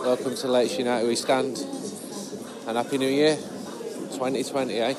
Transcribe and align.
Welcome 0.00 0.36
to 0.36 0.48
Latest 0.48 0.78
United 0.78 1.08
We 1.08 1.16
Stand 1.16 1.58
and 2.66 2.76
Happy 2.76 2.98
New 2.98 3.08
Year 3.08 3.34
2020, 3.34 4.74
eh? 4.74 4.94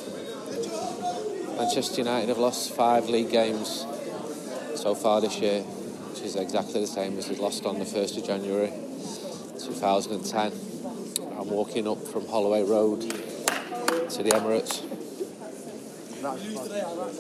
Manchester 1.57 2.01
United 2.01 2.29
have 2.29 2.37
lost 2.37 2.71
five 2.75 3.07
league 3.07 3.31
games 3.31 3.85
so 4.75 4.93
far 4.95 5.21
this 5.21 5.39
year, 5.39 5.61
which 5.61 6.21
is 6.23 6.35
exactly 6.35 6.81
the 6.81 6.87
same 6.87 7.17
as 7.17 7.29
they 7.29 7.35
lost 7.35 7.65
on 7.65 7.79
the 7.79 7.85
1st 7.85 8.17
of 8.17 8.25
January 8.25 8.73
2010. 9.57 10.51
I'm 11.39 11.49
walking 11.49 11.87
up 11.87 12.05
from 12.07 12.27
Holloway 12.27 12.63
Road 12.63 13.01
to 13.01 14.23
the 14.23 14.31
Emirates 14.31 14.83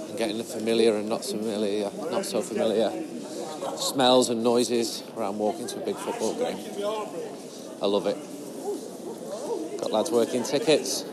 and 0.09 0.17
getting 0.17 0.37
the 0.37 0.43
familiar 0.43 0.97
and 0.97 1.07
not 1.07 1.23
familiar, 1.23 1.89
not 2.11 2.25
so 2.25 2.41
familiar 2.41 2.91
smells 3.77 4.29
and 4.29 4.43
noises 4.43 5.03
I'm 5.17 5.37
walking 5.37 5.67
to 5.67 5.81
a 5.81 5.85
big 5.85 5.95
football 5.95 6.33
game. 6.33 6.57
I 7.81 7.85
love 7.85 8.07
it. 8.07 8.17
Got 9.79 9.91
lads 9.91 10.11
working 10.11 10.43
tickets, 10.43 11.05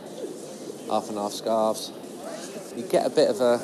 half 0.91 1.09
and 1.09 1.17
half 1.17 1.33
scarves. 1.33 1.93
You 2.77 2.83
get 2.83 3.07
a 3.07 3.11
bit 3.11 3.31
of 3.31 3.41
a, 3.41 3.61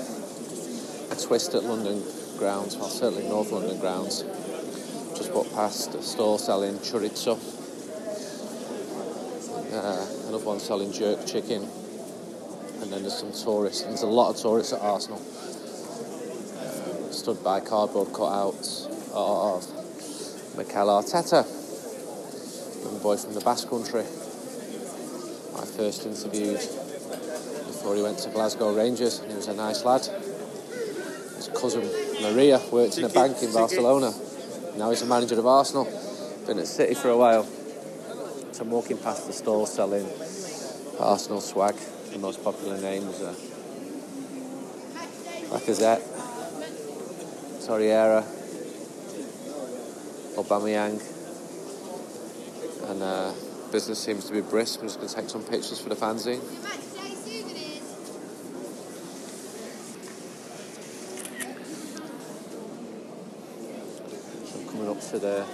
a 1.11 1.17
twist 1.17 1.55
at 1.55 1.65
London 1.65 2.03
grounds, 2.39 2.77
well 2.77 2.89
certainly 2.89 3.29
North 3.29 3.51
London 3.51 3.79
grounds. 3.81 4.23
Just 5.17 5.33
walked 5.33 5.53
past 5.53 5.95
a 5.97 6.03
store 6.03 6.39
selling 6.39 6.75
chorizo. 6.79 7.39
Uh, 9.73 10.29
another 10.29 10.45
one 10.45 10.61
selling 10.61 10.93
jerk 10.93 11.27
chicken. 11.27 11.69
And 12.83 12.93
then 12.93 13.03
there's 13.03 13.19
some 13.19 13.33
tourists. 13.33 13.83
There's 13.83 14.03
a 14.03 14.07
lot 14.07 14.31
of 14.31 14.37
tourists 14.41 14.73
at 14.73 14.81
Arsenal. 14.81 15.19
Uh, 15.19 17.11
stood 17.13 17.43
by 17.43 17.61
cardboard 17.61 18.09
cutouts 18.09 18.87
of 19.13 19.67
Mikel 20.57 20.87
Arteta, 20.87 21.62
boy 23.03 23.17
from 23.17 23.35
the 23.35 23.41
Basque 23.41 23.69
Country. 23.69 24.03
I 24.03 25.65
first 25.67 26.07
interviewed 26.07 26.59
before 27.67 27.97
he 27.97 28.03
went 28.03 28.19
to 28.19 28.31
Glasgow 28.31 28.73
Rangers, 28.73 29.19
and 29.19 29.31
he 29.31 29.37
was 29.37 29.49
a 29.49 29.55
nice 29.55 29.85
lad. 29.85 30.03
His 31.35 31.51
cousin 31.53 31.83
Maria 32.23 32.61
worked 32.71 32.99
in 32.99 33.05
a 33.05 33.09
bank 33.09 33.43
in 33.43 33.53
Barcelona. 33.53 34.15
Now 34.77 34.91
he's 34.91 35.03
a 35.03 35.07
manager 35.07 35.37
of 35.37 35.47
Arsenal. 35.47 35.85
Been 36.47 36.61
at 36.61 36.69
City 36.69 36.95
for 36.95 37.09
a 37.09 37.17
while. 37.17 37.45
So 38.53 38.63
I'm 38.63 38.71
walking 38.71 38.99
past 38.99 39.27
the 39.27 39.33
store 39.33 39.67
selling 39.67 40.07
Arsenal 41.01 41.41
swag. 41.41 41.75
The 42.13 42.19
most 42.19 42.45
popular 42.45 42.81
names 42.81 43.21
are 43.21 43.31
uh, 43.31 43.35
Lacazette, 45.51 46.03
Torreira, 47.67 48.23
Aubameyang, 50.37 51.22
and 52.93 53.03
uh, 53.03 53.33
business 53.73 53.99
seems 53.99 54.27
to 54.27 54.35
be 54.35 54.43
brisk. 54.43 54.81
I'm 54.81 54.87
just 54.87 54.99
going 54.99 55.09
to 55.09 55.15
take 55.15 55.31
some 55.31 55.43
pictures 55.43 55.81
for 55.81 55.89
the 55.89 55.95
fanzine. 55.95 56.43
So 64.45 64.61
I'm 64.61 64.67
coming 64.69 64.89
up 64.91 65.01
to 65.01 65.19
the 65.19 65.47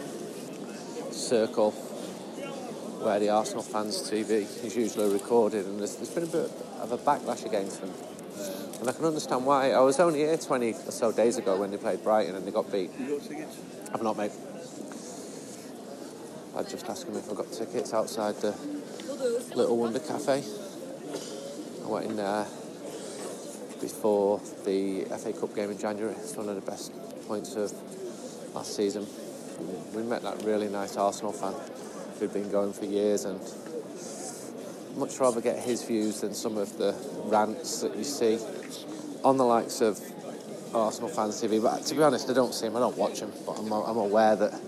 circle 1.12 1.70
where 1.70 3.20
the 3.20 3.28
Arsenal 3.28 3.62
fans 3.62 4.10
TV 4.10 4.42
is 4.64 4.76
usually 4.76 5.12
recorded, 5.12 5.64
and 5.66 5.78
there's, 5.78 5.94
there's 5.94 6.10
been 6.10 6.24
a 6.24 6.26
bit 6.26 6.50
of 6.80 6.90
a 6.90 6.98
backlash 6.98 7.46
against 7.46 7.80
them. 7.80 7.92
And 8.80 8.88
I 8.88 8.92
can 8.92 9.04
understand 9.04 9.46
why. 9.46 9.70
I 9.70 9.80
was 9.80 10.00
only 10.00 10.20
here 10.20 10.36
20 10.36 10.70
or 10.72 10.74
so 10.90 11.12
days 11.12 11.36
ago 11.36 11.56
when 11.56 11.70
they 11.70 11.76
played 11.76 12.02
Brighton 12.02 12.34
and 12.34 12.44
they 12.44 12.50
got 12.50 12.70
beat. 12.72 12.90
I've 13.94 14.02
not, 14.02 14.16
mate. 14.16 14.32
I 16.58 16.64
just 16.64 16.88
asked 16.88 17.06
him 17.06 17.16
if 17.16 17.30
I 17.30 17.34
got 17.34 17.52
tickets 17.52 17.94
outside 17.94 18.34
the 18.38 18.50
Little 19.54 19.76
Wonder 19.76 20.00
Cafe. 20.00 20.42
I 21.84 21.88
went 21.88 22.06
in 22.06 22.16
there 22.16 22.46
before 23.80 24.40
the 24.64 25.04
FA 25.04 25.32
Cup 25.34 25.54
game 25.54 25.70
in 25.70 25.78
January. 25.78 26.16
It's 26.16 26.34
one 26.34 26.48
of 26.48 26.56
the 26.56 26.68
best 26.68 26.92
points 27.28 27.54
of 27.54 27.72
last 28.56 28.74
season. 28.74 29.06
We 29.94 30.02
met 30.02 30.22
that 30.22 30.42
really 30.42 30.68
nice 30.68 30.96
Arsenal 30.96 31.30
fan 31.30 31.54
who'd 32.18 32.32
been 32.32 32.50
going 32.50 32.72
for 32.72 32.86
years 32.86 33.24
and 33.24 33.40
much 34.96 35.16
rather 35.20 35.40
get 35.40 35.62
his 35.62 35.84
views 35.84 36.22
than 36.22 36.34
some 36.34 36.56
of 36.58 36.76
the 36.76 36.92
rants 37.26 37.82
that 37.82 37.96
you 37.96 38.02
see 38.02 38.36
on 39.22 39.36
the 39.36 39.44
likes 39.44 39.80
of 39.80 40.00
Arsenal 40.74 41.08
fans 41.08 41.40
TV. 41.40 41.62
But 41.62 41.86
to 41.86 41.94
be 41.94 42.02
honest, 42.02 42.28
I 42.28 42.32
don't 42.32 42.52
see 42.52 42.66
him, 42.66 42.76
I 42.76 42.80
don't 42.80 42.98
watch 42.98 43.20
him, 43.20 43.30
but 43.46 43.60
I'm, 43.60 43.70
I'm 43.70 43.96
aware 43.96 44.34
that 44.34 44.60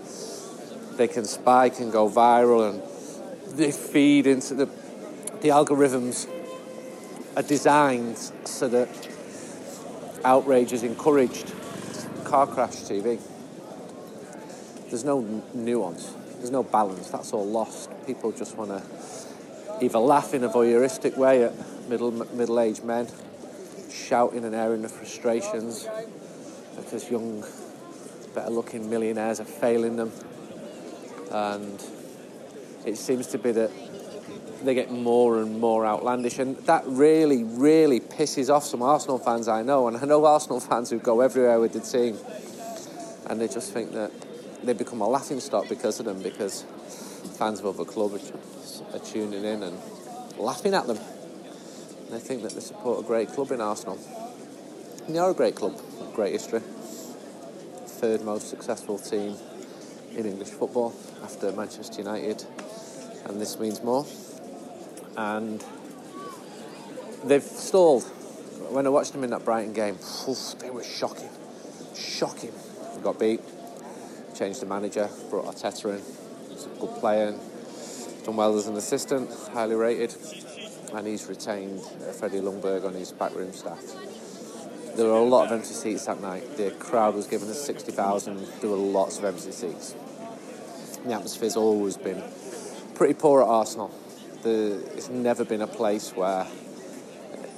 they 0.97 1.07
can 1.07 1.25
spike 1.25 1.79
and 1.79 1.91
go 1.91 2.09
viral 2.09 2.69
and 2.69 3.57
they 3.57 3.71
feed 3.71 4.27
into 4.27 4.53
the 4.53 4.65
the 5.41 5.49
algorithms 5.49 6.29
are 7.35 7.41
designed 7.43 8.17
so 8.17 8.67
that 8.67 8.87
outrage 10.23 10.71
is 10.71 10.83
encouraged. 10.83 11.51
Car 12.25 12.45
crash 12.45 12.75
TV. 12.75 13.19
There's 14.89 15.03
no 15.03 15.21
nuance. 15.53 16.13
There's 16.37 16.51
no 16.51 16.63
balance. 16.63 17.09
That's 17.09 17.33
all 17.33 17.45
lost. 17.45 17.89
People 18.05 18.31
just 18.31 18.55
want 18.55 18.71
to 18.71 19.83
either 19.83 19.97
laugh 19.97 20.33
in 20.33 20.43
a 20.43 20.49
voyeuristic 20.49 21.17
way 21.17 21.43
at 21.43 21.53
middle 21.89 22.11
middle-aged 22.11 22.83
men 22.83 23.07
shouting 23.89 24.45
and 24.45 24.53
airing 24.53 24.81
their 24.81 24.89
frustrations 24.89 25.87
because 26.75 27.09
young, 27.09 27.43
better-looking 28.35 28.89
millionaires 28.89 29.39
are 29.39 29.45
failing 29.45 29.95
them 29.95 30.11
and 31.31 31.83
it 32.85 32.97
seems 32.97 33.27
to 33.27 33.37
be 33.37 33.51
that 33.51 33.71
they 34.63 34.73
get 34.73 34.91
more 34.91 35.39
and 35.39 35.59
more 35.59 35.85
outlandish, 35.85 36.39
and 36.39 36.57
that 36.65 36.83
really, 36.85 37.43
really 37.43 37.99
pisses 37.99 38.53
off 38.53 38.63
some 38.63 38.81
Arsenal 38.81 39.17
fans 39.17 39.47
I 39.47 39.63
know, 39.63 39.87
and 39.87 39.97
I 39.97 40.05
know 40.05 40.25
Arsenal 40.25 40.59
fans 40.69 40.89
who 40.89 40.99
go 40.99 41.21
everywhere 41.21 41.59
with 41.59 41.73
the 41.73 41.79
team, 41.79 42.17
and 43.29 43.39
they 43.39 43.47
just 43.47 43.73
think 43.73 43.93
that 43.93 44.11
they 44.63 44.73
become 44.73 45.01
a 45.01 45.07
laughing 45.07 45.39
stock 45.39 45.67
because 45.67 45.99
of 45.99 46.05
them, 46.05 46.21
because 46.21 46.63
fans 47.37 47.59
of 47.59 47.65
other 47.65 47.85
clubs 47.85 48.31
are 48.93 48.99
tuning 48.99 49.43
in 49.43 49.63
and 49.63 49.77
laughing 50.37 50.73
at 50.73 50.85
them. 50.85 50.97
And 50.97 52.09
they 52.09 52.19
think 52.19 52.43
that 52.43 52.53
they 52.53 52.59
support 52.59 53.03
a 53.03 53.07
great 53.07 53.29
club 53.29 53.51
in 53.51 53.61
Arsenal. 53.61 53.97
And 55.07 55.15
they 55.15 55.19
are 55.19 55.31
a 55.31 55.33
great 55.33 55.55
club, 55.55 55.79
great 56.13 56.33
history, 56.33 56.59
third 56.59 58.21
most 58.21 58.49
successful 58.49 58.99
team 58.99 59.35
in 60.15 60.25
English 60.25 60.49
football 60.49 60.93
after 61.23 61.51
Manchester 61.51 62.01
United, 62.01 62.43
and 63.25 63.39
this 63.39 63.59
means 63.59 63.83
more. 63.83 64.05
And 65.17 65.63
they've 67.23 67.43
stalled. 67.43 68.03
When 68.69 68.85
I 68.85 68.89
watched 68.89 69.13
them 69.13 69.23
in 69.23 69.31
that 69.31 69.43
Brighton 69.43 69.73
game, 69.73 69.97
oof, 70.27 70.59
they 70.59 70.69
were 70.69 70.83
shocking, 70.83 71.29
shocking. 71.95 72.53
They 72.95 73.01
got 73.01 73.19
beat, 73.19 73.41
changed 74.35 74.61
the 74.61 74.65
manager, 74.65 75.09
brought 75.29 75.45
Arteta 75.45 75.97
in. 75.97 76.01
He's 76.49 76.65
a 76.65 76.69
good 76.79 76.95
player, 76.99 77.37
done 78.23 78.35
well 78.35 78.57
as 78.57 78.67
an 78.67 78.77
assistant, 78.77 79.29
highly 79.53 79.75
rated, 79.75 80.15
and 80.93 81.07
he's 81.07 81.27
retained 81.27 81.79
uh, 81.79 82.11
Freddie 82.13 82.39
Ljungberg 82.39 82.85
on 82.85 82.93
his 82.93 83.11
backroom 83.11 83.51
staff. 83.51 84.10
There 84.95 85.05
were 85.05 85.13
a 85.13 85.23
lot 85.23 85.45
of 85.45 85.51
empty 85.53 85.73
seats 85.73 86.05
that 86.05 86.21
night. 86.21 86.57
The 86.57 86.71
crowd 86.71 87.15
was 87.15 87.27
given 87.27 87.49
us 87.49 87.65
60,000. 87.65 88.45
There 88.59 88.69
were 88.69 88.75
lots 88.75 89.19
of 89.19 89.25
empty 89.25 89.51
seats. 89.51 89.95
The 91.05 91.13
atmosphere's 91.13 91.55
always 91.55 91.97
been 91.97 92.21
pretty 92.95 93.13
poor 93.13 93.41
at 93.41 93.47
Arsenal. 93.47 93.89
The, 94.43 94.83
it's 94.95 95.09
never 95.09 95.45
been 95.45 95.61
a 95.61 95.67
place 95.67 96.11
where 96.15 96.45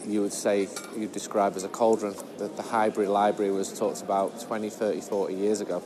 you 0.05 0.21
would 0.21 0.33
say, 0.33 0.67
you'd 0.95 1.11
describe 1.11 1.55
as 1.55 1.63
a 1.63 1.69
cauldron. 1.69 2.15
The, 2.37 2.49
the 2.49 2.61
Highbury 2.61 3.07
Library 3.07 3.51
was 3.51 3.77
talked 3.77 4.01
about 4.01 4.39
20, 4.41 4.69
30, 4.69 5.01
40 5.01 5.33
years 5.33 5.61
ago. 5.61 5.81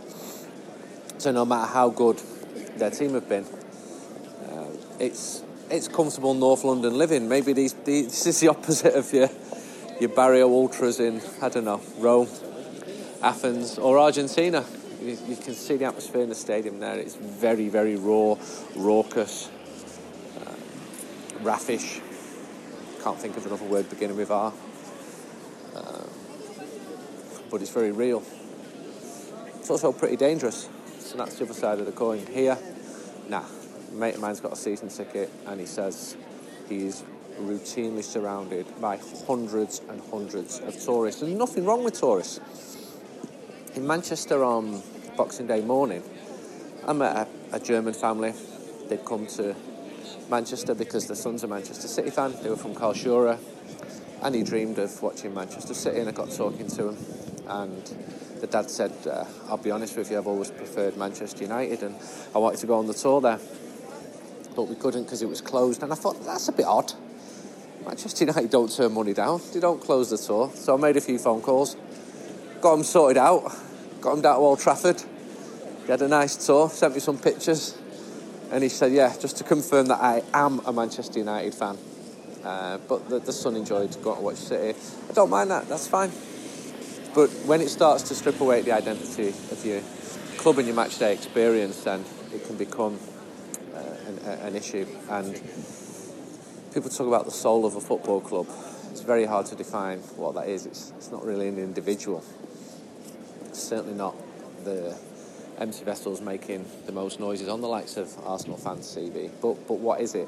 So 1.18 1.32
no 1.32 1.46
matter 1.46 1.72
how 1.72 1.90
good 1.90 2.22
their 2.78 2.92
team 2.92 3.14
have 3.14 3.30
been, 3.30 3.46
uh, 4.52 4.68
it's 5.00 5.44
it's 5.70 5.88
comfortable 5.88 6.34
North 6.34 6.64
London 6.64 6.98
living. 6.98 7.28
Maybe 7.28 7.54
these, 7.54 7.74
these, 7.74 8.06
this 8.08 8.26
is 8.28 8.40
the 8.40 8.48
opposite 8.50 8.96
of 8.96 9.12
your 9.14 9.30
your 10.00 10.10
barrio 10.10 10.50
ultras 10.50 11.00
in 11.00 11.22
I 11.42 11.50
don't 11.50 11.66
know 11.66 11.82
Rome, 11.98 12.28
Athens, 13.22 13.78
or 13.78 14.00
Argentina. 14.00 14.64
You, 15.02 15.18
you 15.28 15.36
can 15.36 15.54
see 15.54 15.78
the 15.78 15.86
atmosphere 15.86 16.22
in 16.22 16.30
the 16.30 16.36
stadium 16.36 16.80
there. 16.80 16.98
It's 16.98 17.16
very, 17.16 17.70
very 17.70 17.96
raw, 17.96 18.36
raucous, 18.76 19.50
uh, 20.40 20.54
raffish. 21.42 22.02
Can't 23.04 23.18
think 23.18 23.38
of 23.38 23.46
another 23.46 23.66
word 23.66 23.90
beginning 23.90 24.18
with 24.18 24.32
R. 24.32 24.52
Uh, 25.76 26.04
but 27.50 27.62
it's 27.62 27.72
very 27.72 27.92
real. 27.92 28.24
It's 29.60 29.70
also 29.70 29.92
pretty 29.92 30.16
dangerous. 30.16 30.70
So 31.00 31.18
that's 31.18 31.36
the 31.36 31.46
other 31.46 31.54
side 31.54 31.80
of 31.80 31.86
the 31.86 31.92
coin. 31.92 32.26
Here, 32.26 32.58
nah. 33.30 33.44
A 33.44 33.94
mate 33.94 34.16
of 34.16 34.22
mine's 34.22 34.40
got 34.42 34.54
a 34.54 34.56
season 34.56 34.90
ticket 34.90 35.32
and 35.46 35.60
he 35.60 35.66
says 35.66 36.18
he's 36.68 37.04
routinely 37.40 38.04
surrounded 38.04 38.66
by 38.82 39.00
hundreds 39.28 39.82
and 39.90 40.02
hundreds 40.12 40.60
of 40.60 40.80
tourists. 40.80 41.22
There's 41.22 41.34
nothing 41.34 41.66
wrong 41.66 41.84
with 41.84 42.00
tourists. 42.00 42.40
In 43.76 43.86
Manchester 43.86 44.44
on 44.44 44.82
Boxing 45.16 45.48
Day 45.48 45.62
morning, 45.62 46.04
I 46.88 46.94
met 46.94 47.28
a, 47.52 47.56
a 47.56 47.60
German 47.60 47.94
family. 47.94 48.34
They'd 48.90 49.06
come 49.06 49.28
to 49.28 49.56
Manchester 50.30 50.74
because 50.74 51.08
their 51.08 51.16
son's 51.16 51.44
a 51.44 51.48
Manchester 51.48 51.88
City 51.88 52.10
fan. 52.10 52.34
They 52.42 52.50
were 52.50 52.56
from 52.56 52.74
Karlsruhe, 52.74 53.38
and 54.24 54.36
he 54.36 54.44
dreamed 54.44 54.80
of 54.80 55.02
watching 55.02 55.34
Manchester 55.34 55.74
City. 55.74 56.00
And 56.00 56.10
I 56.10 56.12
got 56.12 56.32
talking 56.32 56.68
to 56.68 56.90
him, 56.90 56.98
and 57.48 57.84
the 58.42 58.48
dad 58.48 58.70
said, 58.70 58.94
uh, 59.06 59.26
"I'll 59.48 59.58
be 59.58 59.72
honest 59.72 59.98
with 59.98 60.10
you, 60.12 60.18
I've 60.18 60.28
always 60.28 60.52
preferred 60.52 60.98
Manchester 60.98 61.44
United, 61.44 61.84
and 61.84 61.96
I 62.34 62.40
wanted 62.40 62.60
to 62.62 62.68
go 62.68 62.78
on 62.78 62.88
the 62.88 62.94
tour 62.94 63.22
there, 63.22 63.40
but 64.56 64.64
we 64.64 64.76
couldn't 64.76 65.04
because 65.04 65.22
it 65.22 65.30
was 65.30 65.42
closed." 65.42 65.84
And 65.84 65.92
I 65.92 65.96
thought 65.96 66.24
that's 66.26 66.48
a 66.48 66.54
bit 66.54 66.66
odd. 66.66 66.94
Manchester 67.88 68.26
United 68.26 68.50
don't 68.50 68.70
turn 68.70 68.94
money 68.94 69.14
down; 69.14 69.40
they 69.54 69.62
don't 69.62 69.82
close 69.82 70.10
the 70.10 70.18
tour. 70.18 70.52
So 70.54 70.78
I 70.78 70.78
made 70.78 70.98
a 70.98 71.02
few 71.02 71.18
phone 71.18 71.42
calls, 71.42 71.78
got 72.60 72.76
them 72.76 72.84
sorted 72.84 73.18
out, 73.18 73.44
got 74.02 74.12
them 74.12 74.22
down 74.22 74.36
to 74.36 74.42
Old 74.42 74.60
Trafford. 74.60 75.02
He 75.86 75.92
had 75.92 76.02
a 76.02 76.08
nice 76.08 76.36
tour, 76.46 76.70
sent 76.70 76.96
me 76.96 77.00
some 77.00 77.18
pictures, 77.18 77.78
and 78.52 78.62
he 78.62 78.68
said, 78.70 78.92
"Yeah, 78.92 79.16
just 79.18 79.38
to 79.38 79.46
confirm 79.46 79.88
that 79.88 80.02
I 80.02 80.22
am 80.34 80.60
a 80.66 80.74
Manchester 80.74 81.20
United 81.20 81.54
fan." 81.54 81.78
Uh, 82.44 82.78
but 82.90 83.08
the, 83.10 83.20
the 83.20 83.32
son 83.34 83.56
enjoyed 83.56 83.96
going 84.04 84.18
to 84.18 84.24
watch 84.24 84.36
City. 84.36 84.78
I 85.10 85.14
don't 85.14 85.30
mind 85.30 85.52
that. 85.52 85.70
That's 85.70 85.88
fine. 85.88 86.12
But 87.16 87.30
when 87.48 87.62
it 87.62 87.70
starts 87.70 88.04
to 88.04 88.16
strip 88.16 88.42
away 88.42 88.62
the 88.62 88.74
identity 88.74 89.30
of 89.30 89.66
your 89.66 89.82
club 90.38 90.58
and 90.60 90.68
your 90.68 90.76
matchday 90.76 91.14
experience, 91.14 91.84
then 91.84 92.04
it 92.34 92.46
can 92.46 92.58
become 92.58 93.00
uh, 93.74 93.80
an, 94.08 94.20
an, 94.20 94.56
issue. 94.56 94.86
And 95.10 95.36
people 96.78 96.92
talk 96.92 97.08
about 97.08 97.26
the 97.26 97.32
soul 97.32 97.66
of 97.66 97.76
a 97.76 97.82
football 97.82 98.22
club. 98.22 98.46
It's 98.92 99.02
very 99.02 99.26
hard 99.26 99.48
to 99.48 99.56
define 99.56 99.98
what 100.16 100.36
that 100.36 100.48
is. 100.48 100.68
It's, 100.68 100.94
it's 100.96 101.12
not 101.12 101.26
really 101.26 101.48
an 101.48 101.58
individual. 101.58 102.24
It's 103.46 103.64
certainly 103.64 103.96
not 103.96 104.16
the 104.64 104.96
empty 105.58 105.84
vessels 105.84 106.22
making 106.22 106.68
the 106.86 106.92
most 106.92 107.20
noises 107.20 107.50
on 107.50 107.62
the 107.62 107.68
likes 107.68 107.98
of 107.98 108.16
Arsenal 108.24 108.58
fans 108.58 108.96
TV. 108.96 109.32
But 109.42 109.68
but 109.68 109.80
what 109.80 110.02
is 110.02 110.14
it? 110.14 110.28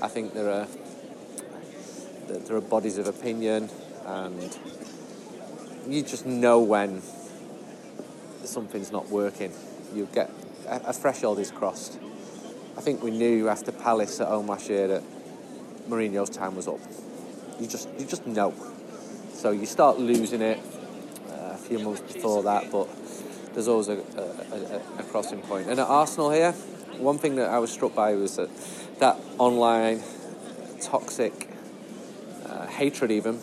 I 0.00 0.06
think 0.06 0.34
there 0.34 0.52
are 0.52 0.68
there 2.28 2.56
are 2.56 2.60
bodies 2.60 2.96
of 2.98 3.08
opinion 3.08 3.68
and 4.06 4.56
you 5.88 6.02
just 6.04 6.26
know 6.26 6.60
when 6.60 7.02
something's 8.44 8.92
not 8.92 9.08
working. 9.08 9.52
You 9.92 10.08
get 10.14 10.30
a, 10.68 10.90
a 10.90 10.92
threshold 10.92 11.40
is 11.40 11.50
crossed. 11.50 11.98
I 12.78 12.82
think 12.82 13.02
we 13.02 13.10
knew 13.10 13.48
after 13.48 13.72
Palace 13.72 14.20
at 14.20 14.28
home 14.28 14.46
last 14.46 14.70
year 14.70 14.86
that 14.86 15.02
Mourinho's 15.88 16.30
time 16.30 16.56
was 16.56 16.68
up. 16.68 16.80
You 17.60 17.66
just 17.66 17.88
you 17.98 18.06
just 18.06 18.26
know. 18.26 18.54
So 19.32 19.50
you 19.50 19.66
start 19.66 19.98
losing 19.98 20.40
it 20.40 20.58
uh, 21.30 21.54
a 21.54 21.56
few 21.56 21.78
months 21.78 22.00
before 22.12 22.42
that, 22.44 22.70
but 22.70 22.88
there's 23.54 23.68
always 23.68 23.88
a, 23.88 23.98
a, 23.98 25.00
a, 25.00 25.02
crossing 25.04 25.40
point. 25.40 25.68
And 25.68 25.80
at 25.80 25.86
Arsenal 25.86 26.30
here, 26.30 26.52
one 26.98 27.18
thing 27.18 27.36
that 27.36 27.50
I 27.50 27.58
was 27.58 27.72
struck 27.72 27.94
by 27.94 28.14
was 28.14 28.36
that 28.36 28.50
that 29.00 29.18
online 29.38 30.02
toxic 30.80 31.48
uh, 32.46 32.66
hatred 32.66 33.10
even 33.10 33.40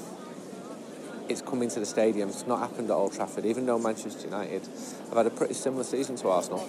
it's 1.30 1.42
coming 1.42 1.70
to 1.70 1.80
the 1.80 1.86
stadium. 1.86 2.30
It's 2.30 2.48
not 2.48 2.60
happened 2.60 2.90
at 2.90 2.94
Old 2.94 3.14
Trafford, 3.14 3.46
even 3.46 3.66
though 3.66 3.78
Manchester 3.78 4.26
United 4.26 4.64
have 5.10 5.18
had 5.18 5.28
a 5.28 5.30
pretty 5.30 5.54
similar 5.54 5.84
season 5.84 6.16
to 6.18 6.30
Arsenal, 6.30 6.68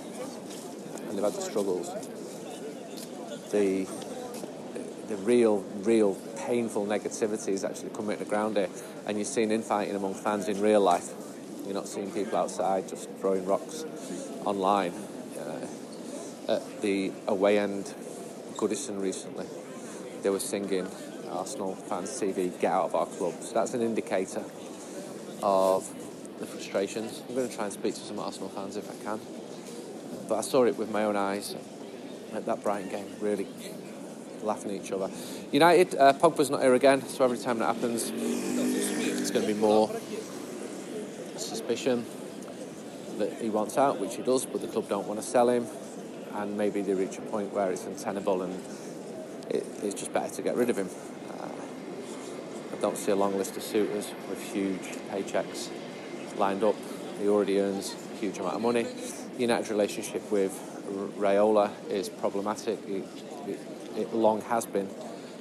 and 1.08 1.16
they've 1.16 1.24
had 1.24 1.32
the 1.32 1.40
struggles. 1.40 1.88
The 3.50 3.88
the 5.10 5.16
real, 5.16 5.58
real 5.82 6.14
painful 6.46 6.86
negativity 6.86 7.48
is 7.48 7.64
actually 7.64 7.90
coming 7.90 8.16
to 8.16 8.24
the 8.24 8.30
ground 8.30 8.56
here, 8.56 8.68
and 9.06 9.18
you're 9.18 9.24
seeing 9.24 9.50
infighting 9.50 9.96
among 9.96 10.14
fans 10.14 10.48
in 10.48 10.60
real 10.60 10.80
life. 10.80 11.10
You're 11.64 11.74
not 11.74 11.88
seeing 11.88 12.12
people 12.12 12.38
outside 12.38 12.88
just 12.88 13.10
throwing 13.18 13.44
rocks 13.44 13.84
online. 14.44 14.92
Uh, 15.36 15.66
at 16.48 16.80
the 16.80 17.12
away 17.26 17.58
end, 17.58 17.92
Goodison 18.54 19.02
recently, 19.02 19.46
they 20.22 20.30
were 20.30 20.38
singing 20.38 20.86
Arsenal 21.28 21.74
fans 21.74 22.10
TV 22.10 22.58
get 22.60 22.72
out 22.72 22.84
of 22.84 22.94
our 22.94 23.06
club. 23.06 23.34
So 23.42 23.54
that's 23.54 23.74
an 23.74 23.82
indicator 23.82 24.44
of 25.42 25.88
the 26.38 26.46
frustrations. 26.46 27.20
I'm 27.28 27.34
going 27.34 27.48
to 27.48 27.54
try 27.54 27.64
and 27.64 27.72
speak 27.72 27.94
to 27.94 28.00
some 28.00 28.20
Arsenal 28.20 28.48
fans 28.48 28.76
if 28.76 28.88
I 28.88 29.04
can. 29.04 29.20
But 30.28 30.38
I 30.38 30.42
saw 30.42 30.64
it 30.64 30.78
with 30.78 30.90
my 30.90 31.02
own 31.02 31.16
eyes 31.16 31.56
at 32.32 32.46
that 32.46 32.62
Brighton 32.62 32.90
game, 32.90 33.06
really 33.20 33.48
laughing 34.42 34.76
at 34.76 34.84
each 34.84 34.92
other. 34.92 35.10
United, 35.52 35.94
uh, 35.94 36.12
Pogba's 36.14 36.50
not 36.50 36.62
here 36.62 36.74
again, 36.74 37.06
so 37.06 37.24
every 37.24 37.38
time 37.38 37.58
that 37.58 37.74
happens, 37.74 38.10
it's 38.14 39.30
going 39.30 39.46
to 39.46 39.52
be 39.52 39.58
more 39.58 39.90
suspicion 41.36 42.04
that 43.18 43.32
he 43.40 43.50
wants 43.50 43.76
out, 43.76 44.00
which 44.00 44.16
he 44.16 44.22
does, 44.22 44.46
but 44.46 44.60
the 44.60 44.66
club 44.66 44.88
don't 44.88 45.06
want 45.06 45.20
to 45.20 45.26
sell 45.26 45.48
him, 45.48 45.66
and 46.34 46.56
maybe 46.56 46.82
they 46.82 46.94
reach 46.94 47.18
a 47.18 47.22
point 47.22 47.52
where 47.52 47.70
it's 47.70 47.84
untenable 47.84 48.42
and 48.42 48.54
it, 49.50 49.66
it's 49.82 49.94
just 49.94 50.12
better 50.12 50.34
to 50.34 50.42
get 50.42 50.56
rid 50.56 50.70
of 50.70 50.76
him 50.76 50.88
I 52.80 52.82
don't 52.82 52.96
see 52.96 53.12
a 53.12 53.16
long 53.16 53.36
list 53.36 53.58
of 53.58 53.62
suitors 53.62 54.10
with 54.30 54.42
huge 54.54 54.80
paychecks 55.10 55.68
lined 56.38 56.64
up. 56.64 56.74
He 57.20 57.28
already 57.28 57.60
earns 57.60 57.94
a 58.14 58.16
huge 58.16 58.38
amount 58.38 58.54
of 58.54 58.62
money. 58.62 58.86
United's 59.36 59.68
relationship 59.68 60.30
with 60.32 60.52
Raiola 61.18 61.72
is 61.90 62.08
problematic. 62.08 62.78
It, 62.88 63.04
it, 63.46 63.60
it 63.96 64.14
long 64.14 64.40
has 64.42 64.66
been, 64.66 64.88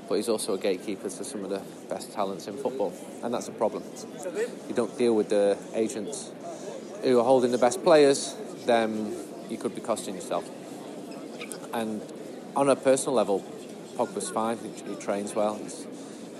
but 0.08 0.16
he's 0.16 0.30
also 0.30 0.54
a 0.54 0.58
gatekeeper 0.58 1.10
to 1.10 1.24
some 1.24 1.44
of 1.44 1.50
the 1.50 1.62
best 1.90 2.14
talents 2.14 2.48
in 2.48 2.58
football, 2.58 2.94
and 3.24 3.34
that's 3.34 3.48
a 3.48 3.52
problem. 3.52 3.84
You 4.68 4.76
don't 4.76 4.98
deal 4.98 5.16
with 5.16 5.30
the 5.30 5.58
agents 5.74 6.32
who 7.04 7.20
are 7.20 7.24
holding 7.24 7.52
the 7.52 7.58
best 7.58 7.84
players, 7.84 8.36
then 8.66 9.16
you 9.50 9.58
could 9.58 9.76
be 9.76 9.82
costing 9.82 10.16
yourself. 10.16 10.50
And 11.74 12.02
on 12.56 12.70
a 12.70 12.76
personal 12.76 13.16
level, 13.16 13.44
Pogba's 13.96 14.30
fine. 14.30 14.58
He, 14.58 14.70
he 14.90 14.96
trains 14.96 15.36
well. 15.36 15.56
He's 15.56 15.86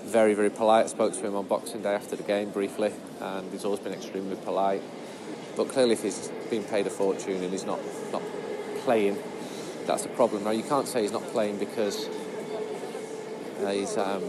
very, 0.04 0.34
very 0.34 0.50
polite. 0.50 0.84
I 0.86 0.88
spoke 0.88 1.12
to 1.12 1.26
him 1.26 1.36
on 1.36 1.46
Boxing 1.46 1.82
Day 1.82 1.94
after 1.94 2.16
the 2.16 2.22
game 2.22 2.50
briefly, 2.50 2.92
and 3.20 3.50
he's 3.52 3.64
always 3.64 3.80
been 3.80 3.92
extremely 3.92 4.36
polite. 4.36 4.82
But 5.56 5.68
clearly, 5.68 5.92
if 5.92 6.02
he's 6.02 6.30
being 6.48 6.64
paid 6.64 6.86
a 6.86 6.90
fortune 6.90 7.42
and 7.42 7.52
he's 7.52 7.64
not 7.64 7.78
not 8.12 8.22
playing, 8.84 9.18
that's 9.90 10.04
a 10.04 10.08
problem. 10.08 10.44
Now, 10.44 10.50
you 10.50 10.62
can't 10.62 10.86
say 10.86 11.02
he's 11.02 11.10
not 11.10 11.26
playing 11.32 11.58
because 11.58 12.08
uh, 13.62 13.70
he's, 13.70 13.96
um, 13.96 14.22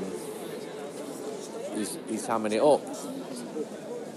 he's 1.75 1.97
he's 2.09 2.27
hamming 2.27 2.53
it 2.53 2.61
up. 2.61 2.81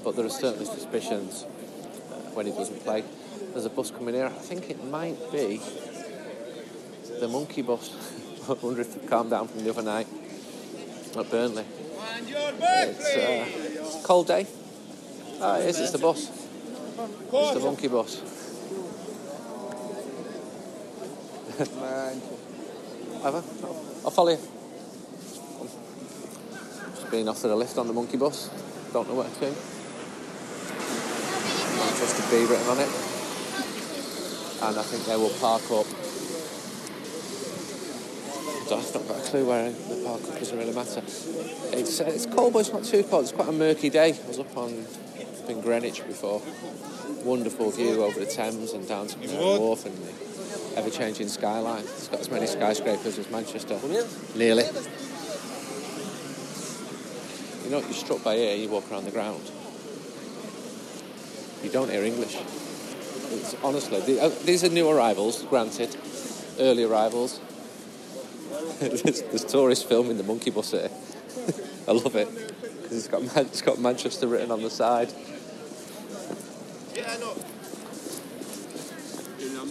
But 0.02 0.16
there 0.16 0.24
are 0.24 0.30
certainly 0.30 0.64
suspicions 0.64 1.44
uh, 1.44 2.16
when 2.32 2.46
he 2.46 2.52
doesn't 2.52 2.82
play. 2.82 3.04
There's 3.52 3.66
a 3.66 3.70
bus 3.70 3.90
coming 3.90 4.14
here. 4.14 4.26
I 4.26 4.30
think 4.30 4.70
it 4.70 4.82
might 4.84 5.18
be 5.32 5.60
the 7.20 7.28
monkey 7.28 7.62
bus. 7.62 7.90
I 8.48 8.52
wonder 8.54 8.80
if 8.80 9.00
they 9.00 9.06
calmed 9.06 9.30
down 9.30 9.48
from 9.48 9.64
the 9.64 9.70
other 9.70 9.82
night 9.82 10.06
at 11.16 11.30
Burnley. 11.30 11.64
It's, 12.26 13.16
uh, 13.16 13.44
it's 13.46 13.96
a 13.96 14.02
cold 14.02 14.28
day. 14.28 14.46
Oh, 15.40 15.60
it 15.60 15.66
is, 15.66 15.78
it's 15.78 15.92
the 15.92 15.98
bus. 15.98 16.30
It's 16.30 17.54
the 17.54 17.60
monkey 17.60 17.88
bus. 17.88 18.33
I? 21.60 23.42
I'll 24.04 24.10
follow 24.10 24.30
you. 24.30 24.38
Just 26.94 27.10
being 27.10 27.28
offered 27.28 27.50
a 27.50 27.56
lift 27.56 27.78
on 27.78 27.86
the 27.86 27.92
monkey 27.92 28.16
bus. 28.16 28.50
Don't 28.92 29.08
know 29.08 29.14
where 29.14 29.28
to. 29.28 29.46
Manchester 31.78 32.24
B 32.30 32.44
written 32.44 32.68
on 32.68 32.78
it. 32.80 32.88
And 34.62 34.78
I 34.78 34.82
think 34.82 35.04
they 35.04 35.16
will 35.16 35.30
park 35.40 35.62
up 35.70 35.86
I've 38.72 38.94
not 38.94 39.08
got 39.08 39.18
a 39.18 39.30
clue 39.30 39.46
where 39.46 39.70
the 39.70 40.02
park 40.04 40.22
up 40.24 40.38
doesn't 40.38 40.58
really 40.58 40.74
matter. 40.74 41.00
It's 41.76 42.00
uh, 42.00 42.04
it's 42.06 42.26
cold, 42.26 42.54
but 42.54 42.60
it's 42.60 42.72
not 42.72 42.82
too 42.82 43.02
cold. 43.04 43.24
It's 43.24 43.32
quite 43.32 43.48
a 43.48 43.52
murky 43.52 43.90
day. 43.90 44.14
I 44.14 44.26
was 44.26 44.38
up 44.38 44.56
on 44.56 44.86
up 45.44 45.50
in 45.50 45.60
Greenwich 45.60 46.04
before. 46.06 46.40
Wonderful 47.24 47.70
view 47.70 48.02
over 48.02 48.18
the 48.18 48.26
Thames 48.26 48.72
and 48.72 48.88
down 48.88 49.06
to 49.08 49.18
Canary 49.18 49.58
Wharf 49.58 49.84
and 49.86 49.96
the 49.96 50.23
ever-changing 50.76 51.28
skyline. 51.28 51.82
It's 51.82 52.08
got 52.08 52.20
as 52.20 52.30
many 52.30 52.46
skyscrapers 52.46 53.18
as 53.18 53.30
Manchester, 53.30 53.78
nearly. 54.36 54.64
You 57.64 57.70
know, 57.70 57.78
you're 57.78 57.92
struck 57.92 58.22
by 58.22 58.36
here. 58.36 58.56
You 58.56 58.68
walk 58.68 58.90
around 58.90 59.04
the 59.04 59.10
ground. 59.10 59.42
You 61.62 61.70
don't 61.70 61.90
hear 61.90 62.04
English. 62.04 62.36
It's, 62.36 63.56
honestly, 63.64 64.00
the, 64.00 64.24
uh, 64.24 64.28
these 64.44 64.62
are 64.64 64.68
new 64.68 64.88
arrivals, 64.88 65.42
granted, 65.44 65.96
early 66.60 66.84
arrivals. 66.84 67.40
there's, 68.80 69.22
there's 69.22 69.44
tourists 69.44 69.84
filming 69.84 70.18
the 70.18 70.24
monkey 70.24 70.50
bus 70.50 70.72
here. 70.72 70.90
I 71.88 71.92
love 71.92 72.14
it 72.16 72.28
because 72.82 72.98
it's 72.98 73.08
got 73.08 73.22
Man- 73.22 73.46
it's 73.46 73.62
got 73.62 73.78
Manchester 73.78 74.26
written 74.26 74.50
on 74.50 74.62
the 74.62 74.70
side. 74.70 75.12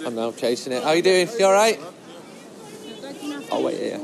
I'm 0.06 0.16
now 0.16 0.32
chasing 0.32 0.74
it. 0.74 0.84
How 0.84 0.92
you 0.92 1.02
doing? 1.02 1.28
You 1.40 1.46
all 1.46 1.54
right? 1.54 1.80
Oh 3.52 3.62
wait 3.64 3.78
here. 3.80 3.98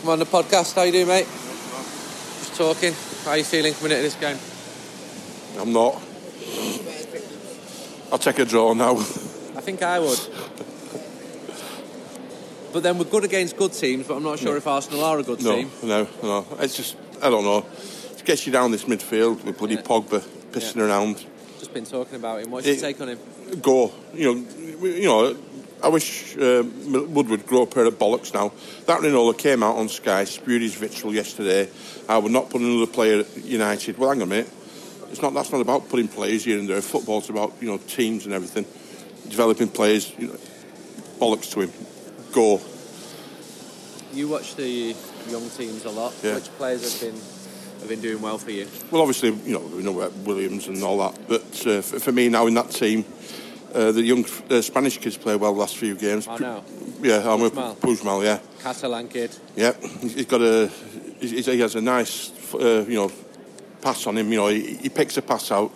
Come 0.00 0.10
on 0.10 0.18
the 0.18 0.26
podcast. 0.26 0.74
How 0.74 0.82
you 0.82 0.92
doing, 0.92 1.08
mate? 1.08 1.24
Just 1.26 2.54
talking. 2.56 2.92
How 3.24 3.30
are 3.32 3.38
you 3.38 3.44
feeling 3.44 3.72
coming 3.74 3.92
into 3.92 4.02
this 4.02 4.14
game? 4.16 4.38
I'm 5.60 5.72
not. 5.72 6.00
I'll 8.12 8.18
take 8.18 8.38
a 8.38 8.44
draw 8.44 8.72
now. 8.74 8.92
I 8.96 9.60
think 9.60 9.82
I 9.82 9.98
would. 9.98 10.18
But 12.72 12.82
then 12.82 12.98
we're 12.98 13.04
good 13.04 13.24
against 13.24 13.56
good 13.56 13.72
teams, 13.72 14.06
but 14.06 14.16
I'm 14.16 14.22
not 14.22 14.38
sure 14.38 14.56
if 14.56 14.66
Arsenal 14.66 15.02
are 15.04 15.18
a 15.18 15.22
good 15.22 15.42
No, 15.42 15.56
team. 15.56 15.70
no, 15.82 16.06
no. 16.22 16.46
It's 16.60 16.76
just, 16.76 16.96
I 17.22 17.30
don't 17.30 17.42
know. 17.44 17.64
It 18.18 18.24
gets 18.26 18.46
you 18.46 18.52
down 18.52 18.70
this 18.70 18.84
midfield 18.84 19.42
with 19.44 19.56
bloody 19.58 19.76
Yeah. 19.76 19.82
Pogba 19.82 20.20
pissing 20.52 20.82
around. 20.86 21.24
Been 21.76 21.84
talking 21.84 22.16
about 22.16 22.40
him. 22.40 22.50
What's 22.50 22.66
your 22.66 22.76
take 22.76 22.98
on 23.02 23.10
him? 23.10 23.18
Go. 23.60 23.92
You 24.14 24.34
know, 24.34 24.86
you 24.86 25.04
know. 25.04 25.36
I 25.84 25.88
wish 25.88 26.34
uh, 26.38 26.64
Woodward 26.86 27.46
grow 27.46 27.64
a 27.64 27.66
pair 27.66 27.84
of 27.84 27.98
bollocks 27.98 28.32
now. 28.32 28.50
That 28.86 29.00
Raiola 29.00 29.36
came 29.36 29.62
out 29.62 29.76
on 29.76 29.90
Sky, 29.90 30.24
spewed 30.24 30.62
his 30.62 30.74
vitriol 30.74 31.14
yesterday. 31.14 31.68
I 32.08 32.16
would 32.16 32.32
not 32.32 32.48
put 32.48 32.62
another 32.62 32.90
player 32.90 33.20
at 33.20 33.44
United. 33.44 33.98
Well, 33.98 34.08
hang 34.08 34.22
on 34.22 34.28
a 34.28 34.30
minute. 34.30 34.50
It's 35.10 35.20
not. 35.20 35.34
That's 35.34 35.52
not 35.52 35.60
about 35.60 35.90
putting 35.90 36.08
players 36.08 36.46
here 36.46 36.58
and 36.58 36.66
there. 36.66 36.80
Football's 36.80 37.28
about 37.28 37.52
you 37.60 37.68
know 37.68 37.76
teams 37.76 38.24
and 38.24 38.32
everything, 38.32 38.64
developing 39.28 39.68
players. 39.68 40.10
You 40.16 40.28
know, 40.28 40.36
bollocks 41.20 41.52
to 41.52 41.60
him. 41.60 41.72
Go. 42.32 42.58
You 44.14 44.28
watch 44.28 44.54
the 44.54 44.96
young 45.28 45.50
teams 45.50 45.84
a 45.84 45.90
lot. 45.90 46.14
Yeah. 46.22 46.36
Which 46.36 46.48
players 46.56 47.02
have 47.02 47.12
been 47.12 47.20
have 47.80 47.88
been 47.88 48.00
doing 48.00 48.20
well 48.22 48.38
for 48.38 48.50
you? 48.50 48.66
Well, 48.90 49.02
obviously, 49.02 49.30
you 49.30 49.54
know, 49.54 49.60
we 49.60 49.82
know 49.82 49.98
about 49.98 50.14
Williams 50.18 50.68
and 50.68 50.82
all 50.82 50.98
that, 50.98 51.18
but 51.28 51.66
uh, 51.66 51.82
for, 51.82 52.00
for 52.00 52.12
me 52.12 52.28
now 52.28 52.46
in 52.46 52.54
that 52.54 52.70
team, 52.70 53.04
uh, 53.74 53.92
the 53.92 54.02
young 54.02 54.24
uh, 54.50 54.60
Spanish 54.62 54.98
kids 54.98 55.16
play 55.16 55.36
well 55.36 55.52
the 55.52 55.60
last 55.60 55.76
few 55.76 55.94
games. 55.94 56.26
I 56.28 56.38
know. 56.38 56.64
Yeah, 57.02 57.30
I'm 57.30 57.40
with 57.40 57.54
Puigmal. 57.54 58.24
Yeah. 58.24 58.38
Catalan 58.62 59.08
kid. 59.08 59.36
Yeah, 59.54 59.72
he's 60.00 60.14
he's 60.14 60.26
got 60.26 60.40
a, 60.40 60.70
he's, 61.20 61.46
he 61.46 61.60
has 61.60 61.74
a 61.74 61.80
nice, 61.80 62.32
uh, 62.54 62.84
you 62.88 62.94
know, 62.94 63.12
pass 63.82 64.06
on 64.06 64.16
him. 64.16 64.32
You 64.32 64.38
know, 64.38 64.48
he, 64.48 64.76
he 64.76 64.88
picks 64.88 65.16
a 65.16 65.22
pass 65.22 65.50
out. 65.50 65.72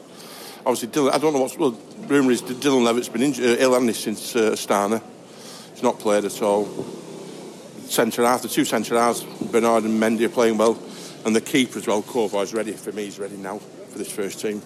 Obviously, 0.64 0.88
Dylan, 0.88 1.12
I 1.12 1.19
don't 1.19 1.33
know 1.33 1.40
what's, 1.40 1.57
well, 1.57 1.78
rumour 2.07 2.33
is 2.33 2.42
Dylan 2.42 2.85
Levitt's 2.85 3.09
been 3.09 3.23
injured, 3.23 3.59
uh, 3.59 3.62
ill, 3.62 3.73
hasn't 3.73 3.90
he, 3.90 3.95
since 3.95 4.37
uh, 4.37 4.52
Astana. 4.52 5.02
He's 5.73 5.83
not 5.83 5.99
played 5.99 6.25
at 6.25 6.42
all. 6.42 6.69
Centre 7.87 8.25
half, 8.25 8.42
the 8.42 8.49
two 8.49 8.64
centre 8.64 8.97
halves, 8.97 9.25
Bernard 9.50 9.85
and 9.85 10.00
Mengi 10.00 10.26
are 10.26 10.28
playing 10.28 10.59
well. 10.59 10.78
And 11.25 11.37
the 11.37 11.41
keeper 11.41 11.79
as 11.79 11.87
well, 11.87 12.03
Kovar's 12.03 12.55
ready. 12.55 12.73
For 12.73 12.93
me, 12.93 13.05
he's 13.05 13.19
ready 13.19 13.37
now 13.37 13.59
for 13.59 13.99
this 13.99 14.11
first 14.11 14.41
team. 14.41 14.62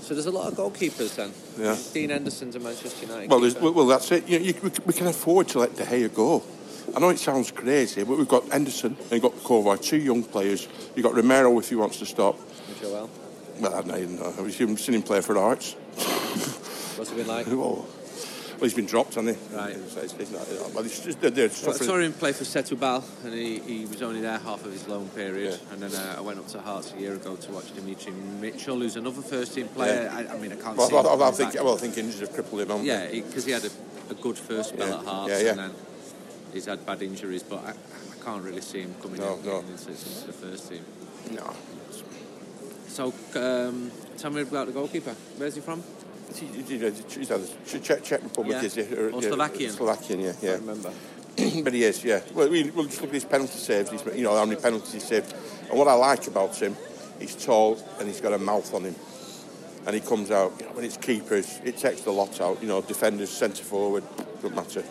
So 0.00 0.14
there's 0.14 0.26
a 0.26 0.30
lot 0.30 0.52
of 0.52 0.56
goalkeepers 0.56 1.16
then. 1.16 1.32
Yeah. 1.58 1.76
Dean 1.92 2.10
Henderson's 2.10 2.54
a 2.54 2.60
Manchester 2.60 3.06
United. 3.06 3.28
Well, 3.28 3.40
well, 3.60 3.72
well, 3.72 3.86
that's 3.86 4.12
it. 4.12 4.28
You, 4.28 4.38
you, 4.38 4.54
we, 4.62 4.70
we 4.86 4.92
can 4.92 5.08
afford 5.08 5.48
to 5.48 5.58
let 5.58 5.74
De 5.74 5.84
Gea 5.84 6.14
go. 6.14 6.44
I 6.94 7.00
know 7.00 7.08
it 7.08 7.18
sounds 7.18 7.50
crazy, 7.50 8.04
but 8.04 8.16
we've 8.16 8.28
got 8.28 8.48
Henderson 8.50 8.96
and 8.96 9.10
we've 9.10 9.22
got 9.22 9.32
Kovar, 9.32 9.82
two 9.82 9.96
young 9.96 10.22
players. 10.22 10.68
You've 10.94 11.04
got 11.04 11.14
Romero 11.14 11.58
if 11.58 11.68
he 11.68 11.74
wants 11.74 11.98
to 11.98 12.06
stop. 12.06 12.38
Joel. 12.80 13.10
Well, 13.58 13.74
I 13.74 13.82
don't 13.82 14.20
know. 14.20 14.34
I've 14.38 14.52
seen 14.52 14.94
him 14.94 15.02
play 15.02 15.20
for 15.20 15.36
Arts. 15.36 15.72
What's 16.96 17.10
it 17.10 17.16
been 17.16 17.26
like? 17.26 17.46
Oh. 17.50 17.84
Well, 18.56 18.62
he's 18.64 18.74
been 18.74 18.86
dropped, 18.86 19.16
hasn't 19.16 19.36
he? 19.36 19.54
Right. 19.54 19.76
It's, 19.76 20.14
it's 20.14 20.30
not, 20.30 20.48
well, 20.74 20.82
it's 20.82 21.00
just, 21.04 21.20
they're, 21.20 21.28
they're 21.30 21.48
Well, 21.66 21.74
I 21.74 21.76
saw 21.76 21.98
him 21.98 22.14
play 22.14 22.32
for 22.32 22.44
Setúbal, 22.44 23.04
and 23.24 23.34
he, 23.34 23.58
he 23.58 23.84
was 23.84 24.00
only 24.00 24.22
there 24.22 24.38
half 24.38 24.64
of 24.64 24.72
his 24.72 24.88
loan 24.88 25.10
period. 25.10 25.60
Yeah. 25.60 25.72
And 25.74 25.82
then 25.82 25.94
uh, 25.94 26.14
I 26.16 26.22
went 26.22 26.38
up 26.38 26.48
to 26.48 26.60
Hearts 26.62 26.94
a 26.96 26.98
year 26.98 27.14
ago 27.16 27.36
to 27.36 27.52
watch 27.52 27.74
Demetri 27.74 28.12
Mitchell, 28.40 28.76
who's 28.78 28.96
another 28.96 29.20
first 29.20 29.52
team 29.54 29.68
player. 29.68 30.04
Yeah. 30.10 30.16
I, 30.30 30.34
I 30.34 30.38
mean, 30.38 30.52
I 30.52 30.56
can't 30.56 30.74
Well, 30.74 30.88
see. 30.88 30.96
him 30.96 31.06
I, 31.06 31.26
I, 31.28 31.30
think, 31.32 31.52
back. 31.52 31.64
well, 31.64 31.74
I 31.74 31.76
think 31.76 31.98
injuries 31.98 32.20
have 32.20 32.32
crippled 32.32 32.62
him. 32.62 32.68
haven't? 32.68 32.86
Yeah, 32.86 33.08
because 33.10 33.44
he, 33.44 33.52
had 33.52 33.64
a, 33.66 33.70
a 34.10 34.14
good 34.14 34.38
first 34.38 34.70
spell 34.70 34.88
Yeah. 34.88 34.98
at 35.00 35.04
Hearts, 35.04 35.32
Yeah, 35.32 35.40
yeah. 35.40 35.50
and 35.50 35.58
then 35.58 35.70
he's 36.54 36.64
had 36.64 36.86
bad 36.86 37.02
injuries. 37.02 37.42
But 37.42 37.62
I, 37.62 37.70
I 37.72 38.24
can't 38.24 38.42
really 38.42 38.62
see 38.62 38.80
him 38.80 38.94
coming 39.02 39.20
No, 39.20 39.34
in, 39.34 39.44
no. 39.44 39.58
into, 39.58 39.70
into 39.72 40.26
the 40.26 40.32
first 40.32 40.70
team. 40.70 40.84
No. 41.32 41.52
So, 42.88 43.12
um, 43.34 43.90
tell 44.16 44.30
me 44.30 44.40
about 44.40 44.68
the 44.68 44.72
goalkeeper. 44.72 45.14
Where's 45.36 45.56
he 45.56 45.60
from? 45.60 45.82
He- 46.38 46.46
he- 46.46 46.78
He's 46.78 47.80
Czech, 47.82 48.02
Czech 48.02 48.22
Republic, 48.22 48.56
Yeah. 48.60 48.64
is? 48.64 48.78
Or, 48.78 49.10
Or 49.10 49.22
yeah, 49.22 49.28
Slovakian. 49.28 49.72
Slovakian, 49.72 50.20
yeah. 50.20 50.32
yeah. 50.42 50.50
I 50.50 50.54
remember. 50.54 50.92
but 51.64 51.72
he 51.72 51.84
is, 51.84 52.02
yeah. 52.04 52.20
Well, 52.34 52.48
we, 52.48 52.70
we'll 52.70 52.86
just 52.86 53.00
look 53.00 53.10
at 53.10 53.14
his 53.14 53.24
penalty 53.24 53.58
saves. 53.58 53.90
He's, 53.90 54.04
you 54.14 54.22
know 54.24 54.34
how 54.36 54.44
many 54.46 54.60
penalties 54.60 54.92
he 54.92 55.00
saved. 55.00 55.34
And 55.68 55.78
what 55.78 55.88
I 55.88 55.94
like 55.94 56.26
about 56.26 56.56
him, 56.56 56.76
he's 57.18 57.34
tall 57.34 57.78
and 57.98 58.08
he's 58.08 58.20
got 58.20 58.32
a 58.32 58.38
mouth 58.38 58.72
on 58.74 58.84
him. 58.84 58.94
And 59.86 59.94
he 59.94 60.00
comes 60.00 60.30
out. 60.30 60.52
You 60.58 60.66
know, 60.66 60.72
when 60.72 60.84
it's 60.84 60.96
keepers, 60.96 61.60
it 61.64 61.76
takes 61.76 62.00
the 62.02 62.10
lot 62.10 62.40
out. 62.40 62.60
You 62.62 62.68
know, 62.68 62.80
defenders, 62.82 63.30
centre 63.30 63.62
forward, 63.64 64.02
doesn't 64.42 64.54
matter. 64.56 64.82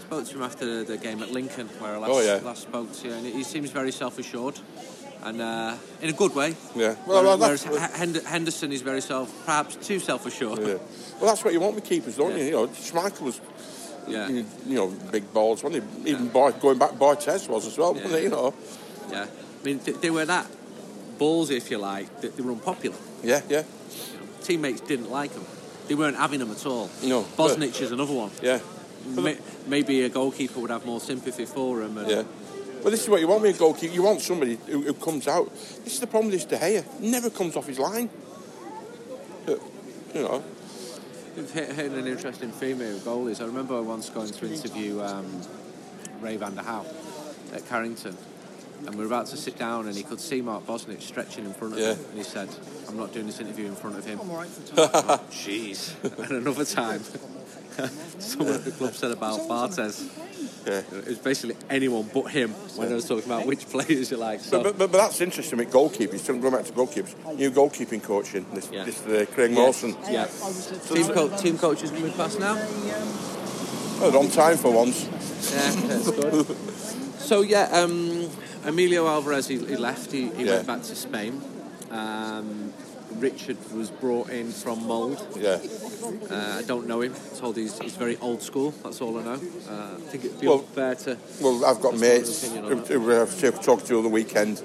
Spoke 0.00 0.26
to 0.26 0.34
him 0.36 0.42
after 0.42 0.84
the 0.84 0.96
game 0.98 1.22
at 1.22 1.30
Lincoln, 1.30 1.68
where 1.78 1.94
I 1.94 1.98
last, 1.98 2.10
Oh, 2.12 2.20
yeah. 2.20 2.40
last 2.44 2.62
spoke 2.62 2.92
to 3.00 3.08
you, 3.08 3.14
and 3.14 3.26
he 3.26 3.42
seems 3.42 3.70
very 3.70 3.90
self-assured, 3.92 4.58
and 5.24 5.40
uh, 5.40 5.74
in 6.02 6.10
a 6.10 6.12
good 6.12 6.34
way. 6.34 6.54
Yeah. 6.76 6.94
Well, 7.06 7.24
well, 7.24 7.38
Whereas 7.38 7.66
H- 7.66 8.22
Henderson 8.24 8.72
is 8.72 8.82
very 8.82 9.00
self, 9.00 9.32
perhaps 9.46 9.76
too 9.76 9.98
self-assured. 9.98 10.58
yeah. 10.60 10.74
well, 11.20 11.26
that's 11.30 11.44
what 11.44 11.52
you 11.52 11.60
want 11.60 11.74
with 11.74 11.84
keepers, 11.84 12.16
don't 12.16 12.32
Yeah. 12.32 12.38
you? 12.38 12.44
You 12.44 12.50
know, 12.52 12.66
Schmeichel 12.68 13.20
was, 13.22 13.40
Yeah. 14.06 14.28
you 14.28 14.44
know, 14.66 14.88
big 15.10 15.32
balls, 15.32 15.62
wasn't 15.62 15.84
he? 16.04 16.10
Even 16.10 16.28
Boy, 16.28 16.52
going 16.52 16.78
back, 16.78 16.92
Barthez 16.92 17.48
was 17.48 17.66
as 17.66 17.78
well, 17.78 17.94
wasn't 17.94 18.12
Yeah. 18.12 18.18
he? 18.18 18.24
You 18.24 18.30
know. 18.30 18.54
Yeah. 19.10 19.26
I 19.26 19.64
mean, 19.64 19.78
th- 19.78 19.98
they 20.00 20.10
were 20.10 20.26
that 20.26 20.46
ballsy, 21.18 21.56
if 21.56 21.70
you 21.70 21.78
like, 21.78 22.20
that 22.20 22.36
they 22.36 22.42
were 22.42 22.52
unpopular. 22.52 22.96
Yeah, 23.22 23.40
yeah, 23.48 23.62
You 24.12 24.18
know, 24.20 24.26
teammates 24.42 24.80
didn't 24.82 25.10
like 25.10 25.32
them. 25.32 25.46
They 25.88 25.94
weren't 25.94 26.16
having 26.16 26.40
them 26.40 26.50
at 26.50 26.64
all. 26.66 26.90
No. 27.02 27.22
Bosnich 27.36 27.80
is 27.80 27.92
another 27.92 28.12
one. 28.12 28.30
yeah. 28.42 28.58
May- 29.06 29.36
maybe 29.66 30.02
a 30.02 30.08
goalkeeper 30.08 30.60
would 30.60 30.70
have 30.70 30.84
more 30.86 30.98
sympathy 31.00 31.44
for 31.46 31.82
him. 31.82 31.96
And, 31.98 32.10
Yeah. 32.10 32.22
Well, 32.84 32.90
this 32.90 33.02
is 33.02 33.08
what 33.08 33.20
you 33.22 33.28
want 33.28 33.40
with 33.40 33.56
a 33.56 33.58
goalkeeper. 33.58 33.94
You 33.94 34.02
want 34.02 34.20
somebody 34.20 34.58
who, 34.66 34.82
who 34.82 34.92
comes 34.92 35.26
out. 35.26 35.50
This 35.84 35.94
is 35.94 36.00
the 36.00 36.06
problem 36.06 36.30
with 36.30 36.46
this 36.48 36.60
De 36.60 36.62
Gea. 36.62 37.00
Never 37.00 37.30
comes 37.30 37.56
off 37.56 37.66
his 37.66 37.78
line. 37.78 38.10
Uh, 39.48 39.54
You 40.14 40.22
know. 40.22 40.44
We've 41.34 41.50
hit, 41.50 41.72
hit 41.72 41.90
an 41.92 42.06
interesting 42.06 42.50
theme 42.50 42.76
here 42.80 42.92
with 42.92 43.04
goalies. 43.06 43.40
I 43.40 43.46
remember 43.46 43.80
once 43.82 44.10
going 44.10 44.30
to 44.30 44.46
interview 44.52 45.00
um, 45.00 45.40
Ray 46.20 46.36
Van 46.36 46.54
der 46.54 46.62
Gouw 46.62 46.84
at 47.54 47.66
Carrington, 47.70 48.16
and 48.86 48.90
we 48.94 49.00
were 49.00 49.06
about 49.06 49.26
to 49.28 49.36
sit 49.38 49.58
down, 49.58 49.88
and 49.88 49.96
he 49.96 50.02
could 50.02 50.20
see 50.20 50.42
Mark 50.42 50.66
Bosnich 50.66 51.00
stretching 51.00 51.46
in 51.46 51.54
front 51.54 51.72
of 51.72 51.80
Yeah. 51.80 51.94
him, 51.94 52.04
and 52.10 52.18
he 52.18 52.22
said, 52.22 52.48
"I'm 52.86 52.96
not 52.98 53.12
doing 53.14 53.26
this 53.26 53.40
interview 53.40 53.64
in 53.66 53.74
front 53.74 53.96
of 53.98 54.04
him." 54.04 54.20
Oh, 54.22 54.26
Jeez. 55.30 55.94
and 56.22 56.30
another 56.32 56.64
time, 56.66 57.00
someone 58.20 58.54
at 58.54 58.64
the 58.64 58.70
club 58.72 58.94
said 58.94 59.10
about 59.10 59.40
Barthez. 59.48 60.06
Yeah. 60.66 60.78
It 60.92 61.06
was 61.08 61.18
basically 61.18 61.56
anyone 61.70 62.08
but 62.12 62.24
him 62.30 62.50
when 62.76 62.90
I 62.90 62.94
was 62.94 63.06
talking 63.08 63.24
about 63.30 63.46
which 63.46 63.66
players 63.68 64.10
you 64.10 64.16
like. 64.16 64.40
So, 64.40 64.62
But, 64.62 64.78
but, 64.78 64.90
but 64.92 64.98
that's 64.98 65.20
interesting 65.20 65.58
with 65.58 65.70
goalkeepers. 65.70 66.18
Still 66.20 66.38
going 66.38 66.54
back 66.54 66.64
to 66.66 66.72
goalkeepers. 66.72 67.14
New 67.36 67.50
goalkeeping 67.50 68.02
coach 68.02 68.34
in 68.34 68.44
this, 68.54 68.68
Yeah. 68.72 68.84
this 68.84 69.02
uh, 69.06 69.26
Craig 69.34 69.50
yeah, 69.50 69.56
Mawson. 69.56 69.96
yeah. 70.10 70.26
Team, 70.92 71.06
co- 71.08 71.36
team 71.36 71.58
coaches 71.58 71.90
coming 71.90 72.12
past 72.12 72.38
now. 72.40 72.56
Oh, 74.00 74.10
they're 74.10 74.20
on 74.20 74.28
time 74.30 74.56
for 74.56 74.72
once. 74.72 75.04
Yeah, 75.52 75.70
that's 75.88 76.10
good. 76.10 76.56
so 77.18 77.42
yeah, 77.42 77.68
um, 77.72 78.28
Emilio 78.64 79.06
Alvarez 79.06 79.46
he, 79.48 79.58
he 79.58 79.76
left. 79.76 80.10
He, 80.12 80.28
he 80.30 80.44
Yeah. 80.44 80.54
went 80.56 80.66
back 80.66 80.82
to 80.82 80.96
Spain. 80.96 81.40
Um, 81.90 82.72
Richard 83.18 83.56
was 83.72 83.90
brought 83.90 84.30
in 84.30 84.50
from 84.50 84.86
Mould. 84.86 85.24
Yeah. 85.36 85.58
Uh, 86.30 86.56
I 86.58 86.62
don't 86.66 86.86
know 86.86 87.00
him. 87.00 87.14
Told 87.38 87.56
he's, 87.56 87.78
he's 87.78 87.96
very 87.96 88.16
old 88.18 88.42
school. 88.42 88.72
That's 88.82 89.00
all 89.00 89.18
I 89.18 89.22
know. 89.24 89.32
Uh, 89.32 89.94
I 89.96 90.00
think 90.10 90.24
it'd 90.24 90.40
be 90.40 90.48
Well- 90.48 90.60
unfair 90.60 90.94
to. 90.96 91.18
Well, 91.40 91.64
I've 91.64 91.80
got 91.80 91.96
mates 91.98 92.46
who, 92.52 92.76
who 92.76 93.20
I've 93.22 93.62
talked 93.62 93.86
to 93.86 93.96
on 93.98 94.02
the 94.02 94.08
weekend 94.08 94.62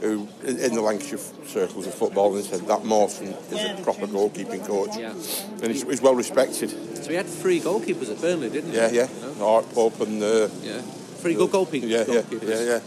who, 0.00 0.26
in 0.44 0.74
the 0.74 0.80
Lancashire 0.80 1.18
circles 1.46 1.86
of 1.86 1.94
football, 1.94 2.34
and 2.34 2.44
said 2.44 2.62
that 2.66 2.84
Mawson 2.84 3.28
is 3.28 3.52
a 3.52 3.80
proper 3.84 4.06
goalkeeping 4.08 4.66
coach. 4.66 4.96
Yeah. 4.96 5.10
And 5.12 5.66
he's, 5.68 5.82
he's 5.84 6.02
well 6.02 6.16
respected. 6.16 6.70
So 6.96 7.08
he 7.10 7.14
had 7.14 7.26
three 7.26 7.60
goalkeepers 7.60 8.10
at 8.10 8.20
Burnley, 8.20 8.50
didn't 8.50 8.70
he? 8.72 8.76
Yeah, 8.76 8.90
yeah. 8.90 9.08
Art 9.40 9.70
Pope 9.72 10.00
and. 10.00 10.20
Uh, 10.22 10.48
Yeah. 10.62 10.80
Three 11.22 11.34
good 11.34 11.50
goalkeepers. 11.50 11.88
yeah, 11.88 12.04
yeah, 12.08 12.22
yeah, 12.42 12.64
yeah. 12.64 12.80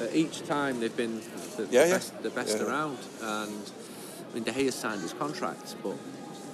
Uh, 0.00 0.08
each 0.14 0.42
time 0.46 0.80
they've 0.80 0.96
been 0.96 1.20
the, 1.56 1.64
the 1.64 1.72
Yeah, 1.72 1.84
yeah. 1.86 1.90
best, 1.94 2.22
the 2.22 2.30
best 2.30 2.58
Yeah. 2.58 2.64
around. 2.64 2.98
And 3.22 3.72
I 4.30 4.34
mean, 4.34 4.44
De 4.44 4.52
Gea 4.52 4.72
signed 4.72 5.02
his 5.02 5.12
contract, 5.12 5.74
but 5.82 5.94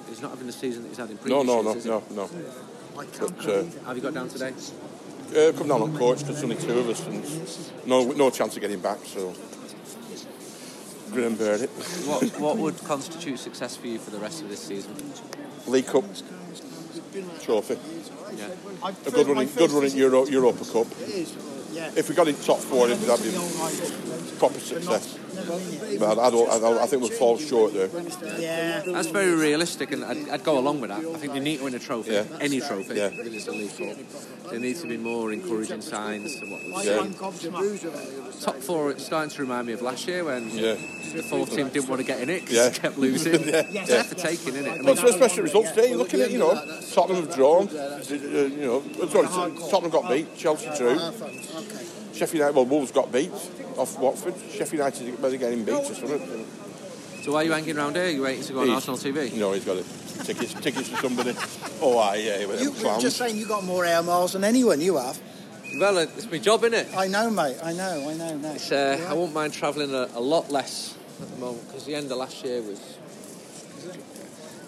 he's 0.08 0.20
not 0.22 0.30
having 0.30 0.46
the 0.46 0.52
season 0.52 0.82
that 0.82 0.88
he's 0.88 0.98
had 0.98 1.10
in 1.10 1.16
No, 1.16 1.22
previous 1.22 1.46
no, 1.46 1.62
no, 1.62 1.72
years, 1.72 1.76
is 1.76 1.84
he? 1.84 1.90
no, 1.90 2.02
no. 2.14 2.30
But 2.96 3.48
uh, 3.48 3.62
Have 3.86 3.96
you 3.96 4.02
got 4.02 4.14
down 4.14 4.28
today? 4.28 4.52
uh, 4.52 5.52
come 5.56 5.68
down 5.68 5.82
on 5.82 5.96
coach 5.96 6.18
because 6.20 6.40
there's 6.40 6.44
only 6.44 6.56
two 6.56 6.78
of 6.78 6.88
us 6.88 7.06
and 7.06 7.86
no, 7.88 8.04
no 8.12 8.30
chance 8.30 8.54
of 8.56 8.60
getting 8.60 8.80
back. 8.80 8.98
So 9.04 9.32
Graham 11.12 11.36
Burnett. 11.36 11.70
What 12.06 12.24
what 12.40 12.56
would 12.58 12.78
constitute 12.84 13.38
success 13.38 13.76
for 13.76 13.86
you 13.86 13.98
for 13.98 14.10
the 14.10 14.18
rest 14.18 14.42
of 14.42 14.48
this 14.48 14.60
season? 14.60 14.94
League 15.66 15.86
Cup 15.86 16.04
trophy. 17.42 17.78
Yeah. 18.36 18.48
A 19.06 19.10
good 19.10 19.26
run, 19.26 19.38
in, 19.42 19.48
good 19.48 19.70
run 19.70 19.84
in 19.84 19.96
Euro, 19.96 20.26
Europa 20.26 20.64
Cup. 20.64 20.86
Yeah. 21.72 21.90
If 21.96 22.08
we 22.08 22.14
got 22.14 22.28
in 22.28 22.34
top 22.36 22.58
four, 22.58 22.86
it'd 22.88 22.98
that'd 23.00 23.24
be 23.24 23.30
proper 24.38 24.58
success. 24.58 25.16
But 25.98 26.18
I, 26.18 26.30
don't, 26.30 26.50
I, 26.50 26.58
don't- 26.58 26.78
I 26.78 26.86
think 26.86 27.02
we'll 27.02 27.10
fall 27.12 27.38
short 27.38 27.72
there. 27.72 27.88
Yeah. 28.38 28.80
That's 28.86 29.08
very 29.08 29.34
realistic, 29.34 29.92
and 29.92 30.04
I'd, 30.04 30.28
I'd 30.28 30.44
go 30.44 30.58
along 30.58 30.80
with 30.80 30.90
that. 30.90 31.00
I 31.04 31.16
think 31.18 31.32
they 31.32 31.40
need 31.40 31.58
to 31.58 31.64
win 31.64 31.74
a 31.74 31.78
trophy, 31.78 32.12
Yeah. 32.12 32.24
any 32.40 32.60
trophy, 32.60 32.94
Yeah. 32.94 33.06
if 33.06 33.18
it's 33.32 33.46
a 33.48 33.52
league 33.52 33.76
cup. 33.76 33.96
There 34.50 34.58
needs 34.60 34.80
to 34.82 34.88
be 34.88 34.96
more 34.96 35.32
encouraging 35.32 35.80
signs 35.80 36.38
than 36.40 36.50
what 36.50 36.64
we've 36.64 36.84
Yeah. 36.84 38.19
Seen. 38.40 38.52
Top 38.54 38.62
four, 38.62 38.90
it's 38.90 39.04
starting 39.04 39.30
to 39.30 39.42
remind 39.42 39.66
me 39.66 39.72
of 39.72 39.82
last 39.82 40.06
year 40.08 40.24
when 40.24 40.50
Yeah. 40.50 40.74
the 41.14 41.22
fourth 41.22 41.54
team 41.54 41.68
didn't 41.68 41.88
want 41.88 42.00
to 42.00 42.06
get 42.06 42.20
in 42.20 42.30
it 42.30 42.40
because 42.42 42.56
Yeah. 42.56 42.70
kept 42.70 42.98
losing. 42.98 43.44
Yeah. 43.48 43.62
It's 43.70 44.08
for 44.08 44.14
taking, 44.14 44.54
isn't 44.54 44.66
it? 44.66 44.70
I 44.70 44.74
mean, 44.76 44.84
Well, 44.84 45.08
especially 45.08 45.42
results 45.42 45.70
today. 45.70 45.94
Look 45.94 46.12
at 46.14 46.30
you 46.30 46.38
know. 46.38 46.54
Tottenham 46.92 47.26
have 47.26 47.34
drawn. 47.34 47.68
You 48.08 48.48
know, 48.58 48.82
sorry, 49.08 49.28
Tottenham 49.70 49.90
got 49.90 50.08
beat. 50.10 50.36
Chelsea 50.36 50.68
drew. 50.76 50.98
Sheffield 52.14 52.34
United, 52.40 52.54
well, 52.56 52.66
Wolves 52.66 52.90
got 52.92 53.10
beat 53.12 53.30
off 53.76 53.98
Watford. 53.98 54.34
Sheffield 54.50 54.72
United 54.72 55.22
better 55.22 55.36
getting 55.36 55.64
beat 55.64 55.72
or 55.74 55.84
something. 55.94 56.46
so 57.22 57.32
why 57.32 57.40
are 57.42 57.44
you 57.44 57.52
hanging 57.52 57.78
around 57.78 57.96
here? 57.96 58.08
You 58.08 58.22
waiting 58.22 58.44
to 58.44 58.52
go 58.52 58.60
on 58.60 58.66
He's- 58.66 58.88
Arsenal 58.88 58.98
TV? 58.98 59.32
No, 59.36 59.52
he's 59.52 59.64
got 59.64 59.76
it. 59.78 59.86
Tickets, 60.24 60.52
tickets 60.54 60.88
for 60.88 60.96
somebody. 61.00 61.34
Oh, 61.80 61.96
aye, 61.98 62.16
yeah, 62.16 62.44
with 62.46 62.60
You, 62.60 62.70
them 62.72 62.84
you're 62.84 63.00
just 63.00 63.16
saying 63.16 63.36
you 63.36 63.46
got 63.46 63.64
more 63.64 63.86
air 63.86 64.02
miles 64.02 64.32
than 64.34 64.44
anyone. 64.44 64.80
You 64.82 64.96
have. 64.98 65.18
Well, 65.78 65.98
it's 65.98 66.30
my 66.30 66.38
job, 66.38 66.64
isn't 66.64 66.74
it? 66.74 66.96
I 66.96 67.06
know, 67.06 67.30
mate. 67.30 67.56
I 67.62 67.72
know. 67.72 68.08
I 68.08 68.14
know. 68.14 68.36
No. 68.36 68.52
It's, 68.52 68.72
uh, 68.72 69.06
I 69.08 69.12
won't 69.14 69.32
mind 69.32 69.52
travelling 69.52 69.94
a, 69.94 70.08
a 70.14 70.20
lot 70.20 70.50
less 70.50 70.96
at 71.20 71.30
the 71.30 71.36
moment 71.38 71.66
because 71.68 71.84
the 71.84 71.94
end 71.94 72.10
of 72.10 72.18
last 72.18 72.44
year 72.44 72.60
was. 72.62 72.80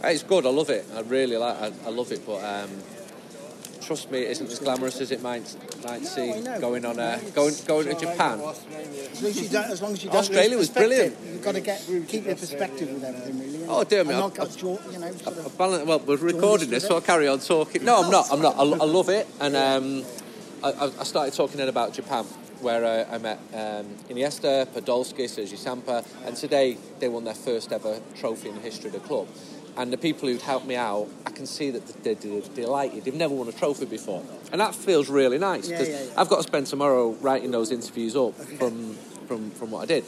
Uh, 0.02 0.08
It's 0.08 0.22
good. 0.22 0.46
I 0.46 0.50
love 0.50 0.70
it. 0.70 0.84
I 0.94 1.00
really 1.00 1.36
like. 1.36 1.56
I, 1.60 1.72
I 1.86 1.90
love 1.90 2.12
it, 2.12 2.24
but 2.24 2.42
um, 2.42 2.70
trust 3.82 4.10
me, 4.10 4.20
it 4.20 4.30
isn't 4.32 4.50
as 4.50 4.58
glamorous 4.60 5.00
as 5.00 5.10
it 5.10 5.22
might 5.22 5.42
might 5.84 6.02
I 6.02 6.04
seem. 6.04 6.44
Going 6.60 6.84
on 6.86 6.98
a 6.98 7.18
going 7.34 7.54
going 7.66 7.88
to 7.88 7.94
Japan. 7.94 8.40
As 8.40 9.22
long 9.22 9.30
as 9.30 9.42
you 9.42 9.48
don't, 9.48 9.70
as 9.70 9.82
long 9.82 9.92
as 9.92 10.04
you 10.04 10.10
don't 10.10 10.18
Australia 10.20 10.56
was 10.56 10.70
brilliant. 10.70 11.16
You've 11.24 11.42
got 11.44 11.54
to 11.56 11.60
get 11.60 11.84
keep 12.08 12.26
your 12.26 12.36
perspective 12.36 12.88
with 12.90 13.04
everything, 13.04 13.38
really. 13.40 13.66
Oh, 13.68 13.84
dear 13.84 14.04
me, 14.04 14.14
I- 14.14 14.20
not 14.20 14.62
your, 14.62 14.78
you 14.90 14.98
know, 14.98 15.12
sort 15.12 15.36
of. 15.38 15.58
balance, 15.58 15.84
well, 15.86 15.98
we're 16.00 16.16
recording 16.16 16.70
this, 16.70 16.86
so 16.86 16.94
I'll 16.96 17.00
carry 17.00 17.28
on 17.28 17.38
talking. 17.40 17.84
No, 17.84 18.02
I'm 18.02 18.10
not. 18.10 18.26
I'm 18.32 18.40
not. 18.42 18.56
I, 18.56 18.62
I 18.62 18.84
love 18.86 19.08
it, 19.08 19.26
and 19.40 19.54
um, 19.56 20.04
I, 20.62 20.70
I- 20.70 21.00
I 21.00 21.04
started 21.04 21.34
talking 21.34 21.56
then 21.56 21.68
about 21.68 21.92
Japan, 21.92 22.24
where 22.60 22.84
uh, 22.84 23.12
I 23.14 23.18
met 23.18 23.38
um, 23.52 23.86
Iniesta, 24.08 24.66
Podolski, 24.66 25.28
Sergi 25.28 25.56
Samper, 25.56 26.04
and 26.26 26.36
today 26.36 26.76
they 27.00 27.08
won 27.08 27.24
their 27.24 27.34
first 27.34 27.72
ever 27.72 28.00
trophy 28.16 28.48
in 28.48 28.54
the 28.54 28.60
history 28.60 28.86
of 28.88 28.92
the 28.94 29.00
club. 29.00 29.26
And 29.76 29.90
the 29.92 29.96
people 29.96 30.28
who'd 30.28 30.42
helped 30.42 30.66
me 30.66 30.76
out, 30.76 31.08
I 31.26 31.30
can 31.30 31.46
see 31.46 31.70
that 31.70 32.04
they're, 32.04 32.14
they're 32.14 32.42
delighted. 32.42 33.04
They've 33.04 33.14
never 33.14 33.34
won 33.34 33.48
a 33.48 33.52
trophy 33.52 33.86
before, 33.86 34.22
and 34.52 34.60
that 34.60 34.74
feels 34.74 35.08
really 35.08 35.38
nice 35.38 35.68
Yeah, 35.68 35.78
because 35.78 35.88
yeah, 35.88 36.04
yeah. 36.04 36.20
I've 36.20 36.28
got 36.28 36.36
to 36.36 36.42
spend 36.42 36.66
tomorrow 36.66 37.12
writing 37.22 37.50
those 37.50 37.70
interviews 37.72 38.14
up 38.14 38.34
from 38.34 38.94
from 39.26 39.50
from 39.52 39.70
what 39.70 39.80
I 39.82 39.86
did. 39.86 40.04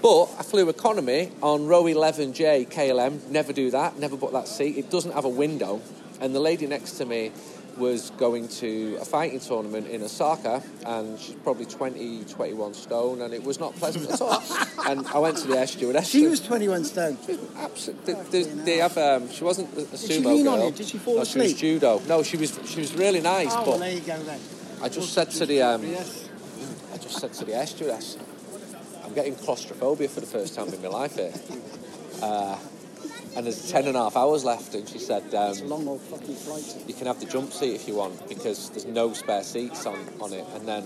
But 0.00 0.26
I 0.38 0.42
flew 0.44 0.68
economy 0.70 1.30
on 1.42 1.66
row 1.66 1.82
11J 1.84 2.70
KLM. 2.70 3.28
Never 3.28 3.52
do 3.52 3.70
that. 3.72 3.98
Never 3.98 4.16
book 4.16 4.32
that 4.32 4.46
seat. 4.48 4.78
It 4.78 4.90
doesn't 4.90 5.12
have 5.12 5.24
a 5.26 5.28
window. 5.28 5.82
And 6.20 6.34
the 6.34 6.40
lady 6.40 6.66
next 6.66 6.92
to 6.92 7.04
me 7.04 7.32
was 7.78 8.10
going 8.10 8.48
to 8.48 8.98
a 9.00 9.04
fighting 9.04 9.40
tournament 9.40 9.88
in 9.88 10.02
Osaka, 10.02 10.62
and 10.86 11.18
she's 11.18 11.34
probably 11.36 11.66
20, 11.66 12.24
21 12.24 12.74
stone, 12.74 13.22
and 13.22 13.34
it 13.34 13.42
was 13.42 13.58
not 13.60 13.74
pleasant 13.76 14.10
at 14.10 14.20
all. 14.20 14.42
and 14.86 15.06
I 15.08 15.18
went 15.18 15.36
to 15.38 15.48
the 15.48 15.58
air 15.58 15.66
stewardess. 15.66 16.08
She 16.08 16.26
was 16.26 16.40
21 16.40 16.84
stone. 16.84 17.18
Absolutely. 17.56 18.14
They, 18.30 18.42
they 18.42 18.76
have. 18.78 18.96
Um, 18.98 19.30
she 19.30 19.44
wasn't 19.44 19.72
a, 19.76 19.82
a 19.82 19.96
she 19.98 20.20
sumo 20.20 20.26
lean 20.26 20.44
girl. 20.44 20.54
on 20.54 20.60
you? 20.66 20.70
Did 20.72 20.86
she 20.86 20.98
fall 20.98 21.16
no, 21.16 21.24
She 21.24 21.38
was 21.38 21.54
judo. 21.54 22.02
No, 22.08 22.22
she 22.22 22.36
was. 22.36 22.58
She 22.64 22.80
was 22.80 22.94
really 22.94 23.20
nice, 23.20 23.52
Oh, 23.52 23.58
but 23.58 23.68
well, 23.68 23.78
there 23.78 23.92
you 23.92 24.00
go 24.00 24.22
then. 24.22 24.40
I 24.82 24.88
just 24.88 25.12
said 25.12 25.30
to 25.30 25.46
the. 25.46 25.62
Um, 25.62 25.84
I 26.92 26.96
just 26.98 27.20
said 27.20 27.32
to 27.34 27.44
the 27.44 27.54
air 27.54 27.66
stewardess, 27.66 28.16
I'm 29.04 29.14
getting 29.14 29.34
claustrophobia 29.34 30.08
for 30.08 30.20
the 30.20 30.26
first 30.26 30.54
time 30.54 30.68
in 30.72 30.82
my 30.82 30.88
life 30.88 31.16
here. 31.16 31.32
Uh, 32.22 32.58
and 33.36 33.46
there's 33.46 33.70
10 33.70 33.86
and 33.86 33.96
a 33.96 34.00
half 34.00 34.16
hours 34.16 34.44
left, 34.44 34.74
and 34.74 34.88
she 34.88 34.98
said, 34.98 35.22
It's 35.26 35.34
a 35.60 35.64
um, 35.64 35.68
long 35.70 35.88
old 35.88 36.00
fucking 36.02 36.34
flight. 36.34 36.76
You 36.86 36.94
can 36.94 37.06
have 37.06 37.20
the 37.20 37.26
jump 37.26 37.52
seat 37.52 37.74
if 37.74 37.86
you 37.88 37.94
want 37.94 38.28
because 38.28 38.70
there's 38.70 38.86
no 38.86 39.12
spare 39.12 39.42
seats 39.42 39.86
on, 39.86 39.98
on 40.20 40.32
it. 40.32 40.44
And 40.54 40.66
then 40.66 40.84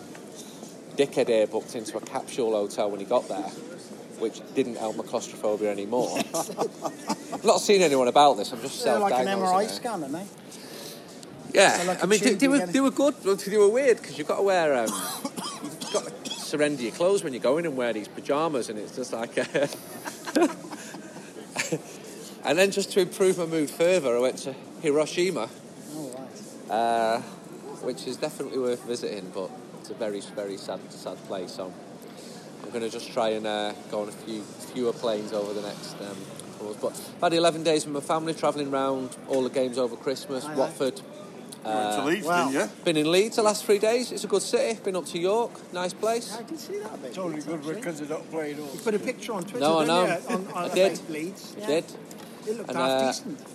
Dickhead 0.96 1.28
here 1.28 1.46
booked 1.46 1.74
into 1.74 1.96
a 1.96 2.00
capsule 2.00 2.52
hotel 2.52 2.90
when 2.90 3.00
he 3.00 3.06
got 3.06 3.26
there, 3.28 3.48
which 4.20 4.40
didn't 4.54 4.76
help 4.76 4.96
my 4.96 5.04
claustrophobia 5.04 5.70
anymore. 5.70 6.16
I've 7.32 7.44
not 7.44 7.60
seen 7.60 7.82
anyone 7.82 8.08
about 8.08 8.34
this, 8.36 8.52
I'm 8.52 8.60
just 8.60 8.84
They're 8.84 8.98
like 8.98 9.14
an. 9.14 9.26
MRI 9.26 9.68
scanner, 9.68 10.08
mate. 10.08 10.26
Yeah, 11.52 11.78
So 11.78 11.84
like 11.86 12.00
I 12.00 12.02
a 12.02 12.06
mean, 12.06 12.20
they, 12.20 12.26
tube 12.30 12.38
they 12.40 12.46
you 12.46 12.50
were 12.50 12.58
get- 12.58 12.72
they 12.72 12.80
were 12.80 12.90
good. 12.90 13.14
Well, 13.24 13.36
They 13.36 13.56
were 13.56 13.68
weird 13.70 13.98
because 13.98 14.18
you've 14.18 14.26
got 14.28 14.36
to 14.38 14.42
wear 14.42 14.74
um, 14.74 14.88
you've 15.62 15.90
got 15.92 16.24
to 16.24 16.30
surrender 16.30 16.82
your 16.82 16.92
clothes 16.92 17.22
when 17.24 17.32
you 17.32 17.38
go 17.38 17.58
in 17.58 17.64
and 17.64 17.76
wear 17.76 17.92
these 17.92 18.08
pajamas, 18.08 18.68
and 18.68 18.78
it's 18.78 18.94
just 18.96 19.12
like. 19.12 19.36
A 19.38 19.68
and 22.44 22.58
then 22.58 22.70
just 22.70 22.92
to 22.92 23.00
improve 23.00 23.38
my 23.38 23.46
mood 23.46 23.70
further, 23.70 24.16
I 24.16 24.20
went 24.20 24.38
to 24.38 24.54
Hiroshima, 24.82 25.48
Oh, 25.96 26.10
right. 26.18 26.70
uh, 26.70 27.20
which 27.82 28.06
is 28.06 28.16
definitely 28.16 28.58
worth 28.58 28.84
visiting, 28.84 29.30
but 29.34 29.50
it's 29.80 29.90
a 29.90 29.94
very 29.94 30.20
very 30.20 30.56
sad 30.56 30.80
sad 30.90 31.16
place. 31.26 31.52
So 31.52 31.72
I'm 32.62 32.70
going 32.70 32.82
to 32.82 32.90
just 32.90 33.12
try 33.12 33.30
and 33.30 33.46
uh, 33.46 33.72
go 33.90 34.02
on 34.02 34.08
a 34.08 34.12
few 34.12 34.42
fewer 34.42 34.92
planes 34.92 35.32
over 35.32 35.52
the 35.52 35.62
next. 35.62 35.94
Um, 36.00 36.16
couple 36.54 36.70
of 36.70 36.80
but 36.80 36.92
I've 37.26 37.32
had 37.32 37.34
11 37.34 37.62
days 37.62 37.84
with 37.84 37.94
my 37.94 38.00
family 38.00 38.32
travelling 38.34 38.72
around 38.72 39.16
all 39.28 39.42
the 39.42 39.50
games 39.50 39.76
over 39.76 39.96
Christmas. 39.96 40.44
Aye, 40.44 40.52
aye. 40.52 40.56
Watford, 40.56 41.00
Went 41.64 41.92
to 41.96 42.04
Leeds, 42.04 42.26
Wow. 42.26 42.50
didn't 42.50 42.60
you? 42.68 42.84
been 42.84 42.96
in 42.98 43.10
Leeds 43.10 43.36
the 43.36 43.42
last 43.42 43.64
three 43.64 43.78
days. 43.78 44.12
It's 44.12 44.24
a 44.24 44.26
good 44.26 44.42
city. 44.42 44.78
Been 44.84 44.96
up 44.96 45.06
to 45.06 45.18
York. 45.18 45.50
Nice 45.72 45.92
place. 45.94 46.36
I 46.38 46.42
did 46.42 46.58
see 46.60 46.78
that 46.78 46.94
a 46.94 46.96
bit. 46.98 47.08
It's 47.08 47.18
only 47.18 47.40
good 47.40 47.62
because 47.66 48.00
they 48.00 48.06
don't 48.06 48.30
play 48.30 48.52
it 48.52 48.58
all. 48.58 48.68
You 48.72 48.80
put 48.80 48.94
a 48.94 48.98
picture 48.98 49.32
on 49.32 49.42
Twitter, 49.44 49.60
No, 49.60 49.78
I 49.78 49.84
didn't 49.84 49.88
know. 49.88 50.36
you? 50.36 50.36
On, 50.36 50.64
on 50.64 50.70
I 50.70 50.74
did. 50.74 51.10
Leeds. 51.10 51.56
Yeah. 51.58 51.66
Did. 51.66 51.84
Looked 52.46 52.68
And, 52.68 52.78
half 52.78 52.90
uh, 52.90 53.06
decent. 53.06 53.46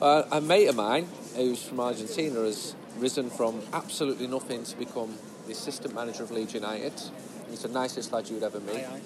Uh, 0.00 0.22
a 0.32 0.40
mate 0.40 0.66
of 0.66 0.76
mine, 0.76 1.08
who's 1.36 1.62
from 1.62 1.80
Argentina, 1.80 2.40
has 2.40 2.74
risen 2.98 3.30
from 3.30 3.62
absolutely 3.72 4.26
nothing 4.26 4.64
to 4.64 4.76
become 4.76 5.14
the 5.46 5.52
assistant 5.52 5.94
manager 5.94 6.22
of 6.22 6.30
Leeds 6.30 6.54
United. 6.54 6.92
He's 7.50 7.62
the 7.62 7.68
nicest 7.68 8.12
lad 8.12 8.28
you'd 8.28 8.42
ever 8.42 8.60
meet. 8.60 8.76
Aye, 8.76 8.88
aye. 8.94 9.00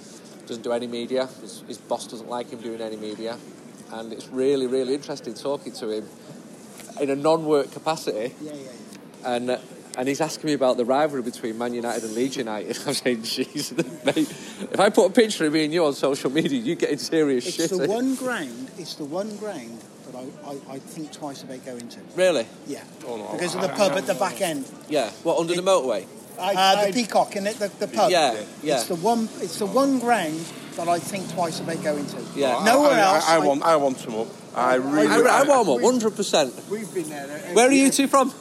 Doesn't 0.46 0.62
do 0.62 0.72
any 0.72 0.86
media. 0.86 1.26
His, 1.40 1.62
his 1.68 1.78
boss 1.78 2.06
doesn't 2.06 2.28
like 2.28 2.50
him 2.50 2.60
doing 2.60 2.80
any 2.80 2.96
media. 2.96 3.36
And 3.92 4.12
it's 4.12 4.28
really, 4.28 4.66
really 4.66 4.94
interesting 4.94 5.34
talking 5.34 5.72
to 5.72 5.90
him 5.90 6.08
in 7.00 7.10
a 7.10 7.16
non-work 7.16 7.70
capacity. 7.70 8.34
Yeah, 8.40 8.52
yeah, 8.52 8.60
yeah. 9.22 9.34
And 9.34 9.50
uh, 9.50 9.58
and 9.98 10.06
he's 10.08 10.20
asking 10.20 10.46
me 10.46 10.52
about 10.54 10.76
the 10.76 10.84
rivalry 10.84 11.22
between 11.22 11.58
Man 11.58 11.74
United 11.74 12.04
and 12.04 12.14
Leeds 12.14 12.36
United. 12.36 12.78
I'm 12.86 12.94
saying, 12.94 13.18
jeez, 13.18 13.74
mate, 14.06 14.30
if 14.72 14.78
I 14.80 14.88
put 14.90 15.10
a 15.10 15.12
picture 15.12 15.44
of 15.46 15.52
me 15.52 15.64
and 15.64 15.74
you 15.74 15.84
on 15.84 15.92
social 15.92 16.30
media, 16.30 16.58
you 16.58 16.74
get 16.76 16.90
in 16.90 16.98
serious 16.98 17.46
It's 17.46 17.56
shit. 17.56 17.70
the 17.70 17.88
one 17.88 18.14
ground. 18.14 18.70
It's 18.78 18.94
the 18.94 19.04
one 19.04 19.36
ground 19.36 19.82
that 20.06 20.14
I, 20.16 20.50
I, 20.50 20.74
I 20.74 20.78
think 20.78 21.12
twice 21.12 21.42
about 21.42 21.66
going 21.66 21.88
to. 21.88 22.00
Really? 22.16 22.46
Yeah. 22.66 22.82
Oh, 23.06 23.16
no, 23.16 23.32
because 23.32 23.54
of 23.56 23.62
I- 23.62 23.66
the 23.66 23.72
pub 23.74 23.92
at 23.92 24.06
the 24.06 24.14
back 24.14 24.40
end. 24.40 24.64
Yeah. 24.88 25.10
What 25.24 25.38
under 25.38 25.54
the 25.54 25.62
motorway? 25.62 26.06
Uh, 26.38 26.86
the 26.86 26.92
Peacock 26.92 27.34
in 27.34 27.48
it, 27.48 27.56
the, 27.56 27.66
the 27.80 27.88
pub. 27.88 28.12
Yeah, 28.12 28.40
yeah. 28.62 28.76
It's 28.76 28.86
the 28.86 28.94
one. 28.94 29.28
It's 29.40 29.58
the 29.58 29.66
one 29.66 29.98
ground 29.98 30.38
that 30.76 30.86
I 30.86 31.00
think 31.00 31.28
twice 31.32 31.58
about 31.58 31.82
going 31.82 32.06
to. 32.06 32.22
Yeah. 32.36 32.62
Nowhere 32.64 32.92
I, 32.92 32.94
I- 32.94 33.14
else. 33.16 33.28
I, 33.28 33.34
I 33.34 33.38
want, 33.40 33.62
I 33.64 33.74
want 33.74 33.98
them 33.98 34.14
up. 34.14 34.28
I 34.54 34.76
really. 34.76 35.08
I, 35.26 35.40
I 35.40 35.42
warm 35.42 35.68
up, 35.68 35.82
hundred 35.82 36.14
percent. 36.14 36.54
We've 36.70 36.94
been 36.94 37.08
there. 37.10 37.26
uh, 37.26 37.54
Where 37.54 37.68
are 37.68 37.72
you 37.72 37.90
two 37.90 38.06
from? 38.06 38.32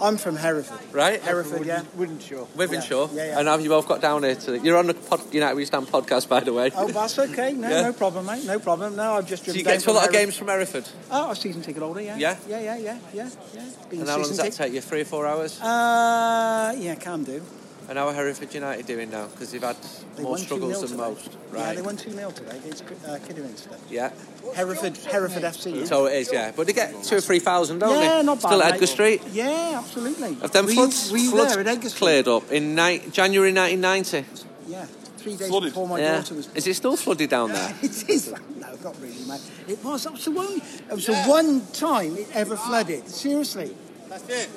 I'm 0.00 0.16
from 0.16 0.36
Hereford. 0.36 0.78
Right, 0.92 1.20
Hereford, 1.20 1.66
yeah. 1.66 1.82
Wouldn't 1.96 2.22
show. 2.22 2.46
Wythenshawe. 2.56 3.14
Yeah, 3.14 3.26
yeah. 3.26 3.38
And 3.38 3.48
have 3.48 3.60
you 3.60 3.68
both 3.68 3.86
got 3.88 4.00
down 4.00 4.22
here 4.22 4.34
to? 4.34 4.58
You're 4.58 4.76
on 4.76 4.86
the 4.88 4.94
pod, 4.94 5.20
United 5.32 5.54
We 5.54 5.64
Stand 5.64 5.86
podcast, 5.86 6.28
by 6.28 6.40
the 6.40 6.52
way. 6.52 6.70
Oh, 6.74 6.88
that's 6.88 7.18
okay. 7.18 7.52
No, 7.52 7.68
Yeah. 7.68 7.82
no 7.82 7.92
problem, 7.92 8.26
mate. 8.26 8.44
No 8.44 8.58
problem. 8.58 8.96
No, 8.96 9.14
I've 9.14 9.26
just 9.26 9.44
so 9.44 9.52
you 9.52 9.62
get 9.64 9.72
to 9.72 9.76
a 9.78 9.80
from 9.80 9.94
lot 9.94 10.06
of 10.06 10.12
games 10.12 10.36
from 10.36 10.48
Hereford. 10.48 10.88
Oh, 11.10 11.30
a 11.30 11.36
season 11.36 11.62
ticket 11.62 11.82
holder, 11.82 12.00
yeah. 12.00 12.16
Yeah? 12.16 12.36
Yeah, 12.48 12.60
yeah, 12.60 12.76
yeah, 12.76 12.98
yeah, 13.12 13.30
yeah. 13.54 13.70
Been 13.88 14.00
And 14.00 14.08
how 14.08 14.16
long 14.18 14.28
does 14.28 14.36
that 14.36 14.44
tick- 14.44 14.54
take 14.54 14.72
you? 14.72 14.80
Three 14.80 15.02
or 15.02 15.04
four 15.06 15.26
hours? 15.26 15.60
Uh, 15.60 16.74
yeah, 16.78 16.94
can 16.96 17.24
do. 17.24 17.42
And 17.86 17.98
how 17.98 18.08
are 18.08 18.14
Hereford 18.14 18.54
United 18.54 18.86
doing 18.86 19.10
now? 19.10 19.26
Because 19.26 19.52
they've 19.52 19.62
had 19.62 19.76
They 20.16 20.22
more 20.22 20.38
struggles 20.38 20.80
than 20.80 20.90
today. 20.92 21.02
most. 21.02 21.30
Yeah, 21.52 21.64
Right. 21.66 21.76
they 21.76 21.82
won 21.82 21.96
2 21.96 22.10
0 22.12 22.30
today 22.30 22.56
against 22.56 22.82
uh, 23.06 23.18
Kidderminster. 23.26 23.70
Yeah. 23.90 24.10
Hereford, 24.54 24.96
Hereford 24.96 25.42
FC. 25.42 25.86
So 25.86 26.06
it 26.06 26.14
is, 26.14 26.32
yeah. 26.32 26.52
But 26.56 26.66
they 26.66 26.72
get 26.72 27.02
two 27.04 27.16
or 27.16 27.20
three 27.20 27.40
thousand, 27.40 27.80
don't 27.80 27.90
yeah, 28.00 28.18
they? 28.18 28.22
not 28.24 28.40
bad. 28.40 28.48
Still 28.48 28.62
at. 28.62 28.74
Edgar 28.74 28.86
Street. 28.86 29.22
Yeah, 29.32 29.74
absolutely. 29.82 30.34
Have 30.34 30.52
them 30.52 30.64
Were 30.66 30.70
you- 30.72 30.76
floods, 30.76 31.12
were 31.12 31.18
you 31.18 31.30
floods 31.30 31.52
there 31.52 31.60
at 31.60 31.66
Edgar 31.66 31.88
Street? 31.90 31.98
cleared 31.98 32.28
up 32.28 32.50
in 32.52 32.74
ni- 32.74 33.02
January 33.10 33.52
1990? 33.52 34.24
Yeah, 34.66 34.86
three 35.18 35.36
days 35.36 35.48
Flooded. 35.48 35.70
before 35.70 35.86
my 35.88 35.98
yeah. 36.00 36.16
daughter 36.16 36.34
was. 36.36 36.48
Is 36.54 36.66
it 36.66 36.74
still 36.74 36.96
flooded 36.96 37.28
down 37.30 37.52
there? 37.52 37.74
it 37.82 38.08
is. 38.08 38.30
No, 38.56 38.68
not 38.82 39.00
really, 39.00 39.24
mate. 39.28 39.40
It 39.68 39.84
was. 39.84 40.04
That 40.04 40.12
was 40.12 40.24
the 40.24 40.30
one. 40.30 40.56
It 40.90 40.94
was 40.94 41.06
the 41.06 41.16
one 41.24 41.66
time 41.72 42.16
it 42.16 42.28
ever 42.34 42.56
flooded. 42.56 43.08
Seriously. 43.08 43.76
That's 44.08 44.28
it. 44.28 44.48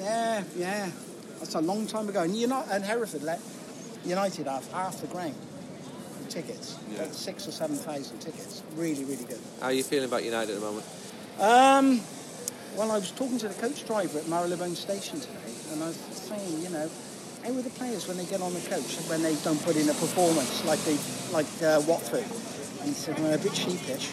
Yeah, 0.00 0.42
yeah. 0.56 0.90
That's 1.42 1.56
a 1.56 1.60
long 1.60 1.88
time 1.88 2.08
ago. 2.08 2.22
And 2.22 2.36
United 2.36 2.70
and 2.70 2.84
Hereford 2.84 3.24
let 3.24 3.40
United 4.04 4.46
have 4.46 4.70
half 4.70 5.00
the 5.00 5.08
ground. 5.08 5.34
tickets. 6.28 6.78
About 6.94 7.12
six 7.12 7.48
or 7.48 7.50
seven 7.50 7.74
thousand 7.74 8.20
tickets. 8.20 8.62
Really, 8.76 9.02
really 9.04 9.24
good. 9.24 9.40
How 9.58 9.66
are 9.66 9.72
you 9.72 9.82
feeling 9.82 10.06
about 10.06 10.22
United 10.22 10.54
at 10.54 10.60
the 10.60 10.64
moment? 10.64 10.86
Um, 11.40 12.00
well, 12.78 12.92
I 12.92 12.98
was 12.98 13.10
talking 13.10 13.38
to 13.38 13.48
the 13.48 13.54
coach 13.54 13.84
driver 13.84 14.20
at 14.20 14.28
Marylebone 14.28 14.76
Station 14.76 15.18
today, 15.18 15.52
and 15.72 15.82
I 15.82 15.88
was 15.88 15.96
saying, 15.96 16.62
you 16.62 16.70
know, 16.70 16.88
how 17.42 17.50
are 17.50 17.62
the 17.62 17.70
players 17.70 18.06
when 18.06 18.18
they 18.18 18.24
get 18.26 18.40
on 18.40 18.54
the 18.54 18.60
coach 18.60 18.96
when 19.10 19.20
they 19.22 19.34
don't 19.42 19.60
put 19.64 19.74
in 19.74 19.88
a 19.88 19.94
performance 19.94 20.64
like 20.64 20.78
they 20.84 20.96
like 21.34 21.50
uh, 21.60 21.82
Watford? 21.88 22.22
And 22.22 22.86
he 22.86 22.94
said, 22.94 23.18
well, 23.18 23.34
a 23.34 23.38
bit 23.38 23.54
sheepish. 23.56 24.12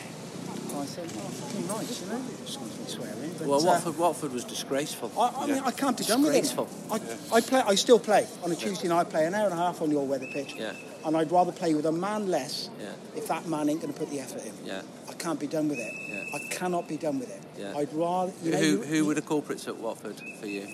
And 0.73 0.77
I 0.81 0.85
said, 0.85 1.05
well, 1.13 1.29
fucking 1.29 1.67
right, 1.69 1.85
you 1.85 2.07
know, 2.09 2.21
excuse 2.41 2.73
me 2.73 2.85
swearing. 2.89 3.18
But, 3.39 3.47
well, 3.47 3.59
uh, 3.61 3.63
Watford, 3.65 3.97
Watford 3.97 4.33
was 4.33 4.43
disgraceful. 4.43 5.11
I, 5.17 5.43
I 5.43 5.47
mean, 5.47 5.61
I 5.65 5.71
can't 5.71 5.97
be 5.97 6.03
done 6.03 6.21
with 6.21 6.35
it. 6.35 6.41
Disgraceful. 6.41 6.67
I, 6.91 7.37
I 7.37 7.41
play. 7.41 7.61
I 7.65 7.75
still 7.75 7.99
play 7.99 8.27
on 8.43 8.51
a 8.51 8.55
Tuesday 8.55 8.87
night. 8.87 9.01
I 9.01 9.03
play 9.05 9.25
an 9.25 9.33
hour 9.33 9.45
and 9.45 9.53
a 9.53 9.57
half 9.57 9.81
on 9.81 9.89
your 9.91 10.05
weather 10.05 10.27
pitch. 10.31 10.55
Yeah. 10.57 10.73
And 11.05 11.15
I'd 11.15 11.31
rather 11.31 11.51
play 11.53 11.73
with 11.73 11.85
a 11.85 11.91
man 11.91 12.27
less 12.27 12.69
Yeah. 12.81 12.91
if 13.15 13.27
that 13.29 13.47
man 13.47 13.69
ain't 13.69 13.81
going 13.81 13.93
to 13.93 13.97
put 13.99 14.09
the 14.09 14.19
effort 14.19 14.45
in. 14.45 14.53
Yeah. 14.65 14.81
I 15.09 15.13
can't 15.13 15.39
be 15.39 15.47
done 15.47 15.69
with 15.69 15.79
it. 15.79 15.93
Yeah. 16.09 16.35
I 16.35 16.39
cannot 16.53 16.87
be 16.89 16.97
done 16.97 17.19
with 17.19 17.29
it. 17.29 17.41
Yeah. 17.57 17.77
I'd 17.77 17.93
rather. 17.93 18.33
You 18.43 18.51
know, 18.51 18.57
who, 18.57 18.65
you- 18.65 18.81
who 18.83 19.05
were 19.05 19.13
the 19.15 19.21
culprits 19.21 19.67
at 19.67 19.77
Watford 19.77 20.21
for 20.39 20.47
you? 20.47 20.67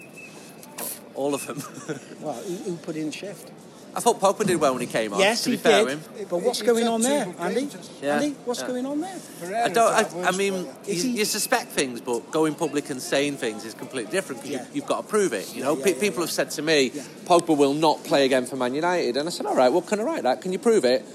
All 1.13 1.33
of 1.33 1.45
them. 1.47 1.61
Well, 2.21 2.33
who, 2.33 2.55
who 2.55 2.75
put 2.77 2.95
in 2.95 3.11
shift? 3.11 3.51
I 3.95 4.01
thought 4.01 4.19
Pogba 4.19 4.45
did 4.45 4.59
well 4.59 4.73
when 4.73 4.81
he 4.81 4.87
came 4.87 5.13
on. 5.13 5.19
yes, 5.19 5.45
to 5.45 5.51
he 5.51 5.57
fair 5.57 5.85
did. 5.85 6.01
to 6.01 6.19
him. 6.19 6.27
But 6.29 6.41
what's 6.41 6.59
He's 6.59 6.67
going 6.67 6.85
on 6.85 7.01
there, 7.01 7.33
Andy? 7.39 7.69
Yeah. 8.01 8.15
Andy, 8.17 8.35
what's 8.43 8.59
Yeah. 8.59 8.67
going 8.67 8.85
on 8.85 8.99
there? 8.99 9.15
I 9.63 9.69
don't. 9.69 9.93
I, 9.93 10.27
I 10.27 10.31
mean, 10.31 10.53
you, 10.85 10.93
he- 10.93 11.17
you 11.19 11.25
suspect 11.25 11.71
things, 11.71 12.01
but 12.01 12.29
going 12.29 12.55
public 12.55 12.89
and 12.89 13.01
saying 13.01 13.37
things 13.37 13.63
is 13.63 13.73
completely 13.73 14.11
different 14.11 14.41
because 14.41 14.55
Yeah. 14.57 14.65
you, 14.67 14.75
you've 14.81 14.85
got 14.85 15.03
to 15.03 15.07
prove 15.07 15.31
it. 15.31 15.55
You 15.55 15.63
know, 15.63 15.77
yeah, 15.77 15.85
yeah, 15.87 15.93
people 15.93 16.19
yeah. 16.19 16.19
have 16.25 16.31
said 16.31 16.51
to 16.51 16.61
me, 16.61 16.91
Yeah. 16.93 17.03
Pogba 17.25 17.55
will 17.57 17.73
not 17.73 18.03
play 18.03 18.25
again 18.25 18.45
for 18.45 18.57
Man 18.57 18.75
United, 18.75 19.15
and 19.15 19.29
I 19.29 19.31
said, 19.31 19.45
all 19.45 19.55
right, 19.55 19.69
well, 19.71 19.81
can 19.81 20.01
I 20.01 20.03
write 20.03 20.23
that? 20.23 20.41
Can 20.41 20.51
you 20.51 20.59
prove 20.59 20.83
it? 20.83 21.05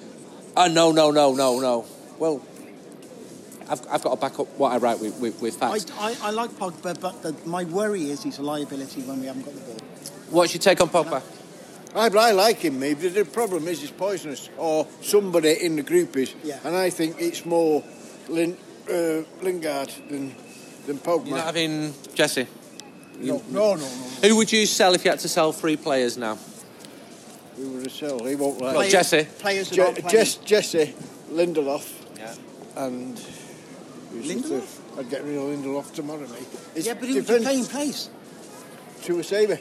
Oh, 0.56 0.66
no, 0.66 0.90
no, 0.90 1.10
no, 1.10 1.34
no, 1.34 1.60
no. 1.60 1.84
Well, 2.18 2.40
I've, 3.68 3.86
I've 3.90 4.02
got 4.02 4.14
to 4.14 4.20
back 4.20 4.40
up 4.40 4.48
what 4.58 4.72
I 4.72 4.78
write 4.78 5.00
with, 5.00 5.20
with, 5.20 5.40
with 5.42 5.62
I, 5.62 5.78
facts. 5.78 5.92
I, 5.98 6.16
I 6.22 6.30
like 6.30 6.50
Pogba, 6.52 6.98
but 6.98 7.22
the, 7.22 7.36
my 7.46 7.64
worry 7.64 8.10
is 8.10 8.22
he's 8.22 8.38
a 8.38 8.42
liability 8.42 9.02
when 9.02 9.20
we 9.20 9.26
haven't 9.26 9.42
got 9.44 9.54
the 9.54 9.60
ball. 9.60 9.76
What's 10.30 10.54
your 10.54 10.60
take 10.62 10.80
on 10.80 10.88
Pogba? 10.88 11.22
I, 11.94 12.06
I 12.06 12.30
like 12.32 12.58
him, 12.58 12.78
maybe. 12.78 13.08
The 13.08 13.24
problem 13.24 13.66
is 13.68 13.80
he's 13.80 13.90
poisonous, 13.90 14.48
or 14.56 14.86
somebody 15.02 15.52
in 15.64 15.76
the 15.76 15.82
group 15.82 16.16
is. 16.16 16.34
Yeah. 16.44 16.58
And 16.64 16.76
I 16.76 16.90
think 16.90 17.16
it's 17.18 17.44
more 17.44 17.82
Lin, 18.28 18.56
uh, 18.88 19.22
Lingard 19.42 19.92
than, 20.08 20.34
than 20.86 20.98
Pogba. 20.98 21.26
You're 21.28 21.36
not 21.38 21.46
having 21.46 21.94
Jesse. 22.14 22.46
no, 23.18 23.42
no, 23.50 23.74
no, 23.74 23.76
no. 23.76 23.86
Who 24.28 24.36
would 24.36 24.52
you 24.52 24.66
sell 24.66 24.94
if 24.94 25.04
you 25.04 25.10
had 25.10 25.20
to 25.20 25.28
sell 25.28 25.52
three 25.52 25.76
players 25.76 26.16
now? 26.16 26.38
Who 27.56 27.70
would 27.72 27.82
have 27.82 27.92
sell? 27.92 28.24
He 28.24 28.36
won't 28.36 28.54
like 28.54 28.60
Well, 28.60 28.74
Players- 28.74 28.92
Jesse. 28.92 29.24
Players 29.38 29.70
Je- 29.70 29.76
not. 29.82 30.08
Jess, 30.08 30.36
Jesse, 30.36 30.94
Lindelof, 31.30 31.90
Yeah. 32.16 32.34
and. 32.76 33.16
Lindelof? 34.14 34.98
I'd 34.98 35.08
get 35.10 35.24
rid 35.24 35.36
of 35.36 35.42
Lindelof 35.44 35.92
tomorrow, 35.92 36.20
mate. 36.20 36.46
It's 36.74 36.86
yeah, 36.86 36.94
but 36.94 37.04
who's 37.08 37.16
defence 37.26 37.44
playing 37.44 37.66
pace? 37.66 38.10
to 39.02 39.18
a 39.18 39.24
saver. 39.24 39.58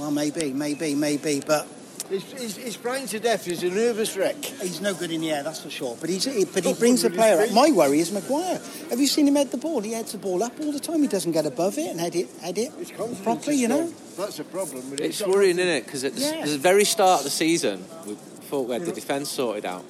Well, 0.00 0.10
maybe, 0.10 0.52
maybe, 0.54 0.94
maybe, 0.94 1.42
but 1.46 1.66
He's, 2.08 2.24
he's, 2.32 2.56
he's 2.56 2.74
frightened 2.74 3.10
to 3.10 3.20
death. 3.20 3.44
He's 3.44 3.62
a 3.62 3.68
nervous 3.70 4.16
wreck. 4.16 4.34
He's 4.44 4.80
no 4.80 4.94
good 4.94 5.12
in 5.12 5.20
the 5.20 5.30
air, 5.30 5.44
that's 5.44 5.60
for 5.62 5.70
sure. 5.70 5.96
But 6.00 6.10
he's 6.10 6.24
he, 6.24 6.44
but 6.44 6.64
he 6.64 6.72
brings 6.74 7.02
the 7.02 7.10
player 7.10 7.40
up. 7.40 7.52
My 7.52 7.70
worry 7.70 8.00
is 8.00 8.10
Maguire. 8.10 8.60
Have 8.90 8.98
you 8.98 9.06
seen 9.06 9.28
him 9.28 9.36
head 9.36 9.52
the 9.52 9.58
ball? 9.58 9.80
He 9.80 9.92
heads 9.92 10.10
the 10.10 10.18
ball 10.18 10.42
up 10.42 10.58
all 10.58 10.72
the 10.72 10.80
time. 10.80 11.02
He 11.02 11.06
doesn't 11.06 11.30
get 11.30 11.46
above 11.46 11.78
it 11.78 11.86
and 11.88 12.00
head 12.00 12.16
it 12.16 12.28
head 12.40 12.58
it 12.58 12.72
His 12.72 12.90
confidence 12.90 13.20
properly. 13.20 13.54
is 13.56 13.60
You 13.60 13.68
know. 13.68 13.84
gone. 13.84 13.94
That's 14.18 14.40
a 14.40 14.44
problem. 14.44 14.90
with 14.90 15.00
it. 15.00 15.06
It's 15.06 15.24
worrying, 15.24 15.58
isn't 15.60 15.68
it? 15.72 15.84
Because 15.84 16.02
at 16.02 16.14
the, 16.16 16.20
Yeah. 16.20 16.46
the 16.46 16.58
very 16.58 16.84
start 16.84 17.20
of 17.20 17.24
the 17.24 17.30
season, 17.30 17.84
we 18.04 18.14
thought 18.14 18.66
we 18.66 18.72
had 18.72 18.86
the 18.86 18.92
defence 18.92 19.28
sorted 19.30 19.64
out 19.64 19.84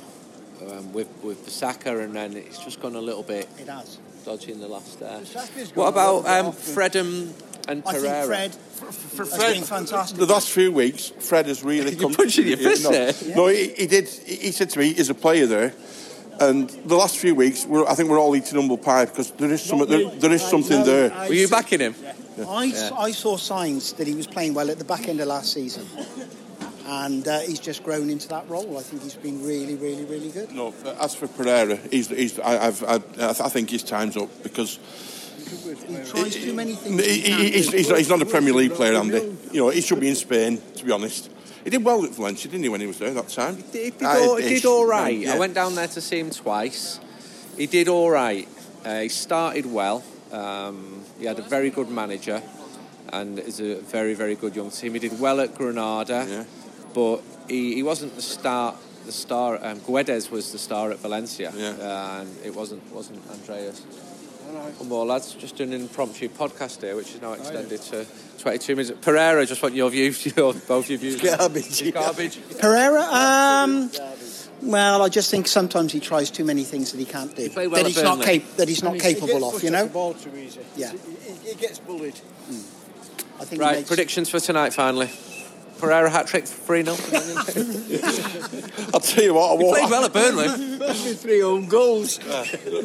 um, 0.68 0.92
with 0.92 1.08
with 1.22 1.46
Bissaka, 1.46 2.04
and 2.04 2.14
then 2.16 2.36
it's 2.36 2.58
just 2.62 2.82
gone 2.82 2.96
a 2.96 3.00
little 3.00 3.22
bit 3.22 3.48
It 3.58 3.68
has. 3.68 3.96
dodgy 4.26 4.52
in 4.52 4.60
the 4.60 4.68
last. 4.68 5.00
Uh, 5.00 5.20
Bissaka's 5.20 5.74
what 5.74 5.94
gone 5.94 6.04
a 6.04 6.18
about 6.18 6.22
bit 6.24 6.32
um, 6.32 6.46
off 6.48 6.58
Fred 6.58 6.96
and, 6.96 7.32
and 7.66 7.82
I 7.86 7.92
Pereira? 7.94 8.12
think 8.12 8.26
Fred 8.26 8.56
has 8.80 9.54
been 9.54 9.62
fantastic. 9.62 10.18
The 10.18 10.26
last 10.26 10.50
few 10.50 10.72
weeks, 10.72 11.08
Fred 11.18 11.46
has 11.46 11.62
really 11.62 11.92
You're 11.92 12.00
come. 12.00 12.14
punching 12.14 12.46
your 12.46 12.56
fist 12.56 12.84
no, 12.84 12.90
there. 12.90 13.14
No, 13.36 13.46
he, 13.48 13.68
he 13.74 13.86
did. 13.86 14.08
He 14.08 14.36
he 14.36 14.52
said 14.52 14.70
to 14.70 14.78
me, 14.78 14.92
"He's 14.92 15.10
a 15.10 15.14
player 15.14 15.46
there." 15.46 15.72
And 16.40 16.70
the 16.70 16.96
last 16.96 17.18
few 17.18 17.34
weeks, 17.34 17.66
we're, 17.66 17.86
I 17.86 17.94
think 17.94 18.08
we're 18.08 18.18
all 18.18 18.34
eating 18.34 18.58
humble 18.58 18.78
pie 18.78 19.04
because 19.04 19.30
there 19.32 19.52
is 19.52 19.62
some, 19.62 19.86
there, 19.86 20.08
there 20.08 20.32
is 20.32 20.40
something 20.40 20.78
No, 20.78 20.84
there. 20.86 21.12
I 21.12 21.28
Were 21.28 21.34
you 21.34 21.48
backing 21.48 21.80
him? 21.80 21.94
I, 22.48 22.64
Yeah. 22.64 22.90
I 22.96 23.10
saw 23.10 23.36
signs 23.36 23.92
that 23.94 24.06
he 24.06 24.14
was 24.14 24.26
playing 24.26 24.54
well 24.54 24.70
at 24.70 24.78
the 24.78 24.84
back 24.84 25.06
end 25.06 25.20
of 25.20 25.28
last 25.28 25.52
season. 25.52 25.86
And 26.86 27.28
uh, 27.28 27.40
he's 27.40 27.60
just 27.60 27.84
grown 27.84 28.08
into 28.08 28.26
that 28.28 28.48
role. 28.48 28.78
I 28.78 28.82
think 28.82 29.02
he's 29.02 29.14
been 29.16 29.44
really, 29.44 29.74
really, 29.74 30.04
really 30.06 30.30
good. 30.30 30.50
No, 30.50 30.72
as 30.98 31.14
for 31.14 31.28
Pereira, 31.28 31.76
he's, 31.90 32.08
he's, 32.08 32.38
I, 32.38 32.68
I've, 32.68 32.82
I, 32.84 32.94
I 33.18 33.48
think 33.50 33.68
his 33.68 33.82
time's 33.82 34.16
up 34.16 34.30
because 34.42 34.78
He 35.50 36.10
tries 36.10 36.34
too 36.34 36.54
many 36.54 36.74
things. 36.74 37.04
he, 37.04 37.20
he 37.20 37.50
he's, 37.50 37.72
he's, 37.72 37.88
not, 37.88 37.98
he's 37.98 38.08
not 38.08 38.22
a 38.22 38.26
Premier 38.26 38.52
League 38.54 38.72
player, 38.74 38.94
Andy. 38.94 39.36
You 39.52 39.60
know, 39.64 39.68
he 39.70 39.80
should 39.80 40.00
be 40.00 40.08
in 40.08 40.14
Spain, 40.16 40.60
to 40.76 40.84
be 40.84 40.92
honest. 40.92 41.30
He 41.64 41.70
did 41.70 41.84
well 41.84 42.04
at 42.04 42.12
Valencia, 42.12 42.50
didn't 42.50 42.62
he, 42.64 42.68
when 42.70 42.80
he 42.80 42.86
was 42.86 42.98
there 42.98 43.12
that 43.12 43.28
time? 43.28 43.56
He 43.56 43.90
did, 43.90 43.94
Ah, 44.02 44.18
all, 44.20 44.36
he 44.36 44.54
ish. 44.54 44.62
did 44.62 44.68
all 44.68 44.86
right. 44.86 45.16
Yeah. 45.18 45.34
I 45.34 45.38
went 45.38 45.54
down 45.54 45.74
there 45.74 45.88
to 45.88 46.00
see 46.00 46.18
him 46.18 46.30
twice. 46.30 46.98
He 47.56 47.66
did 47.66 47.88
all 47.88 48.10
right. 48.10 48.48
Uh, 48.84 49.00
he 49.00 49.08
started 49.08 49.66
well. 49.66 50.02
Um, 50.32 51.04
he 51.18 51.26
had 51.26 51.38
a 51.38 51.42
very 51.42 51.70
good 51.70 51.90
manager 51.90 52.40
and 53.12 53.38
is 53.40 53.60
a 53.60 53.74
very, 53.80 54.14
very 54.14 54.36
good 54.36 54.54
young 54.56 54.70
team. 54.70 54.94
He 54.94 55.00
did 55.00 55.20
well 55.20 55.40
at 55.40 55.54
Granada, 55.54 56.24
Yeah. 56.28 56.44
but 56.94 57.20
he, 57.48 57.74
he 57.74 57.82
wasn't 57.82 58.14
the 58.16 58.22
star. 58.22 58.76
The 59.04 59.12
star, 59.12 59.58
um, 59.64 59.80
Guedes 59.80 60.30
was 60.30 60.52
the 60.52 60.58
star 60.58 60.90
at 60.92 60.98
Valencia, 60.98 61.52
Yeah. 61.56 62.20
and 62.20 62.28
it 62.44 62.54
wasn't 62.54 62.82
wasn't 62.92 63.18
Andreas. 63.30 63.82
One 64.50 64.88
more 64.88 65.06
lads, 65.06 65.34
just 65.34 65.56
doing 65.56 65.72
an 65.74 65.82
impromptu 65.82 66.28
podcast 66.28 66.80
here, 66.82 66.96
which 66.96 67.14
is 67.14 67.20
now 67.22 67.32
extended 67.34 67.80
to 67.82 68.06
22 68.38 68.76
minutes. 68.76 68.92
Pereira, 69.00 69.44
just 69.46 69.62
want 69.62 69.74
your 69.74 69.90
views, 69.90 70.24
your, 70.36 70.52
both 70.54 70.88
your 70.90 70.98
views. 70.98 71.20
Garbage. 71.20 71.80
It's 71.82 71.90
garbage. 71.92 72.38
Pereira, 72.58 73.02
um, 73.02 73.90
well, 74.62 75.02
I 75.02 75.08
just 75.08 75.30
think 75.30 75.46
sometimes 75.48 75.92
he 75.92 76.00
tries 76.00 76.30
too 76.30 76.44
many 76.44 76.64
things 76.64 76.92
that 76.92 76.98
he 76.98 77.04
can't 77.06 77.34
do. 77.34 77.48
played 77.50 77.68
well 77.68 77.82
that 77.82 77.90
at 77.90 77.94
he's 77.94 78.02
not 78.02 78.18
Burnley. 78.18 78.38
cap- 78.40 78.56
that 78.56 78.68
he's 78.68 78.82
not 78.82 78.92
And 78.94 79.02
he- 79.02 79.08
he 79.08 79.14
capable 79.14 79.40
gets 79.40 79.56
of. 79.56 79.64
You 79.64 79.70
know. 79.70 79.84
the 79.84 79.90
ball 79.90 80.14
too 80.14 80.36
easy. 80.36 80.60
Yeah. 80.76 80.92
He, 80.92 81.50
he 81.50 81.54
gets 81.54 81.78
bullied. 81.78 82.14
I 83.38 83.44
think 83.44 83.50
he 83.52 83.58
Right, 83.58 83.76
makes- 83.78 83.88
predictions 83.88 84.28
for 84.28 84.40
tonight 84.40 84.72
finally. 84.74 85.10
Pereira 85.78 86.10
hat 86.10 86.26
trick 86.26 86.44
3 86.46 86.84
0. 86.84 86.94
I'll 88.92 89.00
tell 89.00 89.24
you 89.24 89.32
what, 89.32 89.50
I 89.50 89.54
won't. 89.62 89.76
Played 89.78 89.90
well 89.90 90.04
at 90.04 90.12
Burnley. 90.12 90.78
Must 90.78 91.04
be 91.06 91.12
three 91.14 91.42
own 91.42 91.66
goals. 91.68 92.18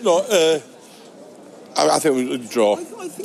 No, 0.01 0.19
uh, 0.19 0.59
I, 1.77 1.89
I 1.95 1.99
think 1.99 2.31
a 2.31 2.37
draw. 2.37 2.77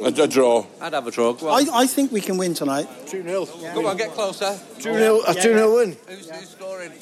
A, 0.03 0.07
a 0.07 0.27
draw. 0.29 0.67
I'd 0.81 0.93
have 0.93 1.07
a 1.07 1.11
draw. 1.11 1.33
Go 1.35 1.49
I, 1.49 1.61
on, 1.61 1.69
I 1.71 1.87
think 1.87 2.11
we 2.13 2.21
can 2.21 2.37
win 2.37 2.55
tonight. 2.55 2.89
2 3.07 3.23
0. 3.23 3.47
Go 3.75 3.87
on 3.87 3.97
get 3.97 4.11
closer. 4.11 4.59
2 4.79 4.83
0 4.83 5.21
a 5.27 5.35
2 5.35 5.41
0 5.41 5.75
win. 5.77 5.97
Who's, 6.09 6.31
who's 6.31 6.49
scoring? 6.49 6.93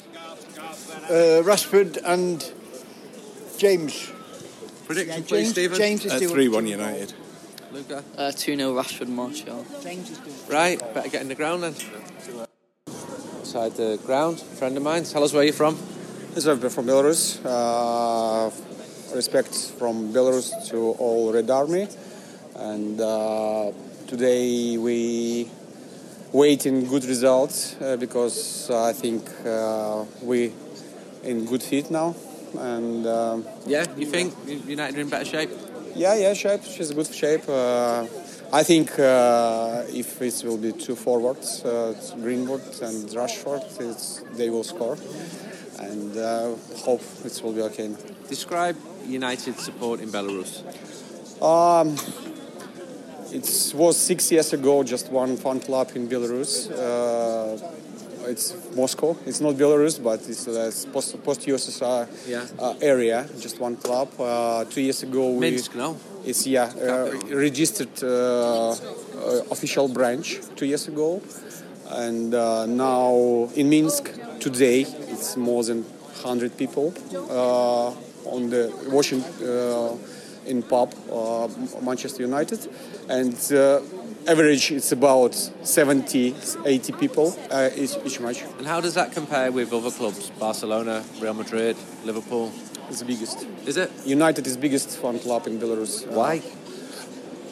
Uh, 1.09 1.41
Rashford 1.43 1.97
and 2.05 2.51
James. 3.57 4.11
Prediction, 4.85 5.21
Yeah, 5.21 5.27
please, 5.27 5.29
James, 5.29 5.49
Stephen. 5.51 5.77
James 5.77 6.05
is 6.05 6.11
Uh, 6.13 6.19
doing 6.19 6.33
3 6.33 6.47
1 6.49 6.67
United. 6.67 7.13
Luca. 7.71 8.03
Uh, 8.17 8.31
2 8.31 8.55
0 8.55 8.73
Rashford 8.75 9.07
Martial. 9.07 9.65
James 9.81 10.09
is 10.11 10.17
doing. 10.19 10.35
Right, 10.49 10.79
better 10.93 11.09
get 11.09 11.21
in 11.21 11.27
the 11.29 11.35
ground 11.35 11.63
then. 11.63 11.75
Outside 13.39 13.75
the 13.75 13.99
ground, 14.05 14.39
friend 14.39 14.77
of 14.77 14.83
mine. 14.83 15.03
Tell 15.03 15.23
us 15.23 15.33
where 15.33 15.43
you're 15.43 15.53
from. 15.53 15.77
Yes, 16.35 16.45
I'm 16.45 16.59
from 16.69 16.85
Belarus. 16.85 17.39
Uh, 17.43 18.51
respect 19.13 19.55
from 19.77 20.13
Belarus 20.13 20.51
to 20.69 20.91
all 20.99 21.31
Red 21.33 21.49
Army. 21.49 21.87
And 22.55 22.99
uh, 22.99 23.71
today 24.07 24.77
we 24.77 25.49
waiting 26.31 26.85
good 26.85 27.05
results 27.05 27.75
uh, 27.81 27.97
because 27.97 28.69
I 28.69 28.93
think 28.93 29.23
uh, 29.45 30.05
we 30.21 30.53
in 31.23 31.45
good 31.45 31.63
fit 31.63 31.89
now. 31.89 32.15
And 32.57 33.05
um, 33.07 33.45
Yeah, 33.65 33.85
you 33.97 34.05
think 34.05 34.33
United 34.67 34.97
are 34.97 35.01
in 35.01 35.09
better 35.09 35.25
shape? 35.25 35.49
yeah, 35.95 36.15
yeah, 36.15 36.33
shape. 36.33 36.63
She's 36.63 36.91
good 36.91 37.13
shape. 37.13 37.47
Uh, 37.47 38.05
I 38.51 38.63
think 38.63 38.97
uh, 38.97 39.83
if 39.89 40.21
it 40.21 40.43
will 40.43 40.57
be 40.57 40.71
two 40.71 40.95
forwards, 40.95 41.63
uh, 41.63 41.93
Greenwood 42.15 42.63
and 42.81 43.07
Rashford, 43.09 43.63
it's, 43.79 44.23
they 44.33 44.49
will 44.49 44.63
score. 44.63 44.97
And 45.79 46.17
uh, 46.17 46.55
hope 46.77 47.01
it 47.23 47.39
will 47.43 47.53
be 47.53 47.61
okay. 47.61 47.91
Describe 48.27 48.75
United 49.07 49.59
support 49.59 49.99
in 50.01 50.09
Belarus. 50.09 50.63
Um, 51.41 51.95
it 53.31 53.73
was 53.75 53.97
six 53.97 54.31
years 54.31 54.53
ago, 54.53 54.83
just 54.83 55.11
one 55.11 55.37
fan 55.37 55.59
club 55.59 55.91
in 55.95 56.07
Belarus. 56.07 56.69
Uh, 56.71 57.57
it's 58.27 58.53
Moscow. 58.75 59.15
It's 59.25 59.39
not 59.39 59.55
Belarus, 59.55 60.01
but 60.03 60.19
it's 60.27 60.47
uh, 60.47 60.71
post, 60.91 61.23
post-USSR 61.23 62.07
Yeah. 62.27 62.45
uh, 62.59 62.73
area. 62.81 63.27
Just 63.39 63.59
one 63.59 63.75
club. 63.77 64.09
Uh, 64.19 64.65
two 64.65 64.81
years 64.81 65.01
ago, 65.03 65.31
we, 65.31 65.39
Minsk, 65.51 65.75
no? 65.75 65.95
It's 66.25 66.45
yeah, 66.45 66.65
uh, 66.65 67.11
registered 67.35 68.03
uh, 68.03 68.71
uh, 68.71 68.75
official 69.51 69.87
branch 69.87 70.39
two 70.55 70.65
years 70.65 70.87
ago, 70.87 71.21
and 71.91 72.33
uh, 72.33 72.65
now 72.65 73.49
in 73.55 73.69
Minsk 73.69 74.11
today 74.39 74.81
it's 75.07 75.37
more 75.37 75.63
than 75.63 75.83
100 75.83 76.57
people 76.57 76.93
uh, 77.29 77.91
on 78.25 78.49
the 78.49 78.71
watching 78.89 79.23
uh, 79.23 79.95
in 80.45 80.63
pub 80.63 80.93
uh, 81.11 81.47
Manchester 81.81 82.23
United, 82.23 82.59
and 83.09 83.35
uh, 83.53 83.81
average 84.27 84.71
it's 84.71 84.91
about 84.91 85.33
70, 85.33 86.35
80 86.65 86.93
people 86.93 87.37
uh, 87.51 87.69
each, 87.75 87.97
each 88.05 88.19
match. 88.19 88.43
And 88.57 88.67
how 88.67 88.81
does 88.81 88.95
that 88.95 89.11
compare 89.11 89.51
with 89.51 89.73
other 89.73 89.91
clubs? 89.91 90.29
Barcelona, 90.31 91.03
Real 91.19 91.33
Madrid, 91.33 91.77
Liverpool? 92.03 92.51
It's 92.89 92.99
the 92.99 93.05
biggest. 93.05 93.45
Is 93.65 93.77
it? 93.77 93.91
United 94.05 94.47
is 94.47 94.57
biggest 94.57 94.97
fan 94.97 95.19
club 95.19 95.45
in 95.47 95.59
Belarus. 95.59 96.07
Why? 96.07 96.41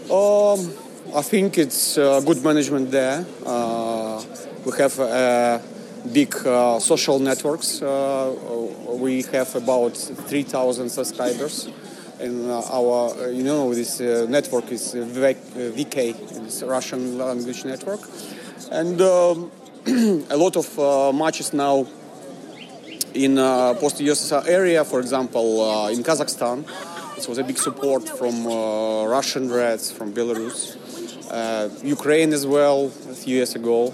Um, 0.09 0.73
I 1.15 1.21
think 1.21 1.57
it's 1.57 1.97
uh, 1.97 2.21
good 2.21 2.43
management 2.43 2.91
there. 2.91 3.25
Uh, 3.45 4.23
we 4.65 4.71
have 4.77 4.99
uh, 4.99 5.59
big 6.11 6.33
uh, 6.45 6.79
social 6.79 7.19
networks. 7.19 7.81
Uh, 7.81 8.33
we 8.99 9.23
have 9.23 9.55
about 9.55 9.95
3,000 9.95 10.89
subscribers. 10.89 11.69
And 12.19 12.49
uh, 12.49 12.61
our, 12.71 13.13
uh, 13.13 13.27
you 13.27 13.43
know, 13.43 13.73
this 13.73 14.01
uh, 14.01 14.25
network 14.27 14.71
is 14.71 14.95
uh, 14.95 14.99
VK, 14.99 16.15
uh, 16.15 16.45
it's 16.45 16.63
Russian 16.63 17.17
language 17.17 17.63
network. 17.63 17.99
And 18.71 18.99
um, 19.01 19.51
a 20.29 20.35
lot 20.37 20.57
of 20.57 20.79
uh, 20.79 21.13
matches 21.13 21.53
now 21.53 21.85
in 23.13 23.37
uh, 23.37 23.73
post-USSR 23.75 24.47
area, 24.47 24.83
for 24.83 24.99
example, 24.99 25.61
uh, 25.61 25.89
in 25.89 26.03
Kazakhstan, 26.03 26.65
it 27.17 27.27
was 27.27 27.37
a 27.37 27.43
big 27.43 27.57
support 27.57 28.07
from 28.07 28.45
uh, 28.45 29.05
Russian 29.05 29.51
Reds, 29.51 29.91
from 29.91 30.13
Belarus, 30.13 30.77
uh, 31.31 31.69
Ukraine 31.83 32.31
as 32.33 32.45
well 32.45 32.85
a 32.85 33.15
few 33.15 33.37
years 33.37 33.55
ago. 33.55 33.93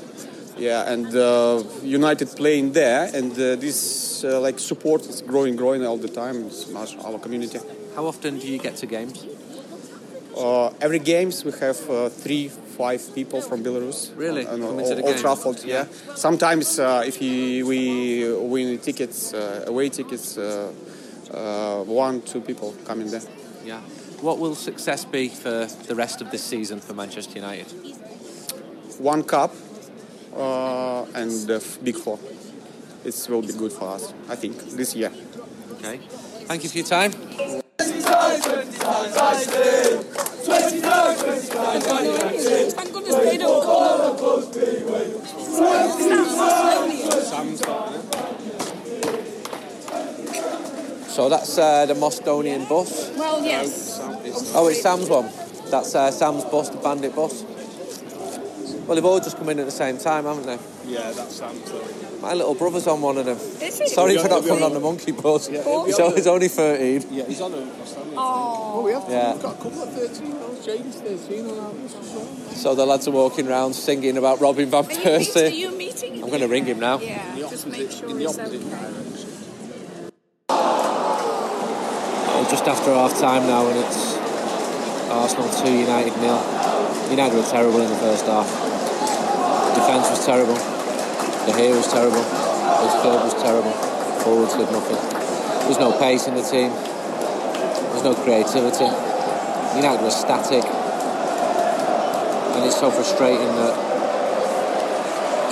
Yeah, 0.57 0.91
and 0.91 1.15
uh, 1.15 1.63
United 1.81 2.29
playing 2.35 2.73
there, 2.73 3.09
and 3.13 3.31
uh, 3.33 3.55
this 3.55 4.23
uh, 4.23 4.39
like 4.39 4.59
support 4.59 5.01
is 5.07 5.21
growing, 5.21 5.55
growing 5.55 5.85
all 5.85 5.97
the 5.97 6.07
time. 6.07 6.45
It's 6.45 6.67
our 7.03 7.19
community. 7.19 7.59
How 7.95 8.05
often 8.05 8.39
do 8.39 8.47
you 8.47 8.59
get 8.59 8.75
to 8.77 8.85
games? 8.85 9.25
Uh, 10.37 10.71
every 10.81 10.99
games 10.99 11.45
we 11.45 11.51
have 11.51 11.89
uh, 11.89 12.09
three, 12.09 12.47
five 12.49 13.01
people 13.13 13.41
from 13.41 13.63
Belarus. 13.63 14.11
Really? 14.15 14.47
Old, 14.47 14.61
to 14.61 14.95
the 14.95 15.03
Old 15.45 15.57
game? 15.57 15.69
Yeah. 15.69 15.85
Sometimes 16.15 16.79
uh, 16.79 17.03
if 17.05 17.21
you, 17.21 17.67
we 17.67 18.33
win 18.33 18.79
tickets, 18.79 19.33
uh, 19.33 19.65
away 19.67 19.89
tickets, 19.89 20.37
uh, 20.37 20.71
uh, 21.31 21.83
one, 21.83 22.21
two 22.21 22.41
people 22.41 22.75
coming 22.85 23.09
there. 23.11 23.21
Yeah. 23.63 23.81
What 24.21 24.39
will 24.39 24.55
success 24.55 25.05
be 25.05 25.29
for 25.29 25.67
the 25.87 25.95
rest 25.95 26.21
of 26.21 26.31
this 26.31 26.43
season 26.43 26.79
for 26.79 26.93
Manchester 26.93 27.35
United? 27.35 27.67
One 28.97 29.23
cup 29.23 29.53
uh, 30.35 31.05
and 31.15 31.31
the 31.47 31.63
big 31.83 31.95
four. 31.95 32.19
It 33.05 33.27
will 33.29 33.41
be 33.41 33.53
good 33.53 33.71
for 33.71 33.89
us, 33.89 34.13
I 34.29 34.35
think, 34.35 34.57
this 34.71 34.95
year. 34.95 35.11
Okay. 35.73 35.99
Thank 36.47 36.63
you 36.63 36.69
for 36.69 36.77
your 36.77 36.87
time. 36.87 37.11
Thank 42.71 42.93
goodness 42.93 43.15
they 43.15 43.37
don't 43.37 43.63
call. 43.63 44.17
So 51.07 51.29
that's 51.29 51.57
uh, 51.59 51.85
the 51.85 51.95
Mostonian 51.95 52.65
bus. 52.65 53.11
Well, 53.15 53.45
yes. 53.45 53.99
Oh, 54.55 54.67
it's 54.67 54.81
Sam's 54.81 55.09
one. 55.09 55.29
That's 55.69 55.93
uh, 55.93 56.09
Sam's 56.09 56.43
bus, 56.45 56.69
the 56.69 56.77
Bandit 56.77 57.15
bus. 57.15 57.43
Well, 58.93 59.01
they've 59.01 59.11
all 59.11 59.19
just 59.19 59.37
come 59.37 59.49
in 59.49 59.57
at 59.57 59.65
the 59.65 59.71
same 59.71 59.97
time, 59.97 60.25
haven't 60.25 60.45
they? 60.45 60.59
Yeah, 60.85 61.09
that's 61.13 61.37
Sam's. 61.37 62.21
My 62.21 62.35
little 62.35 62.53
brother's 62.53 62.85
on 62.85 63.01
one 63.01 63.17
of 63.17 63.25
them. 63.25 63.37
Is 63.37 63.79
he? 63.79 63.87
Sorry 63.87 64.15
for 64.19 64.27
not 64.27 64.45
coming 64.45 64.61
on 64.63 64.71
the 64.71 64.79
monkey 64.79 65.11
bus. 65.11 65.49
Oh. 65.51 65.85
He's, 65.85 65.99
only, 65.99 66.15
he's 66.17 66.27
only 66.27 66.47
13. 66.47 67.07
Yeah, 67.09 67.25
he's 67.25 67.41
on 67.41 67.55
a 67.55 67.65
Mustang. 67.65 68.13
Oh. 68.15 68.83
we 68.85 68.91
have, 68.91 69.05
Yeah. 69.09 69.33
we've 69.33 69.41
got 69.41 69.55
a 69.55 69.63
couple 69.63 69.81
of 69.81 69.89
13 69.93 70.27
year 70.27 70.39
olds. 70.43 70.63
James 70.63 70.95
13 70.97 71.49
on 71.49 71.57
ours 71.59 71.95
as 71.95 72.11
well. 72.13 72.25
So 72.53 72.75
the 72.75 72.85
lads 72.85 73.07
are 73.07 73.11
walking 73.11 73.47
around 73.47 73.73
singing 73.73 74.15
about 74.15 74.39
Robin 74.39 74.69
Van 74.69 74.85
Are 74.85 74.91
you, 74.91 74.97
meet, 74.99 75.01
are 75.01 75.39
Persie. 75.39 75.55
you 75.57 75.71
meeting 75.75 76.13
him? 76.13 76.23
I'm 76.25 76.29
going 76.29 76.41
to 76.41 76.47
ring 76.47 76.65
him 76.65 76.79
now. 76.79 76.99
Yeah, 76.99 77.35
just 77.49 77.65
make 77.65 77.89
sure 77.89 78.09
in 78.09 78.17
the 78.19 78.27
he's 78.27 78.37
opposite 78.37 78.61
okay. 78.61 78.69
direction. 78.69 79.29
Well, 82.29 82.47
just 82.47 82.67
after 82.67 82.93
half 82.93 83.19
time 83.19 83.47
now, 83.47 83.65
and 83.65 83.79
it's 83.79 84.17
Arsenal 85.09 85.49
2, 85.65 85.79
United 85.79 86.15
nil. 86.21 86.37
United 87.09 87.35
were 87.35 87.43
terrible 87.49 87.81
in 87.81 87.89
the 87.89 87.95
first 87.95 88.27
half. 88.27 88.62
Defence 89.93 90.17
was 90.17 90.25
terrible. 90.25 90.57
The 91.45 91.53
here 91.53 91.75
was 91.75 91.85
terrible. 91.85 92.17
His 92.17 92.93
Midfield 92.97 93.29
was 93.29 93.37
terrible. 93.37 93.69
Forwards 94.25 94.57
did 94.57 94.71
nothing. 94.71 94.97
There 94.97 95.69
was 95.69 95.77
no 95.77 95.93
pace 95.99 96.25
in 96.25 96.33
the 96.33 96.41
team. 96.41 96.73
There 96.73 97.93
was 97.93 98.01
no 98.01 98.15
creativity. 98.15 98.89
United 99.77 100.01
were 100.01 100.09
static. 100.09 100.65
And 102.57 102.65
it's 102.65 102.79
so 102.79 102.89
frustrating 102.89 103.45
that 103.53 103.77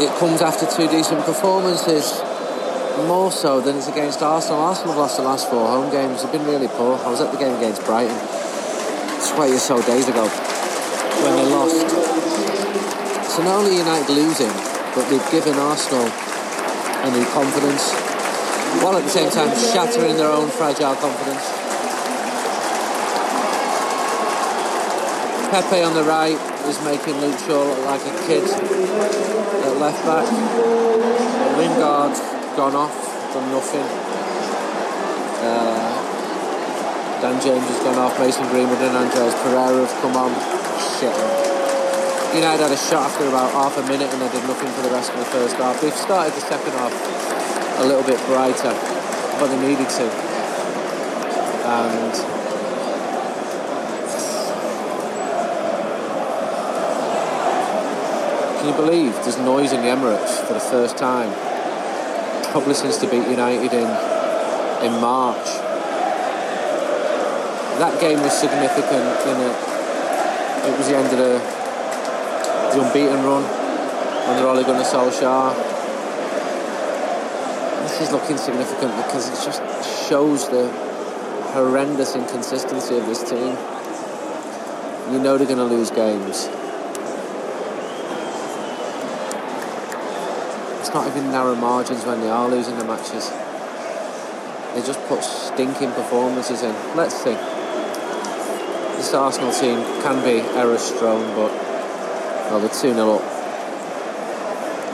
it 0.01 0.09
comes 0.17 0.41
after 0.41 0.65
two 0.65 0.89
decent 0.89 1.23
performances 1.23 2.19
more 3.05 3.31
so 3.31 3.61
than 3.61 3.77
it's 3.77 3.89
against 3.89 4.23
Arsenal. 4.23 4.57
Arsenal 4.57 4.93
have 4.93 5.01
lost 5.01 5.17
the 5.17 5.23
last 5.23 5.51
four 5.51 5.67
home 5.67 5.91
games. 5.91 6.23
They've 6.23 6.31
been 6.31 6.45
really 6.45 6.67
poor. 6.67 6.97
I 6.97 7.11
was 7.11 7.21
at 7.21 7.31
the 7.31 7.37
game 7.37 7.55
against 7.57 7.85
Brighton 7.85 8.17
20 9.37 9.53
or 9.53 9.59
so 9.59 9.79
days 9.83 10.07
ago. 10.09 10.50
Not 13.41 13.65
only 13.65 13.77
United 13.77 14.09
losing, 14.13 14.53
but 14.93 15.09
they've 15.09 15.31
given 15.31 15.57
Arsenal 15.57 16.05
a 16.05 17.09
new 17.09 17.25
confidence, 17.33 17.89
while 18.85 18.95
at 18.95 19.03
the 19.03 19.09
same 19.09 19.31
time 19.31 19.49
shattering 19.57 20.15
their 20.15 20.29
own 20.29 20.47
fragile 20.49 20.93
confidence. 20.95 21.41
Pepe 25.49 25.81
on 25.81 25.93
the 25.95 26.03
right 26.03 26.37
is 26.69 26.77
making 26.85 27.19
Luke 27.19 27.37
Shaw 27.39 27.65
look 27.65 27.83
like 27.85 28.05
a 28.05 28.13
kid 28.27 28.45
at 28.45 29.77
left 29.81 30.05
back. 30.05 30.29
Lingard 31.57 32.15
gone 32.55 32.75
off, 32.75 32.93
done 33.33 33.51
nothing. 33.51 33.89
Uh, 35.41 35.91
Dan 37.21 37.41
James 37.41 37.65
has 37.65 37.83
gone 37.83 37.97
off, 37.97 38.19
Mason 38.19 38.47
Greenwood 38.49 38.77
and 38.77 38.95
Andreas 38.95 39.33
Pereira 39.41 39.85
have 39.85 40.01
come 40.01 40.15
on. 40.15 40.31
Shit. 40.99 41.50
United 42.35 42.63
had 42.63 42.71
a 42.71 42.77
shot 42.77 43.11
after 43.11 43.27
about 43.27 43.51
half 43.51 43.77
a 43.77 43.83
minute 43.83 44.07
and 44.13 44.21
they 44.21 44.31
did 44.31 44.47
nothing 44.47 44.71
for 44.71 44.81
the 44.81 44.89
rest 44.89 45.11
of 45.11 45.19
the 45.19 45.25
first 45.25 45.55
half. 45.55 45.81
They've 45.81 45.93
started 45.93 46.33
the 46.33 46.41
second 46.41 46.71
half 46.73 46.93
a 47.79 47.85
little 47.85 48.03
bit 48.03 48.17
brighter, 48.25 48.71
but 49.39 49.47
they 49.47 49.59
needed 49.67 49.89
to. 49.89 50.05
And 51.67 52.13
can 58.59 58.67
you 58.67 58.75
believe 58.75 59.13
there's 59.23 59.37
noise 59.39 59.73
in 59.73 59.81
the 59.81 59.87
Emirates 59.87 60.45
for 60.47 60.53
the 60.53 60.59
first 60.59 60.97
time? 60.97 61.31
Probably 62.51 62.73
since 62.73 62.97
they 62.97 63.09
beat 63.11 63.27
United 63.27 63.73
in 63.73 63.87
in 64.85 64.99
March. 64.99 65.47
That 67.77 67.99
game 67.99 68.21
was 68.21 68.33
significant 68.33 69.09
in 69.27 69.37
it. 69.41 69.57
It 70.69 70.77
was 70.77 70.87
the 70.87 70.97
end 70.97 71.11
of 71.13 71.17
the, 71.17 71.60
the 72.73 72.87
unbeaten 72.87 73.23
run 73.25 73.43
under 74.29 74.47
Ole 74.47 74.63
Gunnar 74.63 74.83
Solskjaer. 74.83 75.53
This 77.83 78.01
is 78.01 78.11
looking 78.13 78.37
significant 78.37 78.95
because 78.95 79.27
it 79.27 79.45
just 79.45 79.61
shows 80.09 80.47
the 80.47 80.69
horrendous 81.51 82.15
inconsistency 82.15 82.95
of 82.95 83.05
this 83.07 83.29
team. 83.29 83.57
You 85.11 85.19
know 85.19 85.37
they're 85.37 85.47
going 85.47 85.57
to 85.57 85.65
lose 85.65 85.91
games. 85.91 86.47
It's 90.79 90.93
not 90.93 91.07
even 91.07 91.29
narrow 91.29 91.55
margins 91.55 92.05
when 92.05 92.21
they 92.21 92.29
are 92.29 92.47
losing 92.47 92.77
the 92.77 92.85
matches. 92.85 93.29
They 94.73 94.81
just 94.87 95.01
put 95.07 95.21
stinking 95.25 95.91
performances 95.91 96.63
in. 96.63 96.73
Let's 96.95 97.15
see. 97.21 97.35
This 98.95 99.13
Arsenal 99.13 99.51
team 99.51 99.83
can 100.01 100.23
be 100.23 100.39
error 100.57 100.77
strong, 100.77 101.19
but 101.35 101.70
well, 102.51 102.59
they're 102.59 102.69
2 102.69 102.93
0 102.93 103.13
up. 103.13 103.21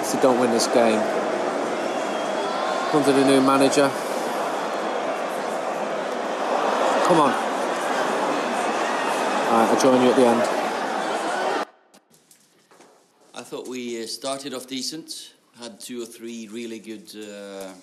If 0.01 0.13
they 0.13 0.21
don't 0.21 0.39
win 0.39 0.51
this 0.51 0.67
game, 0.67 1.01
under 2.93 3.11
the 3.11 3.25
new 3.25 3.41
manager, 3.41 3.89
come 7.07 7.19
on. 7.19 7.33
I'll 9.49 9.81
join 9.81 10.01
you 10.03 10.09
at 10.11 10.15
the 10.15 10.27
end. 10.27 10.41
I 13.33 13.41
thought 13.41 13.67
we 13.67 14.03
uh, 14.03 14.05
started 14.05 14.53
off 14.53 14.67
decent, 14.67 15.33
had 15.59 15.79
two 15.79 16.03
or 16.03 16.05
three 16.05 16.47
really 16.49 16.77
good 16.77 17.09
uh, 17.15 17.73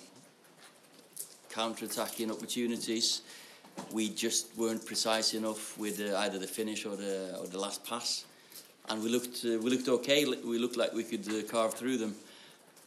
counter-attacking 1.49 2.31
opportunities. 2.31 3.23
We 3.91 4.07
just 4.09 4.55
weren't 4.57 4.85
precise 4.85 5.33
enough 5.33 5.77
with 5.77 5.99
uh, 5.99 6.17
either 6.19 6.39
the 6.39 6.47
finish 6.47 6.85
or 6.85 6.95
the 6.95 7.37
or 7.39 7.47
the 7.47 7.59
last 7.59 7.83
pass, 7.83 8.23
and 8.89 9.03
we 9.03 9.09
looked 9.09 9.45
uh, 9.45 9.59
we 9.59 9.69
looked 9.69 9.87
okay. 9.87 10.25
We 10.25 10.57
looked 10.57 10.77
like 10.77 10.93
we 10.93 11.03
could 11.03 11.27
uh, 11.27 11.43
carve 11.49 11.73
through 11.73 11.97
them, 11.97 12.15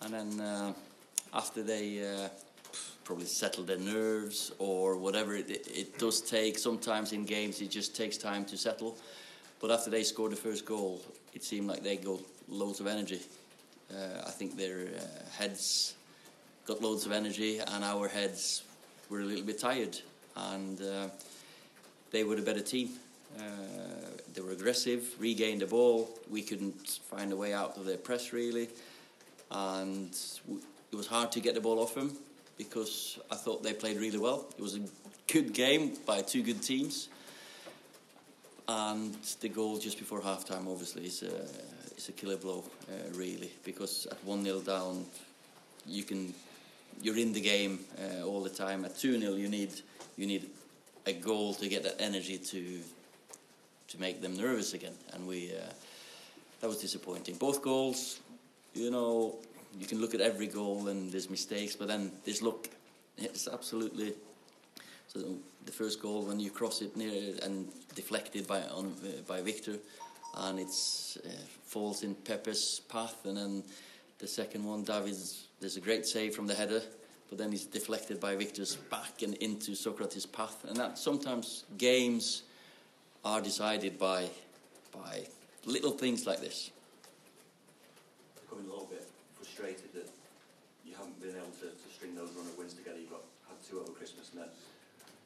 and 0.02 0.14
then 0.14 0.40
uh, 0.40 0.72
after 1.34 1.62
they 1.62 2.28
probably 3.08 3.24
settle 3.24 3.64
their 3.64 3.78
nerves 3.78 4.52
or 4.58 4.98
whatever 4.98 5.34
it, 5.34 5.48
it, 5.48 5.66
it 5.74 5.98
does 5.98 6.20
take. 6.20 6.58
Sometimes 6.58 7.14
in 7.14 7.24
games 7.24 7.62
it 7.62 7.70
just 7.70 7.96
takes 7.96 8.18
time 8.18 8.44
to 8.44 8.56
settle. 8.58 8.98
But 9.60 9.70
after 9.70 9.88
they 9.88 10.02
scored 10.02 10.32
the 10.32 10.36
first 10.36 10.66
goal, 10.66 11.00
it 11.34 11.42
seemed 11.42 11.68
like 11.68 11.82
they 11.82 11.96
got 11.96 12.20
loads 12.48 12.80
of 12.80 12.86
energy. 12.86 13.20
Uh, 13.90 14.22
I 14.26 14.30
think 14.30 14.58
their 14.58 14.80
uh, 14.80 15.00
heads 15.36 15.94
got 16.66 16.82
loads 16.82 17.06
of 17.06 17.12
energy, 17.12 17.58
and 17.58 17.82
our 17.82 18.08
heads 18.08 18.62
were 19.08 19.20
a 19.20 19.24
little 19.24 19.44
bit 19.44 19.58
tired. 19.58 19.98
And 20.36 20.80
uh, 20.82 21.08
they 22.10 22.24
were 22.24 22.36
the 22.36 22.42
better 22.42 22.60
team. 22.60 22.90
Uh, 23.36 23.42
they 24.34 24.40
were 24.40 24.52
aggressive, 24.52 25.14
regained 25.18 25.62
the 25.62 25.66
ball. 25.66 26.08
We 26.30 26.42
couldn't 26.42 27.00
find 27.10 27.32
a 27.32 27.36
way 27.36 27.52
out 27.52 27.76
of 27.76 27.84
their 27.84 27.96
press 27.96 28.32
really, 28.32 28.68
and 29.50 30.16
it 30.92 30.96
was 30.96 31.06
hard 31.06 31.32
to 31.32 31.40
get 31.40 31.54
the 31.54 31.60
ball 31.60 31.80
off 31.80 31.94
them 31.94 32.16
because 32.56 33.18
I 33.30 33.34
thought 33.34 33.62
they 33.62 33.72
played 33.72 33.98
really 33.98 34.18
well. 34.18 34.46
It 34.56 34.62
was 34.62 34.76
a 34.76 34.80
good 35.26 35.52
game 35.52 35.92
by 36.06 36.22
two 36.22 36.42
good 36.42 36.62
teams, 36.62 37.08
and 38.66 39.14
the 39.40 39.48
goal 39.48 39.78
just 39.78 39.98
before 39.98 40.20
halftime 40.20 40.70
obviously 40.70 41.06
is 41.06 41.22
a 41.22 41.46
is 41.96 42.08
a 42.08 42.12
killer 42.12 42.36
blow 42.36 42.64
uh, 42.88 43.16
really 43.16 43.50
because 43.64 44.06
at 44.06 44.22
one 44.24 44.44
0 44.44 44.60
down, 44.60 45.04
you 45.86 46.04
can 46.04 46.32
you're 47.00 47.16
in 47.16 47.32
the 47.32 47.40
game 47.40 47.80
uh, 47.98 48.24
all 48.24 48.42
the 48.42 48.50
time. 48.50 48.84
At 48.84 48.96
two 48.96 49.18
0 49.18 49.34
you 49.34 49.48
need 49.48 49.72
you 50.16 50.26
need 50.26 50.48
a 51.06 51.12
goal 51.12 51.54
to 51.54 51.68
get 51.68 51.82
that 51.82 51.96
energy 52.00 52.38
to 52.38 52.80
to 53.88 54.00
make 54.00 54.20
them 54.20 54.36
nervous 54.36 54.74
again, 54.74 54.94
and 55.12 55.26
we 55.26 55.50
uh, 55.52 55.72
that 56.60 56.66
was 56.66 56.78
disappointing. 56.78 57.36
Both 57.36 57.62
goals, 57.62 58.20
you 58.74 58.90
know, 58.90 59.36
you 59.78 59.86
can 59.86 60.00
look 60.00 60.14
at 60.14 60.20
every 60.20 60.46
goal 60.46 60.88
and 60.88 61.10
there's 61.10 61.30
mistakes, 61.30 61.76
but 61.76 61.88
then 61.88 62.12
this 62.24 62.42
look, 62.42 62.68
it's 63.16 63.48
absolutely. 63.48 64.14
So 65.08 65.36
the 65.64 65.72
first 65.72 66.02
goal 66.02 66.22
when 66.22 66.38
you 66.38 66.50
cross 66.50 66.82
it 66.82 66.96
near 66.96 67.34
and 67.42 67.68
deflected 67.94 68.46
by 68.46 68.62
on, 68.62 68.94
uh, 69.04 69.22
by 69.26 69.40
Victor, 69.40 69.76
and 70.36 70.58
it's 70.58 71.18
uh, 71.24 71.30
falls 71.64 72.02
in 72.02 72.14
Pepe's 72.14 72.80
path, 72.80 73.24
and 73.24 73.36
then 73.36 73.62
the 74.18 74.26
second 74.26 74.64
one, 74.64 74.84
David's 74.84 75.46
there's 75.60 75.76
a 75.76 75.80
great 75.80 76.06
save 76.06 76.34
from 76.34 76.46
the 76.46 76.54
header, 76.54 76.82
but 77.28 77.38
then 77.38 77.50
he's 77.50 77.64
deflected 77.64 78.20
by 78.20 78.36
Victor's 78.36 78.76
back 78.76 79.22
and 79.22 79.34
into 79.34 79.72
Sokratis' 79.72 80.30
path, 80.30 80.64
and 80.68 80.76
that 80.76 80.98
sometimes 80.98 81.64
games 81.76 82.42
are 83.24 83.40
decided 83.40 83.98
by 83.98 84.28
by 84.92 85.26
little 85.66 85.90
things 85.92 86.26
like 86.26 86.40
this. 86.40 86.70
becoming 88.42 88.66
a 88.66 88.70
little 88.70 88.86
bit 88.86 89.06
frustrated 89.36 89.92
that 89.94 90.08
you 90.86 90.94
haven't 90.96 91.20
been 91.20 91.36
able 91.36 91.52
to, 91.60 91.66
to 91.66 91.94
string 91.94 92.14
those 92.14 92.30
run 92.36 92.46
of 92.46 92.56
wins 92.58 92.74
together. 92.74 92.98
You've 92.98 93.10
got 93.10 93.22
had 93.48 93.56
two 93.68 93.80
over 93.80 93.92
Christmas, 93.92 94.30
and 94.32 94.42
then 94.42 94.48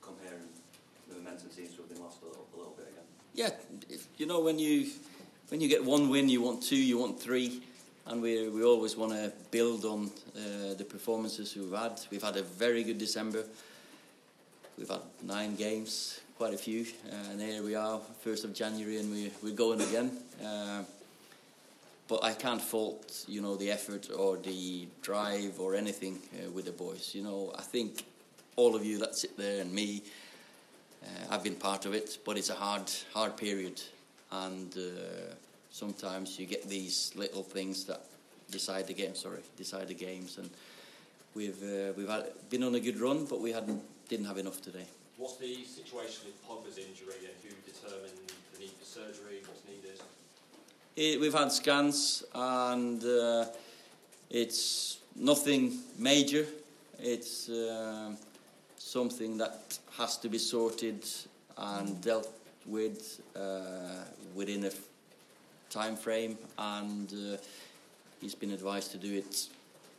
comparing 0.00 0.42
the 1.09 1.16
momentum 1.16 1.50
seems 1.50 1.70
to 1.74 1.83
have 1.83 1.88
been 1.88 2.02
lost 2.02 2.18
a 2.22 2.26
little, 2.26 2.46
a 2.55 2.57
little 2.57 2.74
bit 2.76 2.88
again. 2.88 3.05
Yeah, 3.35 3.50
if- 3.88 4.09
you 4.18 4.26
know 4.26 4.40
when 4.40 4.59
you 4.59 4.90
when 5.48 5.61
you 5.61 5.68
get 5.68 5.85
one 5.85 6.09
win, 6.09 6.28
you 6.28 6.40
want 6.42 6.62
two, 6.62 6.76
you 6.76 6.98
want 6.98 7.20
three, 7.20 7.62
and 8.07 8.20
we 8.22 8.48
we 8.48 8.64
always 8.64 8.96
want 8.96 9.12
to 9.12 9.33
build 9.50 9.85
on 9.85 10.11
uh, 10.37 10.74
the 10.74 10.85
performances 10.85 11.55
we've 11.57 11.72
had. 11.78 12.00
We've 12.11 12.22
had 12.22 12.37
a 12.37 12.42
very 12.42 12.83
good 12.83 12.98
December. 12.98 13.44
We've 14.78 14.88
had 14.88 15.02
nine 15.22 15.55
games, 15.55 16.20
quite 16.37 16.55
a 16.55 16.59
few, 16.59 16.87
uh, 17.11 17.31
and 17.31 17.40
here 17.40 17.62
we 17.62 17.75
are, 17.75 18.01
first 18.21 18.45
of 18.45 18.55
January, 18.55 18.99
and 18.99 19.11
we 19.11 19.31
we're 19.42 19.55
going 19.55 19.81
again. 19.81 20.11
Uh, 20.45 20.83
but 22.09 22.25
I 22.25 22.33
can't 22.33 22.61
fault, 22.61 23.25
you 23.29 23.40
know, 23.40 23.57
the 23.57 23.71
effort 23.71 24.09
or 24.16 24.37
the 24.37 24.87
drive 25.03 25.61
or 25.61 25.75
anything 25.75 26.18
uh, 26.35 26.51
with 26.51 26.66
the 26.66 26.73
boys. 26.73 27.14
You 27.14 27.23
know, 27.23 27.53
I 27.57 27.62
think 27.62 28.05
all 28.57 28.75
of 28.75 28.85
you 28.85 28.99
that 28.99 29.14
sit 29.14 29.37
there 29.37 29.61
and 29.61 29.73
me, 29.73 30.03
I've 31.31 31.42
been 31.42 31.55
part 31.55 31.87
of 31.87 31.95
it, 31.95 32.18
but 32.25 32.37
it's 32.37 32.51
a 32.51 32.55
hard, 32.55 32.90
hard 33.12 33.37
period, 33.37 33.81
and 34.31 34.75
sometimes 35.71 36.38
you 36.38 36.47
get 36.47 36.68
these 36.68 37.12
little 37.16 37.42
things 37.42 37.85
that 37.85 38.03
decide 38.51 38.87
the 38.87 38.95
game. 38.95 39.14
Sorry, 39.14 39.40
decide 39.57 39.88
the 39.88 39.95
games, 39.95 40.38
and 40.38 40.51
we've 41.35 41.62
uh, 41.62 41.92
we've 41.97 42.09
had, 42.09 42.27
been 42.51 42.62
on 42.62 42.75
a 42.75 42.81
good 42.81 43.01
run, 43.01 43.25
but 43.25 43.40
we 43.40 43.53
hadn't 43.53 43.83
didn't 44.09 44.27
have 44.27 44.38
enough 44.38 44.61
today. 44.61 44.87
What's 45.16 45.37
the 45.37 45.64
situation 45.64 46.27
with 46.27 46.46
Pogba's 46.46 46.79
injury 46.79 47.14
and 47.20 47.35
who 47.42 47.55
determined 47.70 48.33
the 48.53 48.59
need 48.61 48.72
for 48.79 48.85
surgery? 48.85 49.42
What's 49.46 49.62
needed? 49.68 50.01
It, 50.96 51.20
we've 51.20 51.35
had 51.35 51.53
scans 51.53 52.25
and 52.35 53.05
uh, 53.05 53.46
it's 54.31 54.98
nothing 55.16 55.79
major. 55.98 56.46
It's 56.98 57.48
um 57.48 58.16
something 58.92 59.38
that 59.38 59.79
has 59.96 60.18
to 60.18 60.29
be 60.29 60.38
sorted 60.38 61.03
and 61.57 62.01
dealt 62.03 62.29
with 62.66 63.20
uh, 63.35 64.05
within 64.35 64.64
a 64.66 64.70
time 65.70 65.96
frame, 65.96 66.37
and 66.59 67.11
uh, 67.12 67.37
he's 68.20 68.35
been 68.35 68.53
advised 68.53 68.92
to 68.92 68.98
do 68.98 69.14
it 69.14 69.48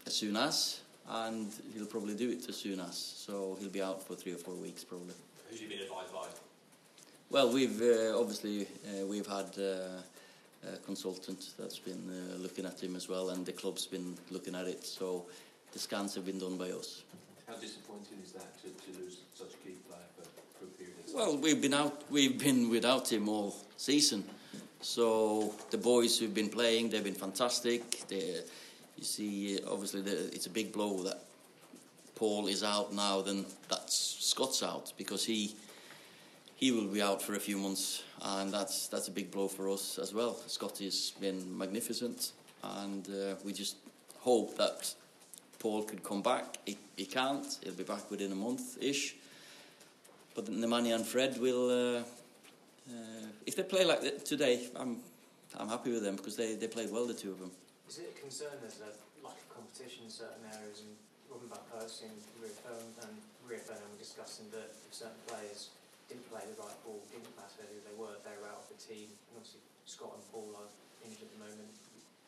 as 0.05 0.13
soon 0.13 0.37
as, 0.37 0.81
and 1.09 1.51
he'll 1.73 1.85
probably 1.85 2.15
do 2.15 2.29
it 2.29 2.47
as 2.49 2.55
soon 2.55 2.79
as. 2.79 2.97
So 2.97 3.57
he'll 3.59 3.69
be 3.69 3.81
out 3.81 4.05
for 4.05 4.15
three 4.15 4.33
or 4.33 4.37
four 4.37 4.55
weeks 4.55 4.83
probably. 4.83 5.13
Who's 5.49 5.59
he 5.59 5.67
been 5.67 5.79
advised 5.79 6.13
by? 6.13 6.27
Well, 7.29 7.51
we've 7.51 7.81
uh, 7.81 8.19
obviously 8.19 8.67
uh, 8.87 9.05
we've 9.05 9.27
had 9.27 9.49
uh, 9.57 10.71
a 10.71 10.77
consultant 10.85 11.49
that's 11.57 11.79
been 11.79 12.09
uh, 12.09 12.37
looking 12.37 12.65
at 12.65 12.81
him 12.81 12.95
as 12.95 13.09
well, 13.09 13.31
and 13.31 13.45
the 13.45 13.51
club's 13.51 13.85
been 13.85 14.15
looking 14.31 14.55
at 14.55 14.67
it. 14.67 14.85
So 14.85 15.25
the 15.71 15.79
scans 15.79 16.15
have 16.15 16.25
been 16.25 16.39
done 16.39 16.57
by 16.57 16.71
us. 16.71 17.01
How 17.47 17.55
disappointing 17.55 18.19
is 18.23 18.31
that 18.33 18.57
to, 18.61 18.69
to 18.69 18.99
lose 18.99 19.17
such 19.33 19.53
a 19.53 19.57
key 19.67 19.75
player 19.87 19.99
for, 20.15 20.23
for 20.59 20.65
a 20.65 20.67
period 20.77 20.95
of 20.99 21.05
time? 21.07 21.15
Well, 21.15 21.37
we've 21.37 21.61
been 21.61 21.73
out, 21.73 22.03
we've 22.09 22.39
been 22.39 22.69
without 22.69 23.11
him 23.11 23.27
all 23.27 23.55
season. 23.77 24.23
So 24.81 25.53
the 25.71 25.77
boys 25.77 26.19
who've 26.19 26.33
been 26.33 26.49
playing, 26.49 26.89
they've 26.89 27.03
been 27.03 27.13
fantastic. 27.13 28.07
They, 28.07 28.41
you 28.97 29.03
see, 29.03 29.59
uh, 29.59 29.71
obviously, 29.71 30.01
the, 30.01 30.27
it's 30.33 30.45
a 30.45 30.49
big 30.49 30.71
blow 30.71 31.03
that 31.03 31.23
Paul 32.15 32.47
is 32.47 32.63
out 32.63 32.93
now. 32.93 33.21
Then 33.21 33.45
that's 33.69 34.17
Scott's 34.19 34.63
out 34.63 34.93
because 34.97 35.25
he 35.25 35.55
he 36.55 36.71
will 36.71 36.87
be 36.87 37.01
out 37.01 37.21
for 37.21 37.35
a 37.35 37.39
few 37.39 37.57
months, 37.57 38.03
and 38.21 38.51
that's 38.53 38.87
that's 38.87 39.07
a 39.07 39.11
big 39.11 39.31
blow 39.31 39.47
for 39.47 39.69
us 39.69 39.99
as 39.99 40.13
well. 40.13 40.35
Scott 40.47 40.77
has 40.79 41.13
been 41.19 41.57
magnificent, 41.57 42.31
and 42.63 43.07
uh, 43.09 43.35
we 43.43 43.51
just 43.53 43.77
hope 44.19 44.55
that 44.57 44.93
Paul 45.59 45.83
could 45.83 46.03
come 46.03 46.21
back. 46.21 46.57
He, 46.65 46.77
he 46.95 47.05
can't. 47.05 47.45
He'll 47.63 47.73
be 47.73 47.83
back 47.83 48.09
within 48.11 48.31
a 48.31 48.35
month 48.35 48.77
ish. 48.81 49.15
But 50.35 50.45
Nemanja 50.45 50.95
and 50.95 51.05
Fred 51.05 51.39
will. 51.39 51.97
Uh, 51.97 51.99
uh, 52.89 53.27
if 53.45 53.55
they 53.55 53.63
play 53.63 53.85
like 53.85 54.01
that 54.01 54.25
today, 54.25 54.67
I'm 54.75 54.97
I'm 55.57 55.69
happy 55.69 55.91
with 55.91 56.03
them 56.03 56.15
because 56.15 56.35
they, 56.35 56.55
they 56.55 56.67
played 56.67 56.91
well, 56.91 57.05
the 57.05 57.13
two 57.13 57.31
of 57.31 57.39
them. 57.39 57.51
Is 57.87 57.99
it 57.99 58.13
a 58.15 58.19
concern 58.19 58.53
there's 58.61 58.81
a 58.81 58.91
lack 59.21 59.37
of 59.37 59.47
competition 59.53 60.05
in 60.05 60.11
certain 60.11 60.41
areas 60.49 60.81
and 60.81 60.93
Robin 61.29 61.47
Van 61.49 61.61
Persie 61.69 62.09
and 62.09 62.17
reaffirmed 62.41 62.97
and 63.05 63.13
and 63.53 63.99
discussing 63.99 64.49
that 64.49 64.73
if 64.87 64.93
certain 64.95 65.19
players 65.27 65.69
didn't 66.09 66.25
play 66.31 66.41
the 66.41 66.57
right 66.61 66.73
ball, 66.83 66.97
didn't 67.11 67.29
matter 67.37 67.61
who 67.69 67.77
they 67.85 67.93
were, 68.01 68.17
they 68.25 68.33
were 68.41 68.49
out 68.49 68.65
of 68.65 68.67
the 68.73 68.79
team. 68.81 69.05
And 69.29 69.37
obviously 69.37 69.61
Scott 69.85 70.11
and 70.15 70.23
Paul 70.31 70.49
are 70.57 70.69
injured 71.05 71.21
at 71.21 71.31
the 71.37 71.39
moment, 71.45 71.69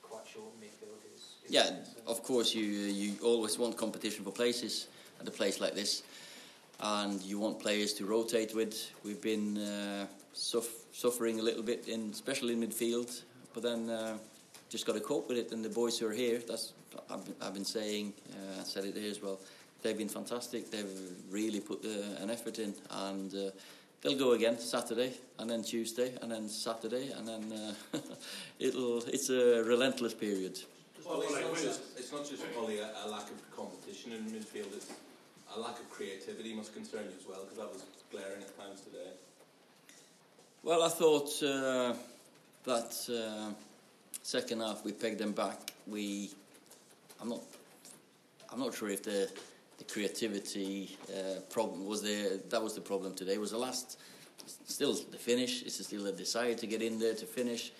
quite 0.04 0.22
short 0.28 0.54
midfield. 0.62 1.02
Is, 1.16 1.34
is 1.46 1.52
Yeah, 1.52 1.64
that 1.64 1.72
a 1.72 1.76
concern? 1.78 2.04
of 2.08 2.22
course 2.24 2.54
you 2.54 2.64
you 2.64 3.16
always 3.24 3.58
want 3.58 3.76
competition 3.78 4.24
for 4.24 4.32
places 4.32 4.88
at 5.20 5.28
a 5.28 5.32
place 5.32 5.60
like 5.60 5.74
this, 5.74 6.04
and 6.80 7.20
you 7.24 7.40
want 7.40 7.60
players 7.60 7.94
to 7.94 8.06
rotate 8.06 8.54
with. 8.54 8.76
We've 9.04 9.22
been 9.22 9.58
uh, 9.58 10.06
suff- 10.34 10.86
suffering 10.94 11.40
a 11.40 11.44
little 11.44 11.64
bit 11.64 11.88
in, 11.88 12.12
especially 12.12 12.54
in 12.54 12.62
midfield, 12.62 13.24
but 13.54 13.64
then 13.64 13.90
uh, 13.90 14.18
just 14.76 14.86
got 14.86 14.96
to 14.96 15.02
cope 15.02 15.30
with 15.30 15.38
it. 15.38 15.52
And 15.54 15.64
the 15.64 15.70
boys 15.70 15.98
who 15.98 16.08
are 16.08 16.14
here, 16.14 16.42
that's 16.46 16.74
I've 17.10 17.24
been, 17.24 17.36
I've 17.42 17.54
been 17.54 17.66
saying, 17.66 18.14
uh, 18.32 18.62
I 18.62 18.64
said 18.64 18.84
it 18.84 18.96
here 18.96 19.10
as 19.10 19.22
well. 19.22 19.40
They've 19.82 19.98
been 19.98 20.10
fantastic. 20.10 20.70
They've 20.70 21.00
really 21.30 21.62
put 21.62 21.86
uh, 21.86 22.22
an 22.22 22.30
effort 22.30 22.60
in, 22.60 22.74
and 22.90 23.34
uh, 23.34 23.52
they'll 24.02 24.18
go 24.18 24.34
again 24.34 24.60
Saturday, 24.60 25.14
and 25.40 25.50
then 25.50 25.64
Tuesday, 25.64 26.14
and 26.22 26.30
then 26.32 26.50
Saturday, 26.50 27.12
and 27.12 27.28
then 27.28 27.76
uh, 27.94 28.00
it'll. 28.60 29.04
It's 29.08 29.30
a 29.30 29.64
relentless 29.64 30.14
period. 30.14 30.60
Well, 31.06 31.22
it's 31.22 31.32
not 31.32 31.56
just, 31.56 31.82
it's 31.98 32.12
not 32.12 32.28
just 32.28 32.52
probably 32.54 32.80
a, 32.80 32.90
a 33.06 33.08
lack 33.08 33.30
of 33.30 33.56
competition 33.56 34.12
in 34.12 34.26
midfield, 34.26 34.74
it's 34.76 34.92
a 35.56 35.60
lack 35.60 35.80
of 35.80 35.90
creativity 35.90 36.54
must 36.54 36.74
concern 36.74 37.04
you 37.04 37.16
as 37.20 37.28
well, 37.30 37.44
because 37.44 37.58
that 37.58 37.72
was 37.72 37.84
glaring 38.12 38.42
at 38.42 38.58
times 38.58 38.82
today. 38.82 39.12
Well, 40.64 40.82
I 40.82 40.90
thought 40.90 41.30
uh, 41.44 41.94
that 42.66 42.98
uh, 43.08 43.54
second 44.26 44.60
half 44.60 44.84
we 44.84 44.92
pegged 44.92 45.20
them 45.20 45.34
back. 45.34 45.72
We, 45.86 46.32
I'm 47.22 47.30
not, 47.30 47.42
I'm 48.52 48.60
not 48.60 48.74
sure 48.74 48.90
if 48.90 49.04
the 49.04 49.30
the 49.78 49.84
creativity 49.84 50.98
uh, 51.10 51.42
problem 51.50 51.86
was 51.86 52.02
there. 52.02 52.38
That 52.50 52.64
was 52.64 52.76
the 52.76 52.82
problem 52.82 53.14
today. 53.14 53.34
It 53.34 53.42
Was 53.42 53.52
the 53.52 53.58
last, 53.58 54.00
still 54.66 54.94
the 54.94 55.18
finish. 55.18 55.64
It's 55.64 55.86
still 55.86 56.08
a 56.08 56.14
desire 56.14 56.56
to 56.56 56.66
get 56.66 56.82
in 56.82 56.98
there 56.98 57.14
to 57.14 57.26
finish, 57.26 57.74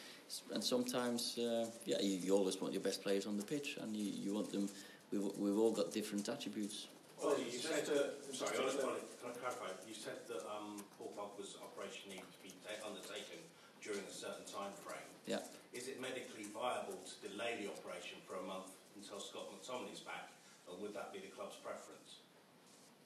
and 0.54 0.62
sometimes, 0.62 1.38
uh, 1.38 1.68
yeah, 1.86 2.02
you, 2.02 2.18
you 2.18 2.36
always 2.36 2.60
want 2.60 2.74
your 2.74 2.84
best 2.84 3.02
players 3.02 3.26
on 3.26 3.38
the 3.38 3.46
pitch, 3.46 3.78
and 3.82 3.96
you, 3.96 4.12
you 4.12 4.34
want 4.34 4.52
them 4.52 4.68
we've 5.12 5.24
we've 5.38 5.58
all 5.58 5.72
got 5.72 5.92
different 5.92 6.28
attributes. 6.28 6.88
Well, 7.24 7.40
you 7.40 7.60
said, 7.60 7.88
uh, 7.88 8.34
sorry, 8.34 8.58
Ollie, 8.58 8.84
Ollie, 8.84 9.08
can 9.24 9.32
I 9.32 9.40
clarify? 9.40 9.72
You 9.88 9.96
said 9.96 10.20
that 10.28 10.44
um, 10.52 10.84
Paul 11.00 11.14
Pogba's 11.18 11.56
operation 11.64 12.10
needed 12.10 12.28
to 12.28 12.40
be 12.44 12.52
undertaken 12.86 13.40
during 13.82 14.02
a 14.02 14.12
certain 14.12 14.44
time 14.52 14.76
frame. 14.84 15.08
Yeah. 15.26 15.40
Is 15.72 15.88
it 15.88 16.02
medically 16.02 16.35
viable 16.56 16.98
to 17.04 17.16
delay 17.28 17.60
the 17.62 17.68
operation 17.70 18.18
for 18.28 18.36
a 18.36 18.44
month 18.44 18.72
until 18.96 19.20
Scott 19.20 19.52
McTominay's 19.52 20.00
back, 20.00 20.30
or 20.68 20.78
would 20.82 20.94
that 20.96 21.12
be 21.14 21.20
the 21.20 21.28
club's 21.28 21.56
preference? 21.58 22.20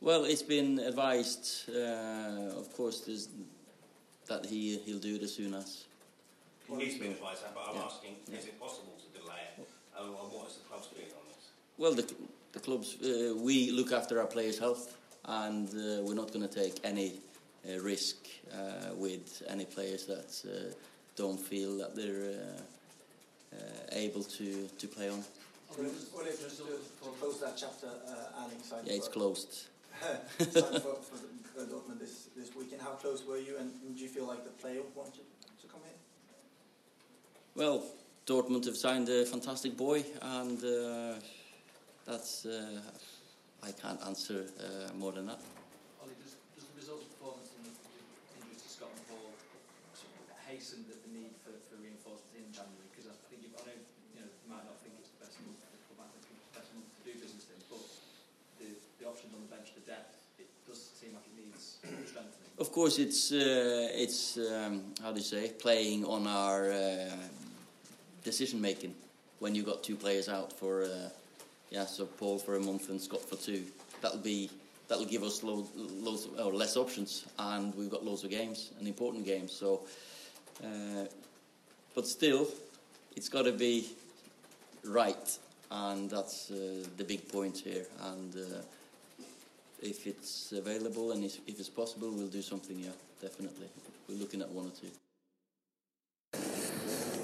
Well, 0.01 0.23
it's 0.25 0.43
been 0.43 0.79
advised, 0.79 1.69
uh, 1.69 2.55
of 2.61 2.71
course, 2.73 3.01
there's, 3.01 3.27
that 4.27 4.45
he 4.45 4.77
he'll 4.85 4.99
do 4.99 5.15
it 5.15 5.23
as 5.23 5.33
soon 5.33 5.53
as. 5.53 5.85
He's 6.77 6.97
been 6.99 7.11
advised 7.11 7.43
that, 7.43 7.55
but 7.55 7.67
I'm 7.67 7.75
Yeah. 7.75 7.85
asking, 7.91 8.15
is 8.31 8.45
it 8.45 8.59
possible 8.59 8.95
to 9.03 9.19
delay 9.19 9.41
it? 9.57 9.67
And, 9.97 10.07
and 10.07 10.31
what 10.31 10.47
is 10.47 10.55
the 10.57 10.65
club's 10.69 10.87
feeling 10.87 11.11
on 11.19 11.25
this? 11.27 11.43
Well, 11.77 11.93
the 11.93 12.05
the 12.51 12.59
clubs 12.59 12.97
uh, 13.01 13.33
we 13.35 13.71
look 13.71 13.91
after 13.91 14.19
our 14.21 14.27
players' 14.27 14.59
health, 14.59 14.95
and 15.25 15.67
uh, 15.69 16.01
we're 16.05 16.19
not 16.23 16.31
going 16.31 16.47
to 16.47 16.53
take 16.63 16.75
any 16.83 17.19
uh, 17.67 17.79
risk 17.81 18.17
uh, 18.53 18.93
with 18.95 19.43
any 19.47 19.65
players 19.65 20.05
that 20.05 20.31
uh, 20.45 20.73
don't 21.15 21.39
feel 21.39 21.77
that 21.77 21.95
they're 21.95 22.55
able 23.91 24.23
to 24.23 24.67
to 24.77 24.87
play 24.87 25.09
on. 25.09 25.23
Well, 25.77 25.87
if 26.25 26.41
just 26.41 26.57
to, 26.57 26.63
to 26.65 27.09
close 27.19 27.39
that 27.41 27.55
chapter, 27.55 27.87
uh, 27.87 28.43
Erling 28.43 28.61
signed 28.63 28.87
Yeah, 28.87 28.93
it's 28.93 29.07
for, 29.07 29.13
closed. 29.13 29.67
for, 29.99 30.45
for 30.45 31.19
uh, 31.59 31.65
Dortmund 31.65 31.99
this, 31.99 32.27
this 32.35 32.55
weekend. 32.55 32.81
How 32.81 32.91
close 32.91 33.23
were 33.25 33.37
you, 33.37 33.57
and 33.57 33.71
do 33.95 34.01
you 34.01 34.09
feel 34.09 34.25
like 34.25 34.43
the 34.43 34.51
player 34.61 34.81
wanted 34.95 35.27
to 35.61 35.67
come 35.67 35.81
in? 35.85 37.61
Well, 37.61 37.83
Dortmund 38.25 38.65
have 38.65 38.77
signed 38.77 39.09
a 39.09 39.25
fantastic 39.25 39.75
boy, 39.77 40.03
and 40.21 40.57
uh, 40.63 41.13
that's 42.05 42.45
uh, 42.45 42.81
I 43.63 43.71
can't 43.71 43.99
answer 44.05 44.45
uh, 44.59 44.93
more 44.97 45.11
than 45.11 45.27
that. 45.27 45.39
Ollie, 46.01 46.15
does, 46.23 46.39
does 46.55 46.65
the 46.71 46.77
result 46.79 47.03
of 47.03 47.09
performance 47.19 47.51
and 47.59 47.67
the 47.67 47.73
injuries 48.39 48.63
to 48.63 48.69
Scott 48.69 48.89
and 48.95 49.03
Paul 49.11 49.35
sort 49.93 50.13
of 50.15 50.31
hasten 50.47 50.87
the, 50.87 50.95
the 50.95 51.11
need 51.11 51.35
for, 51.43 51.51
for 51.67 51.75
reinforcements 51.81 52.33
in 52.39 52.47
January? 52.55 52.87
Because 52.95 53.11
I 53.11 53.15
think 53.27 53.43
you, 53.43 53.51
I 53.59 53.67
know 53.67 53.77
you 54.15 54.23
know 54.23 54.29
you 54.31 54.47
might 54.47 54.63
not 54.63 54.79
think 54.79 54.95
it's 55.01 55.11
the 55.11 55.25
best 55.27 55.35
month, 55.43 55.59
the 55.59 55.81
club 55.91 56.07
might 56.07 56.11
think 56.23 56.39
it's 56.39 56.47
the 56.49 56.55
best 56.55 56.69
month 56.71 56.87
to 56.87 57.01
do 57.03 57.13
business 57.19 57.45
in, 57.51 57.59
but 57.67 57.83
the, 58.63 58.69
the 59.01 59.05
options 59.09 59.35
on 59.35 59.43
the 59.43 59.51
bench, 59.51 59.75
the 59.75 59.83
depth, 59.83 60.15
it 60.39 60.47
does 60.63 60.79
seem 60.95 61.11
like 61.17 61.27
it 61.27 61.35
needs 61.35 61.83
strengthening. 62.07 62.48
Of 62.59 62.73
course, 62.73 62.99
it's 62.99 63.31
uh, 63.31 63.87
it's 63.93 64.37
um, 64.37 64.83
how 65.01 65.11
do 65.13 65.19
you 65.19 65.23
say 65.23 65.47
playing 65.47 66.03
on 66.03 66.27
our 66.27 66.69
uh, 66.69 67.15
decision 68.25 68.59
making 68.59 68.93
when 69.39 69.55
you 69.55 69.63
got 69.63 69.81
two 69.81 69.95
players 69.95 70.27
out 70.27 70.51
for 70.51 70.83
uh, 70.83 71.09
yeah, 71.69 71.85
so 71.85 72.05
Paul 72.05 72.37
for 72.37 72.57
a 72.57 72.59
month 72.59 72.89
and 72.89 72.99
Scott 72.99 73.21
for 73.21 73.37
two. 73.37 73.63
That'll 74.01 74.19
be 74.19 74.49
that'll 74.89 75.05
give 75.05 75.23
us 75.23 75.41
load, 75.41 75.67
loads 75.75 76.25
of, 76.25 76.37
or 76.37 76.53
less 76.53 76.75
options, 76.75 77.27
and 77.37 77.73
we've 77.75 77.89
got 77.89 78.03
loads 78.03 78.25
of 78.25 78.29
games 78.29 78.71
and 78.77 78.89
important 78.89 79.25
games. 79.25 79.53
So, 79.53 79.79
uh, 80.61 81.05
but 81.95 82.07
still, 82.07 82.45
it's 83.15 83.29
got 83.29 83.43
to 83.43 83.53
be 83.53 83.87
right, 84.83 85.39
and 85.71 86.09
that's 86.09 86.51
uh, 86.51 86.83
the 86.97 87.05
big 87.05 87.29
point 87.29 87.57
here. 87.59 87.85
And 88.01 88.35
uh, 88.35 88.61
if 89.81 90.07
it's 90.07 90.51
available 90.51 91.11
and 91.11 91.23
if 91.23 91.39
it's 91.47 91.69
possible, 91.69 92.11
we'll 92.11 92.27
do 92.27 92.41
something. 92.41 92.77
Yeah, 92.79 92.89
definitely. 93.21 93.67
We're 94.07 94.15
looking 94.17 94.41
at 94.41 94.49
one 94.49 94.67
or 94.67 94.71
two. 94.71 94.91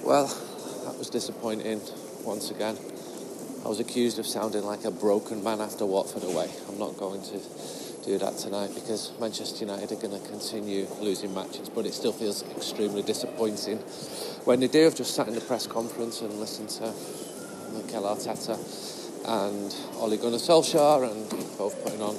Well, 0.04 0.26
that 0.84 0.96
was 0.98 1.10
disappointing 1.10 1.80
once 2.24 2.50
again. 2.50 2.76
I 3.64 3.68
was 3.68 3.80
accused 3.80 4.18
of 4.20 4.26
sounding 4.26 4.64
like 4.64 4.84
a 4.84 4.90
broken 4.92 5.42
man 5.42 5.60
after 5.60 5.84
Watford 5.84 6.22
away. 6.22 6.48
I'm 6.68 6.78
not 6.78 6.96
going 6.96 7.22
to 7.22 7.40
do 8.04 8.16
that 8.18 8.38
tonight 8.38 8.70
because 8.72 9.12
Manchester 9.18 9.64
United 9.64 9.90
are 9.90 9.96
going 9.96 10.22
to 10.22 10.28
continue 10.28 10.86
losing 11.00 11.34
matches, 11.34 11.68
but 11.68 11.84
it 11.86 11.92
still 11.92 12.12
feels 12.12 12.44
extremely 12.56 13.02
disappointing 13.02 13.78
when 14.44 14.60
they 14.60 14.68
do. 14.68 14.86
I've 14.86 14.94
just 14.94 15.14
sat 15.16 15.26
in 15.26 15.34
the 15.34 15.40
press 15.40 15.66
conference 15.66 16.20
and 16.20 16.32
listened 16.34 16.68
to 16.68 16.94
Mikel 17.74 18.04
Arteta 18.04 18.56
and 19.26 19.74
Ole 19.96 20.16
Gunnar 20.16 20.38
Solskjaer 20.38 21.10
and 21.10 21.28
both 21.58 21.82
putting 21.82 22.00
on 22.00 22.16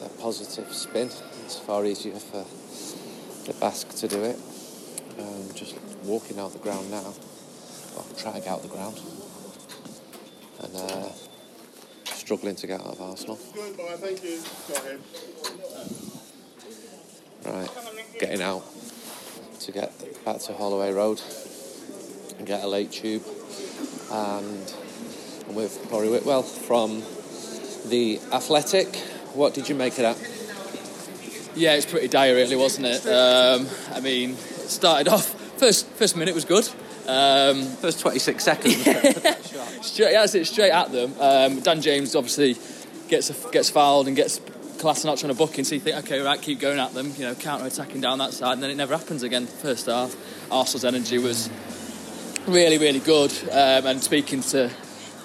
their 0.00 0.10
positive 0.20 0.72
spin. 0.72 1.08
It's 1.44 1.58
far 1.58 1.86
easier 1.86 2.14
for 2.14 2.44
the 3.46 3.54
Basque 3.58 3.88
to 3.96 4.08
do 4.08 4.22
it. 4.22 4.38
Um, 5.18 5.48
just 5.54 5.78
walking 6.04 6.38
out 6.38 6.52
the 6.52 6.58
ground 6.58 6.90
now, 6.90 7.14
well, 7.94 8.06
trying 8.18 8.34
to 8.34 8.40
get 8.40 8.48
out 8.48 8.62
the 8.62 8.68
ground, 8.68 9.00
and 10.62 10.76
uh, 10.76 11.08
struggling 12.04 12.56
to 12.56 12.66
get 12.66 12.80
out 12.80 12.86
of 12.88 13.00
Arsenal. 13.00 13.36
Thank 13.36 14.24
you. 14.24 14.40
Right, 17.44 17.70
getting 18.20 18.42
out 18.42 18.62
to 19.60 19.72
get 19.72 19.92
back 20.24 20.38
to 20.40 20.52
Holloway 20.52 20.92
Road 20.92 21.20
and 22.38 22.46
get 22.46 22.62
a 22.62 22.66
late 22.66 22.92
tube. 22.92 23.22
And 24.10 24.74
I'm 25.48 25.54
with 25.54 25.90
Laurie 25.90 26.08
Whitwell 26.08 26.42
from 26.42 27.02
The 27.86 28.20
Athletic. 28.32 28.96
What 29.34 29.54
did 29.54 29.68
you 29.68 29.74
make 29.74 29.98
of 29.98 30.16
that? 30.16 31.52
Yeah, 31.56 31.74
it's 31.74 31.86
pretty 31.86 32.08
dire, 32.08 32.34
really, 32.34 32.56
wasn't 32.56 32.86
it? 32.86 33.06
Um, 33.06 33.66
I 33.92 34.00
mean, 34.00 34.30
it 34.30 34.36
started 34.68 35.08
off 35.08 35.26
first 35.58 35.86
first 35.90 36.16
minute 36.16 36.34
was 36.34 36.44
good. 36.44 36.68
Um, 37.06 37.64
first 37.76 38.00
26 38.00 38.44
seconds. 38.44 38.76
straight, 39.82 40.12
yeah, 40.12 40.24
it 40.24 40.46
straight 40.46 40.70
at 40.70 40.92
them. 40.92 41.12
Um, 41.20 41.60
Dan 41.60 41.80
James 41.80 42.14
obviously 42.14 42.56
gets 43.08 43.30
gets 43.50 43.70
fouled 43.70 44.06
and 44.06 44.16
gets 44.16 44.38
Kolasinac 44.38 45.22
on 45.24 45.30
a 45.30 45.34
booking, 45.34 45.64
so 45.64 45.74
you 45.74 45.80
think, 45.80 45.96
okay, 46.04 46.20
right, 46.20 46.40
keep 46.40 46.60
going 46.60 46.78
at 46.78 46.94
them, 46.94 47.12
you 47.16 47.24
know, 47.24 47.34
counter 47.34 47.66
attacking 47.66 48.00
down 48.00 48.18
that 48.18 48.32
side, 48.32 48.54
and 48.54 48.62
then 48.62 48.70
it 48.70 48.76
never 48.76 48.96
happens 48.96 49.22
again. 49.22 49.46
First 49.46 49.86
half, 49.86 50.14
Arsenal's 50.50 50.84
energy 50.84 51.18
was 51.18 51.50
really, 52.46 52.78
really 52.78 53.00
good. 53.00 53.32
Um, 53.50 53.86
and 53.86 54.02
speaking 54.02 54.40
to 54.42 54.70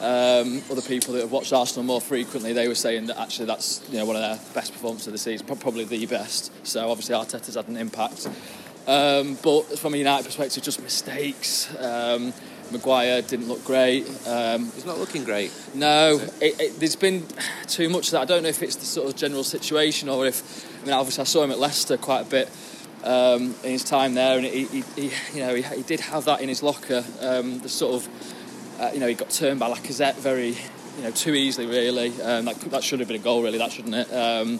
um, 0.02 0.62
other 0.72 0.82
people 0.82 1.14
that 1.14 1.22
have 1.22 1.32
watched 1.32 1.54
Arsenal 1.54 1.84
more 1.84 2.02
frequently, 2.02 2.54
they 2.54 2.68
were 2.68 2.76
saying 2.76 3.08
that 3.08 3.18
actually 3.18 3.46
that's 3.46 3.84
you 3.90 3.98
know 3.98 4.06
one 4.06 4.16
of 4.16 4.22
their 4.22 4.40
best 4.54 4.74
performances 4.74 5.08
of 5.08 5.14
the 5.14 5.20
season, 5.20 5.46
probably 5.48 5.86
the 5.86 6.06
best. 6.06 6.52
So 6.66 6.90
obviously 6.90 7.16
Arteta's 7.16 7.56
had 7.56 7.68
an 7.68 7.78
impact. 7.78 8.28
Um, 8.88 9.38
but 9.44 9.78
from 9.80 9.94
a 9.96 9.98
United 9.98 10.26
perspective, 10.26 10.64
just 10.64 10.82
mistakes. 10.82 11.76
Um, 11.78 12.34
Maguire 12.72 13.22
didn't 13.22 13.48
look 13.48 13.64
great. 13.66 14.06
Um, 14.28 14.72
He's 14.72 14.86
not 14.86 14.98
looking 14.98 15.24
great. 15.24 15.52
No, 15.74 16.20
it, 16.42 16.60
it, 16.60 16.80
there's 16.80 16.96
been 16.96 17.26
too 17.68 17.90
much 17.90 18.08
of 18.08 18.12
that. 18.12 18.22
I 18.22 18.26
don't 18.26 18.44
know 18.44 18.50
if 18.50 18.62
it's 18.62 18.76
the 18.76 18.86
sort 18.86 19.10
of 19.10 19.16
general 19.16 19.44
situation 19.44 20.10
or 20.10 20.26
if 20.26 20.66
I 20.82 20.86
mean 20.86 20.94
obviously 20.94 21.22
I 21.22 21.26
saw 21.26 21.44
him 21.44 21.52
at 21.52 21.60
Leicester 21.60 21.98
quite 21.98 22.22
a 22.22 22.30
bit 22.30 22.50
um, 23.04 23.56
in 23.64 23.72
his 23.72 23.84
time 23.84 24.14
there, 24.16 24.38
and 24.38 24.46
he, 24.46 24.66
he, 24.66 24.84
he 24.96 25.12
you 25.34 25.40
know 25.40 25.56
he, 25.56 25.62
he 25.62 25.84
did 25.84 26.00
have 26.02 26.26
that 26.26 26.42
in 26.42 26.50
his 26.50 26.62
locker. 26.62 27.04
Um, 27.22 27.60
the 27.60 27.70
sort 27.70 27.96
of 27.96 28.10
uh, 28.80 28.92
you 28.94 29.00
know 29.00 29.08
he 29.08 29.16
got 29.16 29.30
turned 29.30 29.60
by 29.60 29.70
Lacazette 29.72 30.16
very 30.16 30.50
you 30.98 31.04
know 31.04 31.12
too 31.12 31.34
easily 31.34 31.68
really. 31.68 32.10
Um, 32.22 32.46
that 32.46 32.60
that 32.72 32.84
should 32.84 33.00
have 33.00 33.08
been 33.08 33.20
a 33.20 33.24
goal 33.24 33.44
really, 33.44 33.58
that 33.58 33.72
shouldn't 33.72 33.96
it? 33.96 34.12
Um, 34.14 34.60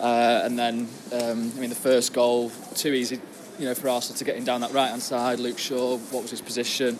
uh, 0.00 0.42
and 0.44 0.58
then 0.58 0.88
um, 1.12 1.52
I 1.56 1.60
mean 1.60 1.70
the 1.70 1.76
first 1.76 2.12
goal 2.12 2.50
too 2.74 2.92
easy 2.92 3.20
you 3.58 3.64
know 3.64 3.74
for 3.74 3.88
Arsenal 3.88 4.16
to 4.18 4.24
get 4.24 4.36
him 4.36 4.44
down 4.44 4.60
that 4.60 4.72
right 4.72 4.88
hand 4.88 5.02
side. 5.02 5.40
Luke 5.40 5.58
Shaw, 5.58 5.98
what 5.98 6.22
was 6.22 6.30
his 6.30 6.40
position? 6.40 6.98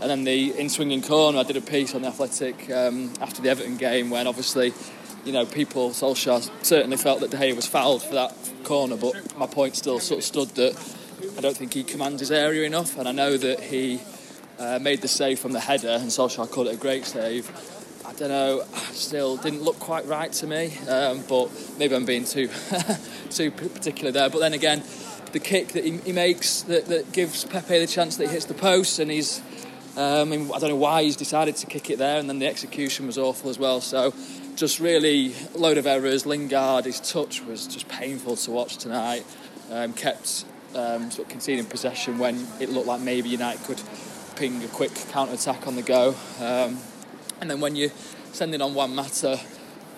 And 0.00 0.10
then 0.10 0.24
the 0.24 0.58
in 0.58 0.68
swinging 0.68 1.02
corner, 1.02 1.38
I 1.38 1.42
did 1.42 1.56
a 1.56 1.60
piece 1.60 1.94
on 1.94 2.02
the 2.02 2.08
Athletic 2.08 2.70
um, 2.70 3.12
after 3.20 3.42
the 3.42 3.48
Everton 3.48 3.76
game 3.76 4.10
when 4.10 4.26
obviously, 4.26 4.74
you 5.24 5.32
know, 5.32 5.46
people, 5.46 5.90
Solskjaer 5.90 6.50
certainly 6.62 6.98
felt 6.98 7.20
that 7.20 7.30
De 7.30 7.36
Gea 7.36 7.56
was 7.56 7.66
fouled 7.66 8.02
for 8.02 8.14
that 8.14 8.34
corner, 8.64 8.96
but 8.96 9.14
my 9.38 9.46
point 9.46 9.74
still 9.74 9.98
sort 9.98 10.18
of 10.18 10.24
stood 10.24 10.48
that 10.50 10.94
I 11.38 11.40
don't 11.40 11.56
think 11.56 11.72
he 11.72 11.82
commands 11.82 12.20
his 12.20 12.30
area 12.30 12.66
enough, 12.66 12.98
and 12.98 13.08
I 13.08 13.12
know 13.12 13.36
that 13.36 13.60
he 13.60 14.00
uh, 14.58 14.78
made 14.80 15.02
the 15.02 15.08
save 15.08 15.38
from 15.38 15.52
the 15.52 15.60
header, 15.60 15.88
and 15.88 16.08
Solskjaer 16.08 16.50
called 16.50 16.68
it 16.68 16.74
a 16.74 16.78
great 16.78 17.04
save. 17.04 17.50
I 18.06 18.12
don't 18.12 18.28
know, 18.28 18.64
still 18.92 19.36
didn't 19.36 19.62
look 19.62 19.78
quite 19.78 20.06
right 20.06 20.32
to 20.34 20.46
me, 20.46 20.76
um, 20.88 21.24
but 21.28 21.50
maybe 21.78 21.94
I'm 21.94 22.04
being 22.04 22.24
too 22.24 22.48
too 23.30 23.50
particular 23.50 24.12
there. 24.12 24.30
But 24.30 24.38
then 24.38 24.52
again, 24.54 24.82
the 25.32 25.40
kick 25.40 25.68
that 25.68 25.84
he, 25.84 25.96
he 25.98 26.12
makes 26.12 26.62
that, 26.62 26.86
that 26.86 27.12
gives 27.12 27.44
Pepe 27.44 27.78
the 27.78 27.86
chance 27.86 28.16
that 28.16 28.28
he 28.28 28.32
hits 28.32 28.44
the 28.44 28.54
post, 28.54 28.98
and 28.98 29.10
he's 29.10 29.42
um, 29.96 30.30
I, 30.32 30.58
don't 30.58 30.68
know 30.68 30.76
why 30.76 31.04
he's 31.04 31.16
decided 31.16 31.56
to 31.56 31.66
kick 31.66 31.88
it 31.88 31.98
there, 31.98 32.18
and 32.18 32.28
then 32.28 32.38
the 32.38 32.46
execution 32.46 33.06
was 33.06 33.16
awful 33.16 33.48
as 33.48 33.58
well. 33.58 33.80
So, 33.80 34.14
just 34.54 34.78
really 34.78 35.32
load 35.54 35.78
of 35.78 35.86
errors. 35.86 36.26
Lingard, 36.26 36.84
his 36.84 37.00
touch 37.00 37.42
was 37.42 37.66
just 37.66 37.88
painful 37.88 38.36
to 38.36 38.50
watch 38.50 38.76
tonight. 38.76 39.24
Um, 39.70 39.94
kept 39.94 40.44
um, 40.74 41.10
sort 41.10 41.26
of 41.26 41.28
conceding 41.28 41.64
possession 41.64 42.18
when 42.18 42.46
it 42.60 42.68
looked 42.68 42.86
like 42.86 43.00
maybe 43.00 43.30
United 43.30 43.64
could 43.64 43.80
ping 44.36 44.62
a 44.62 44.68
quick 44.68 44.94
counter 45.10 45.32
attack 45.32 45.66
on 45.66 45.76
the 45.76 45.82
go. 45.82 46.14
Um, 46.40 46.78
and 47.40 47.50
then 47.50 47.60
when 47.60 47.74
you're 47.74 47.90
sending 48.32 48.60
on 48.60 48.74
Juan 48.74 48.94
Mata, 48.94 49.40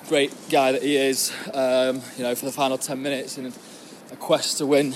great 0.09 0.33
guy 0.49 0.73
that 0.73 0.83
he 0.83 0.97
is, 0.97 1.33
um, 1.53 2.01
you 2.17 2.23
know, 2.23 2.35
for 2.37 2.47
the 2.47 2.53
final 2.53 2.79
10 2.79 3.03
minutes 3.03 3.37
in 3.37 3.53
a 4.13 4.17
quest 4.17 4.59
to 4.59 4.67
win, 4.67 4.95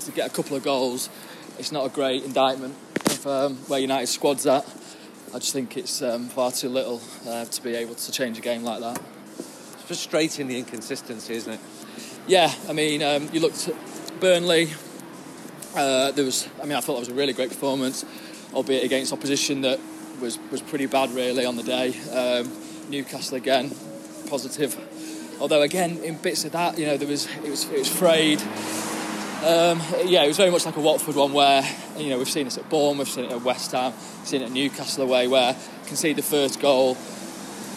to 0.00 0.12
get 0.12 0.30
a 0.30 0.34
couple 0.34 0.56
of 0.56 0.62
goals, 0.62 1.08
it's 1.58 1.72
not 1.72 1.86
a 1.86 1.88
great 1.88 2.22
indictment 2.24 2.74
of 3.06 3.26
um, 3.26 3.56
where 3.66 3.80
United 3.80 4.08
squad's 4.08 4.46
at. 4.46 4.64
I 5.34 5.38
just 5.38 5.54
think 5.54 5.78
it's 5.78 6.02
um, 6.02 6.28
far 6.28 6.52
too 6.52 6.68
little 6.68 7.00
uh, 7.26 7.46
to 7.46 7.62
be 7.62 7.74
able 7.74 7.94
to 7.94 8.12
change 8.12 8.38
a 8.38 8.42
game 8.42 8.62
like 8.62 8.80
that. 8.80 9.00
It's 9.38 9.82
frustrating 9.84 10.48
the 10.48 10.58
inconsistency, 10.58 11.34
isn't 11.34 11.54
it? 11.54 11.60
Yeah, 12.26 12.52
I 12.68 12.74
mean, 12.74 13.02
um, 13.02 13.30
you 13.32 13.40
looked 13.40 13.68
at 13.68 14.20
Burnley. 14.20 14.70
Uh, 15.74 16.12
there 16.12 16.24
was, 16.26 16.46
I 16.60 16.66
mean, 16.66 16.76
I 16.76 16.80
thought 16.80 16.94
that 16.94 17.00
was 17.00 17.08
a 17.08 17.14
really 17.14 17.32
great 17.32 17.48
performance, 17.48 18.04
albeit 18.54 18.84
against 18.84 19.12
opposition 19.12 19.62
that 19.62 19.80
was 20.20 20.38
was 20.50 20.62
pretty 20.62 20.86
bad 20.86 21.10
really 21.10 21.44
on 21.44 21.56
the 21.56 21.62
day. 21.62 21.94
Um, 22.10 22.50
Newcastle 22.88 23.36
again, 23.36 23.70
positive. 24.28 24.76
Although 25.40 25.62
again, 25.62 25.98
in 25.98 26.16
bits 26.16 26.44
of 26.44 26.52
that, 26.52 26.78
you 26.78 26.86
know, 26.86 26.96
there 26.96 27.08
was 27.08 27.26
it 27.44 27.50
was 27.50 27.64
it 27.70 27.78
was 27.78 27.88
frayed. 27.88 28.40
Um, 29.42 29.82
yeah, 30.04 30.22
it 30.22 30.28
was 30.28 30.36
very 30.36 30.50
much 30.50 30.64
like 30.64 30.76
a 30.76 30.80
Watford 30.80 31.16
one 31.16 31.32
where 31.32 31.64
you 31.98 32.10
know 32.10 32.18
we've 32.18 32.30
seen 32.30 32.44
this 32.44 32.58
at 32.58 32.68
Bournemouth, 32.70 33.08
we've 33.08 33.14
seen 33.14 33.24
it 33.24 33.32
at 33.32 33.42
West 33.42 33.72
Ham, 33.72 33.92
seen 34.24 34.42
it 34.42 34.46
at 34.46 34.52
Newcastle 34.52 35.02
away 35.02 35.26
where 35.26 35.52
you 35.52 35.86
concede 35.86 36.16
the 36.16 36.22
first 36.22 36.60
goal, 36.60 36.96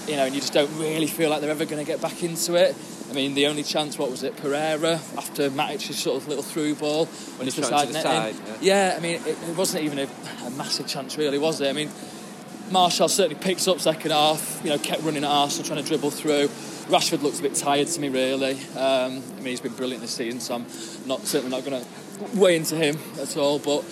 you 0.08 0.16
know, 0.16 0.26
and 0.26 0.36
you 0.36 0.42
just 0.42 0.54
don't 0.54 0.72
really 0.78 1.08
feel 1.08 1.30
like 1.30 1.42
they're 1.42 1.50
ever 1.50 1.66
going 1.66 1.84
to 1.84 1.92
get 1.92 2.02
back 2.02 2.22
into 2.24 2.54
it. 2.54 2.76
I 3.16 3.18
mean, 3.18 3.34
the 3.34 3.48
only 3.48 3.64
chance, 3.64 3.98
what 3.98 4.12
was 4.12 4.24
it, 4.24 4.36
Pereira 4.36 5.00
after 5.18 5.50
Matic's 5.50 5.96
sort 5.96 6.22
of 6.22 6.28
little 6.28 6.44
through 6.44 6.76
ball 6.76 7.06
when 7.06 7.48
he's 7.48 7.56
beside 7.56 7.94
netting. 7.94 8.02
side, 8.02 8.36
yeah. 8.60 8.94
I 8.98 9.00
mean, 9.00 9.22
it, 9.22 9.38
it 9.42 9.56
wasn't 9.56 9.86
even 9.86 10.00
a, 10.00 10.08
a 10.46 10.50
massive 10.52 10.86
chance, 10.86 11.18
really, 11.18 11.38
was 11.38 11.62
it? 11.62 11.70
I 11.70 11.72
mean, 11.72 11.90
Martial 12.72 13.08
certainly 13.08 13.42
picked 13.42 13.66
up 13.70 13.80
second 13.80 14.12
half, 14.12 14.60
you 14.66 14.70
know, 14.70 14.78
kept 14.78 15.02
running 15.04 15.24
at 15.24 15.30
Arsenal, 15.30 15.66
trying 15.66 15.82
to 15.82 15.88
dribble 15.88 16.12
through. 16.12 16.50
Rashford 16.92 17.22
looks 17.22 17.40
a 17.40 17.44
bit 17.44 17.56
tired 17.56 17.88
to 17.88 18.02
me, 18.02 18.10
really. 18.10 18.56
Um, 18.76 19.24
I 19.38 19.38
mean, 19.38 19.46
he's 19.46 19.62
been 19.62 19.76
brilliant 19.76 20.02
this 20.02 20.12
season, 20.12 20.42
so 20.42 20.56
I'm 20.56 20.66
not 21.08 21.22
certainly 21.22 21.56
not 21.56 21.64
going 21.64 21.82
to 21.82 22.38
weigh 22.38 22.58
into 22.58 22.76
him 22.76 22.98
at 23.22 23.38
all. 23.38 23.60
But 23.60 23.86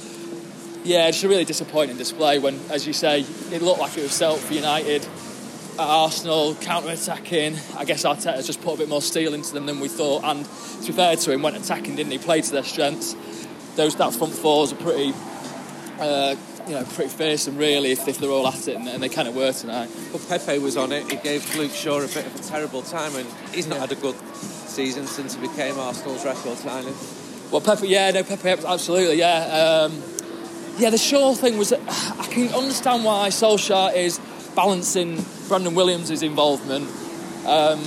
yeah, 0.84 1.08
it's 1.08 1.24
a 1.24 1.30
really 1.30 1.46
disappointing 1.46 1.96
display 1.96 2.40
when, 2.40 2.60
as 2.70 2.86
you 2.86 2.92
say, 2.92 3.22
it 3.22 3.62
looked 3.62 3.80
like 3.80 3.98
it 3.98 4.02
was 4.02 4.12
set 4.12 4.32
up 4.32 4.40
for 4.40 4.54
United 4.54 5.08
at 5.74 5.80
Arsenal, 5.80 6.56
counter-attacking. 6.56 7.56
I 7.78 7.86
guess 7.86 8.04
Arteta's 8.04 8.46
just 8.46 8.62
put 8.62 8.76
a 8.76 8.78
bit 8.78 8.90
more 8.90 9.02
steel 9.02 9.34
into 9.34 9.54
them 9.54 9.66
than 9.66 9.80
we 9.80 9.88
thought. 9.88 10.24
And 10.24 10.46
to 10.46 10.88
be 10.88 10.94
fair 10.94 11.16
to 11.16 11.32
him, 11.32 11.42
went 11.42 11.56
attacking, 11.56 11.96
didn't 11.96 12.12
he? 12.12 12.18
Played 12.18 12.44
to 12.46 12.52
their 12.52 12.64
strengths. 12.64 13.16
Those 13.76 13.96
that 13.96 14.14
front 14.14 14.34
fours 14.34 14.72
are 14.72 14.76
pretty, 14.76 15.14
uh, 16.00 16.36
you 16.68 16.74
know, 16.74 16.84
pretty 16.84 17.10
fearsome 17.10 17.58
really 17.58 17.92
if, 17.92 18.08
if 18.08 18.20
they're 18.20 18.30
all 18.30 18.48
at 18.48 18.68
it, 18.68 18.76
and, 18.76 18.88
and 18.88 19.02
they 19.02 19.10
kind 19.10 19.28
of 19.28 19.36
were 19.36 19.52
tonight. 19.52 19.90
But 20.12 20.28
Pepe 20.30 20.60
was 20.60 20.78
on 20.78 20.92
it. 20.92 21.10
He 21.10 21.18
gave 21.18 21.56
Luke 21.56 21.72
Shaw 21.72 21.98
a 21.98 22.08
bit 22.08 22.26
of 22.26 22.36
a 22.36 22.44
terrible 22.44 22.84
time, 22.84 23.16
and 23.16 23.28
he's 23.52 23.68
not 23.68 23.80
had 23.80 23.92
a 23.92 23.96
good 23.96 24.16
season 24.38 25.08
since 25.08 25.36
he 25.36 25.42
became 25.42 25.78
Arsenal's 25.80 26.24
record 26.24 26.58
signing. 26.58 26.94
Well, 27.52 27.62
Pepe, 27.62 27.88
yeah, 27.88 28.12
no, 28.12 28.24
Pepe, 28.24 28.66
absolutely, 28.66 29.18
yeah. 29.20 29.88
Um, 29.90 30.04
yeah, 30.78 30.90
the 30.90 30.98
Shaw 30.98 31.34
thing 31.34 31.58
was. 31.58 31.72
I 31.74 32.28
can 32.32 32.54
understand 32.54 33.04
why 33.04 33.30
Solskjaer 33.30 33.96
is 33.96 34.20
balancing 34.56 35.24
Brandon 35.48 35.76
Williams' 35.76 36.22
involvement. 36.24 36.88
Um, 37.46 37.82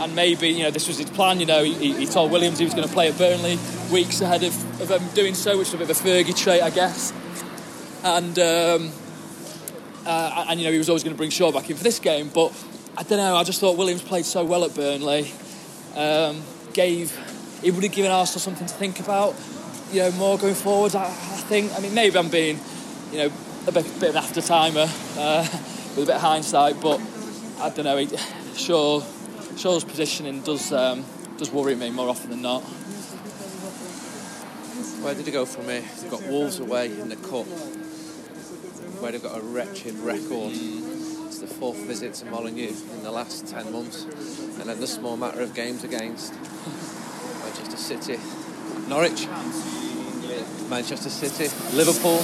and 0.00 0.14
maybe, 0.14 0.48
you 0.48 0.62
know, 0.62 0.70
this 0.70 0.88
was 0.88 0.96
his 0.98 1.10
plan, 1.10 1.40
you 1.40 1.46
know, 1.46 1.62
he, 1.62 1.92
he 1.92 2.06
told 2.06 2.30
Williams 2.30 2.58
he 2.58 2.64
was 2.64 2.72
going 2.72 2.86
to 2.86 2.92
play 2.92 3.08
at 3.08 3.18
Burnley 3.18 3.58
weeks 3.92 4.22
ahead 4.22 4.42
of, 4.42 4.80
of 4.80 4.90
him 4.90 5.06
doing 5.14 5.34
so, 5.34 5.58
which 5.58 5.68
is 5.68 5.74
a 5.74 5.76
bit 5.76 5.90
of 5.90 5.96
a 5.96 6.08
Fergie 6.08 6.36
trait, 6.36 6.62
I 6.62 6.70
guess. 6.70 7.12
And, 8.02 8.38
um, 8.38 8.92
uh, 10.06 10.46
and, 10.48 10.58
you 10.58 10.66
know, 10.66 10.72
he 10.72 10.78
was 10.78 10.88
always 10.88 11.04
going 11.04 11.14
to 11.14 11.18
bring 11.18 11.28
Shaw 11.28 11.52
back 11.52 11.68
in 11.68 11.76
for 11.76 11.84
this 11.84 11.98
game, 11.98 12.30
but 12.32 12.50
I 12.96 13.02
don't 13.02 13.18
know, 13.18 13.36
I 13.36 13.44
just 13.44 13.60
thought 13.60 13.76
Williams 13.76 14.02
played 14.02 14.24
so 14.24 14.42
well 14.42 14.64
at 14.64 14.74
Burnley, 14.74 15.30
um, 15.96 16.42
gave, 16.72 17.14
he 17.62 17.70
would 17.70 17.84
have 17.84 17.92
given 17.92 18.10
Arsenal 18.10 18.40
something 18.40 18.66
to 18.66 18.74
think 18.74 19.00
about, 19.00 19.34
you 19.92 20.00
know, 20.00 20.12
more 20.12 20.38
going 20.38 20.54
forward, 20.54 20.94
I, 20.94 21.04
I 21.04 21.42
think. 21.48 21.72
I 21.76 21.80
mean, 21.80 21.92
maybe 21.92 22.16
I'm 22.16 22.30
being, 22.30 22.58
you 23.12 23.18
know, 23.18 23.32
a 23.66 23.72
bit, 23.72 23.84
bit 24.00 24.10
of 24.10 24.16
an 24.16 24.22
after 24.22 24.40
timer 24.40 24.86
uh, 25.18 25.46
with 26.00 26.08
a 26.08 26.12
bit 26.12 26.16
of 26.16 26.22
hindsight, 26.22 26.80
but 26.80 26.98
I 27.60 27.68
don't 27.68 27.84
know. 27.84 28.18
Shaw, 28.56 29.02
Shaw's 29.56 29.84
positioning 29.84 30.40
does 30.40 30.72
um, 30.72 31.04
does 31.36 31.50
worry 31.50 31.74
me 31.74 31.90
more 31.90 32.08
often 32.08 32.30
than 32.30 32.40
not. 32.40 32.62
Where 35.02 35.14
did 35.14 35.26
he 35.26 35.32
go 35.32 35.44
from 35.44 35.64
here? 35.64 35.82
They've 36.00 36.10
got 36.10 36.22
Wolves 36.22 36.58
away 36.58 36.86
in 36.86 37.10
the 37.10 37.16
Cup, 37.16 37.44
where 39.00 39.12
they've 39.12 39.22
got 39.22 39.38
a 39.38 39.42
wretched 39.42 39.94
record. 39.98 40.52
It's 40.54 41.38
the 41.38 41.46
fourth 41.46 41.78
visit 41.86 42.14
to 42.14 42.26
Molineux 42.26 42.74
in 42.94 43.02
the 43.02 43.10
last 43.10 43.46
10 43.48 43.70
months. 43.70 44.04
And 44.04 44.68
then 44.68 44.80
the 44.80 44.86
small 44.86 45.18
matter 45.18 45.42
of 45.42 45.54
games 45.54 45.84
against 45.84 46.32
Manchester 47.44 47.76
City, 47.76 48.18
Norwich, 48.88 49.26
Manchester 50.70 51.10
City, 51.10 51.50
Liverpool. 51.76 52.20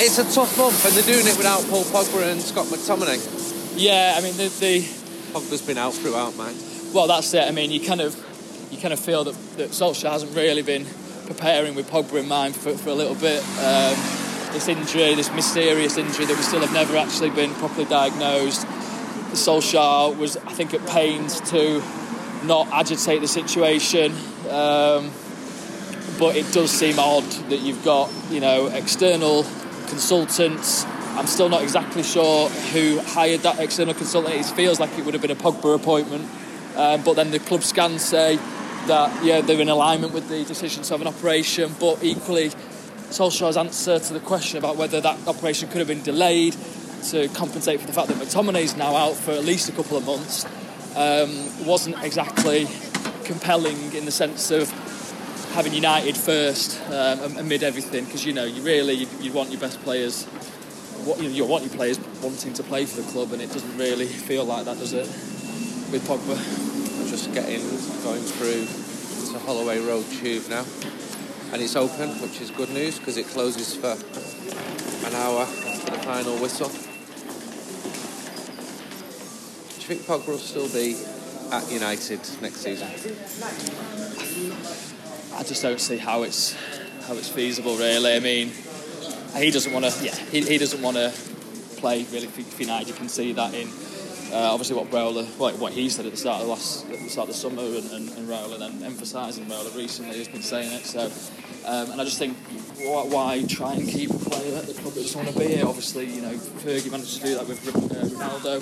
It's 0.00 0.18
a 0.18 0.24
tough 0.32 0.56
month, 0.56 0.86
and 0.86 0.94
they're 0.94 1.02
doing 1.14 1.26
it 1.26 1.36
without 1.36 1.66
Paul 1.68 1.82
Pogba 1.84 2.30
and 2.30 2.40
Scott 2.40 2.66
McTominay. 2.66 3.18
Yeah, 3.76 4.14
I 4.16 4.22
mean 4.22 4.36
the, 4.36 4.48
the 4.60 4.80
Pogba's 5.32 5.62
been 5.62 5.78
out 5.78 5.94
throughout, 5.94 6.36
man. 6.36 6.54
well, 6.94 7.08
that's 7.08 7.34
it. 7.34 7.42
I 7.42 7.50
mean, 7.50 7.70
you 7.70 7.84
kind 7.84 8.00
of 8.00 8.14
you 8.70 8.78
kind 8.78 8.92
of 8.92 9.00
feel 9.00 9.24
that, 9.24 9.34
that 9.56 9.70
Solskjaer 9.70 10.10
hasn't 10.10 10.34
really 10.36 10.62
been 10.62 10.86
preparing 11.26 11.74
with 11.74 11.90
Pogba 11.90 12.20
in 12.20 12.28
mind 12.28 12.54
for, 12.54 12.72
for 12.76 12.90
a 12.90 12.94
little 12.94 13.16
bit. 13.16 13.42
Um, 13.58 13.96
this 14.52 14.68
injury, 14.68 15.14
this 15.14 15.32
mysterious 15.34 15.98
injury 15.98 16.24
that 16.24 16.36
we 16.36 16.42
still 16.42 16.60
have 16.60 16.72
never 16.72 16.96
actually 16.96 17.30
been 17.30 17.52
properly 17.54 17.84
diagnosed. 17.84 18.66
Solskjaer 19.32 20.16
was, 20.16 20.36
I 20.38 20.52
think, 20.52 20.72
at 20.72 20.86
pains 20.86 21.40
to 21.50 21.82
not 22.44 22.68
agitate 22.68 23.20
the 23.20 23.28
situation. 23.28 24.12
Um, 24.48 25.10
but 26.18 26.36
it 26.36 26.50
does 26.52 26.70
seem 26.70 26.98
odd 26.98 27.24
that 27.48 27.60
you've 27.60 27.84
got, 27.84 28.10
you 28.30 28.40
know, 28.40 28.66
external 28.66 29.44
consultants. 29.88 30.84
I'm 31.16 31.26
still 31.26 31.48
not 31.48 31.62
exactly 31.62 32.02
sure 32.02 32.48
who 32.48 33.00
hired 33.00 33.40
that 33.40 33.60
external 33.60 33.94
consultant. 33.94 34.34
It 34.34 34.44
feels 34.44 34.80
like 34.80 34.96
it 34.98 35.04
would 35.04 35.14
have 35.14 35.22
been 35.22 35.30
a 35.30 35.36
Pogba 35.36 35.74
appointment. 35.74 36.28
Um, 36.76 37.02
but 37.02 37.14
then 37.14 37.30
the 37.30 37.38
club 37.38 37.62
scans 37.62 38.04
say 38.04 38.36
that, 38.86 39.24
yeah, 39.24 39.40
they're 39.40 39.60
in 39.60 39.68
alignment 39.68 40.12
with 40.12 40.28
the 40.28 40.44
decision 40.44 40.82
to 40.84 40.94
have 40.94 41.00
an 41.00 41.06
operation. 41.06 41.74
But 41.78 42.02
equally, 42.02 42.50
Solskjaer's 43.10 43.56
answer 43.56 43.98
to 43.98 44.12
the 44.12 44.20
question 44.20 44.58
about 44.58 44.76
whether 44.76 45.00
that 45.00 45.26
operation 45.26 45.68
could 45.68 45.78
have 45.78 45.88
been 45.88 46.02
delayed 46.02 46.56
to 47.10 47.28
compensate 47.28 47.80
for 47.80 47.86
the 47.86 47.92
fact 47.92 48.08
that 48.08 48.16
McTominay's 48.16 48.76
now 48.76 48.94
out 48.94 49.14
for 49.14 49.30
at 49.30 49.44
least 49.44 49.68
a 49.68 49.72
couple 49.72 49.96
of 49.96 50.04
months 50.04 50.44
um, 50.96 51.66
wasn't 51.66 52.02
exactly 52.02 52.66
compelling 53.24 53.92
in 53.94 54.04
the 54.04 54.10
sense 54.10 54.50
of 54.50 54.72
having 55.58 55.74
United 55.74 56.16
first 56.16 56.80
um, 56.92 57.36
amid 57.36 57.64
everything 57.64 58.04
because 58.04 58.24
you 58.24 58.32
know 58.32 58.44
you 58.44 58.62
really 58.62 58.94
you, 58.94 59.08
you 59.20 59.32
want 59.32 59.50
your 59.50 59.58
best 59.58 59.82
players 59.82 60.24
what 61.04 61.18
you, 61.18 61.28
know, 61.28 61.34
you 61.34 61.44
want 61.44 61.64
your 61.64 61.74
players 61.74 61.98
wanting 62.22 62.52
to 62.52 62.62
play 62.62 62.84
for 62.84 63.02
the 63.02 63.10
club 63.10 63.32
and 63.32 63.42
it 63.42 63.50
doesn't 63.50 63.76
really 63.76 64.06
feel 64.06 64.44
like 64.44 64.66
that 64.66 64.78
does 64.78 64.92
it 64.92 65.08
with 65.90 66.06
Pogba 66.06 66.36
Just 67.10 67.34
getting, 67.34 67.58
going 68.04 68.22
through 68.22 68.66
to 69.32 69.38
Holloway 69.44 69.80
Road 69.80 70.04
Tube 70.20 70.48
now. 70.48 70.64
And 71.52 71.60
it's 71.60 71.74
open, 71.74 72.10
which 72.22 72.40
is 72.40 72.52
good 72.52 72.70
news 72.70 73.00
because 73.00 73.16
it 73.16 73.26
closes 73.26 73.74
for 73.74 73.96
an 75.08 75.14
hour 75.14 75.42
after 75.42 75.90
the 75.90 75.98
final 75.98 76.36
whistle. 76.36 76.68
Do 76.68 76.74
you 79.74 79.96
think 79.96 80.02
Pogba 80.02 80.28
will 80.28 80.38
still 80.38 80.68
be 80.68 81.02
at 81.50 81.68
United 81.72 82.20
next 82.42 82.58
season? 82.58 83.97
I 85.34 85.42
just 85.42 85.62
don't 85.62 85.80
see 85.80 85.98
how 85.98 86.22
it's 86.22 86.54
how 87.06 87.14
it's 87.14 87.28
feasible 87.28 87.76
really 87.76 88.14
I 88.14 88.20
mean 88.20 88.52
he 89.36 89.50
doesn't 89.50 89.72
want 89.72 89.84
to 89.84 90.04
yeah 90.04 90.14
he, 90.14 90.42
he 90.42 90.58
doesn't 90.58 90.82
want 90.82 90.96
to 90.96 91.12
play 91.76 92.04
really 92.12 92.26
for 92.26 92.62
United 92.62 92.88
you 92.88 92.94
can 92.94 93.08
see 93.08 93.32
that 93.32 93.54
in 93.54 93.68
uh, 94.32 94.52
obviously 94.52 94.76
what 94.76 94.90
Raiola, 94.90 95.24
what, 95.38 95.58
what 95.58 95.72
he 95.72 95.88
said 95.88 96.04
at 96.04 96.12
the 96.12 96.18
start 96.18 96.40
of 96.40 96.46
the 96.46 96.52
last, 96.52 96.84
at 96.90 96.98
the 96.98 97.08
start 97.08 97.28
of 97.28 97.34
the 97.34 97.40
summer, 97.40 97.62
and, 97.62 97.90
and, 97.92 98.10
and 98.10 98.28
Raiola 98.28 98.58
then 98.58 98.82
emphasising 98.82 99.46
Raiola 99.46 99.74
recently 99.74 100.18
has 100.18 100.28
been 100.28 100.42
saying 100.42 100.70
it. 100.70 100.84
So, 100.84 101.10
um, 101.64 101.92
and 101.92 102.00
I 102.00 102.04
just 102.04 102.18
think 102.18 102.36
why, 102.76 103.04
why 103.04 103.44
try 103.48 103.72
and 103.72 103.88
keep 103.88 104.10
a 104.10 104.18
player 104.18 104.58
at 104.58 104.66
the 104.66 104.74
club 104.74 104.92
that 104.94 105.00
doesn't 105.00 105.24
want 105.24 105.32
to 105.34 105.38
be 105.38 105.54
here? 105.54 105.66
Obviously, 105.66 106.06
you 106.12 106.20
know, 106.20 106.34
Fergie 106.34 106.90
managed 106.90 107.16
to 107.16 107.24
do 107.24 107.34
that 107.36 107.48
with 107.48 107.68
uh, 107.68 107.70
Ronaldo 107.72 108.60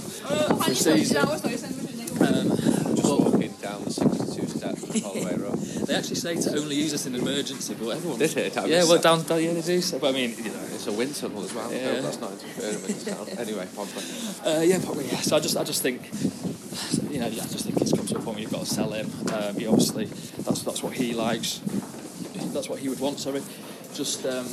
for 0.65 0.71
a 0.71 0.75
season. 0.75 1.17
Um, 1.19 2.95
Just 2.95 3.09
walking 3.09 3.53
down 3.61 3.85
the 3.85 3.91
62 3.91 4.47
steps 4.47 4.83
of 4.85 4.86
Holloway 5.05 5.37
Road. 5.37 5.59
they 5.59 5.95
actually 5.95 6.17
say 6.17 6.37
to 6.41 6.59
only 6.59 6.77
use 6.77 6.93
this 6.93 7.07
in 7.07 7.15
emergency, 7.15 7.75
but 7.79 7.89
everyone 7.91 8.19
Did 8.19 8.37
it? 8.37 8.55
Yeah, 8.67 8.85
well, 8.85 8.99
down, 9.01 9.23
down 9.25 9.43
yeah, 9.43 9.53
they 9.53 9.61
do. 9.63 9.81
So, 9.81 9.99
but 9.99 10.09
I 10.11 10.13
mean, 10.13 10.35
you 10.39 10.51
know, 10.51 10.61
It's 10.75 10.87
a 10.87 10.93
wind 10.93 11.15
tunnel 11.15 11.43
as 11.45 11.53
well. 11.55 11.73
Yeah. 11.73 12.01
that's 12.01 12.21
not 12.21 12.33
interfering 12.33 12.83
with 12.83 13.05
the 13.05 13.11
sound. 13.13 13.29
Anyway, 13.39 13.67
Pogba. 13.75 14.59
Uh, 14.59 14.61
yeah, 14.63 14.79
probably. 14.85 15.07
Yeah. 15.07 15.21
So 15.21 15.37
I 15.37 15.41
just, 15.41 15.57
I 15.57 15.65
just 15.65 15.83
think, 15.83 16.03
you 17.13 17.21
know, 17.21 17.27
I 17.27 17.31
just 17.31 17.65
think 17.67 17.81
it's 17.81 17.93
come 17.93 18.07
to 18.07 18.17
a 18.17 18.21
point 18.21 18.37
where 18.37 18.41
you've 18.41 18.53
got 18.53 18.61
to 18.61 18.67
sell 18.67 18.91
him. 18.93 19.11
Um, 19.33 19.57
he 19.57 19.67
obviously, 19.67 20.07
that's 20.07 20.63
that's 20.63 20.83
what 20.83 20.93
he 20.95 21.15
likes. 21.15 21.61
That's 22.53 22.69
what 22.69 22.79
he 22.79 22.89
would 22.89 23.01
want. 23.01 23.19
Sorry, 23.19 23.43
just 23.95 24.25
um, 24.27 24.47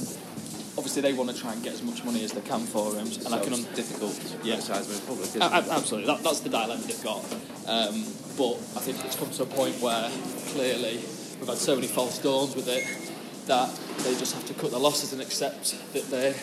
obviously 0.77 1.01
they 1.01 1.13
want 1.13 1.29
to 1.29 1.35
try 1.39 1.53
and 1.53 1.63
get 1.63 1.73
as 1.73 1.81
much 1.83 2.03
money 2.03 2.23
as 2.23 2.31
they 2.33 2.41
can 2.41 2.61
for 2.65 2.91
him, 2.93 2.99
and 2.99 3.13
So 3.13 3.33
I 3.33 3.39
can. 3.39 3.53
it's 3.53 3.63
difficult 3.75 4.13
Yeah. 4.43 4.55
him 4.55 4.91
in 4.91 4.99
public, 5.01 5.27
isn't 5.29 5.41
A- 5.41 5.45
it? 5.45 5.67
absolutely, 5.69 6.07
that, 6.13 6.23
that's 6.23 6.39
the 6.41 6.49
dilemma 6.49 6.81
they've 6.83 7.03
got. 7.03 7.23
Um, 7.67 8.03
but 8.37 8.53
I 8.75 8.81
think 8.81 9.03
it's 9.05 9.15
come 9.15 9.29
to 9.31 9.43
a 9.43 9.45
point 9.45 9.79
where 9.81 10.09
clearly 10.53 10.97
we've 11.39 11.47
had 11.47 11.57
so 11.57 11.75
many 11.75 11.87
false 11.87 12.19
dawns 12.19 12.55
with 12.55 12.67
it 12.67 12.83
that 13.47 13.69
they 14.03 14.17
just 14.17 14.33
have 14.33 14.45
to 14.47 14.53
cut 14.53 14.71
their 14.71 14.79
losses 14.79 15.13
and 15.13 15.21
accept 15.21 15.75
that 15.93 16.09
they're 16.09 16.35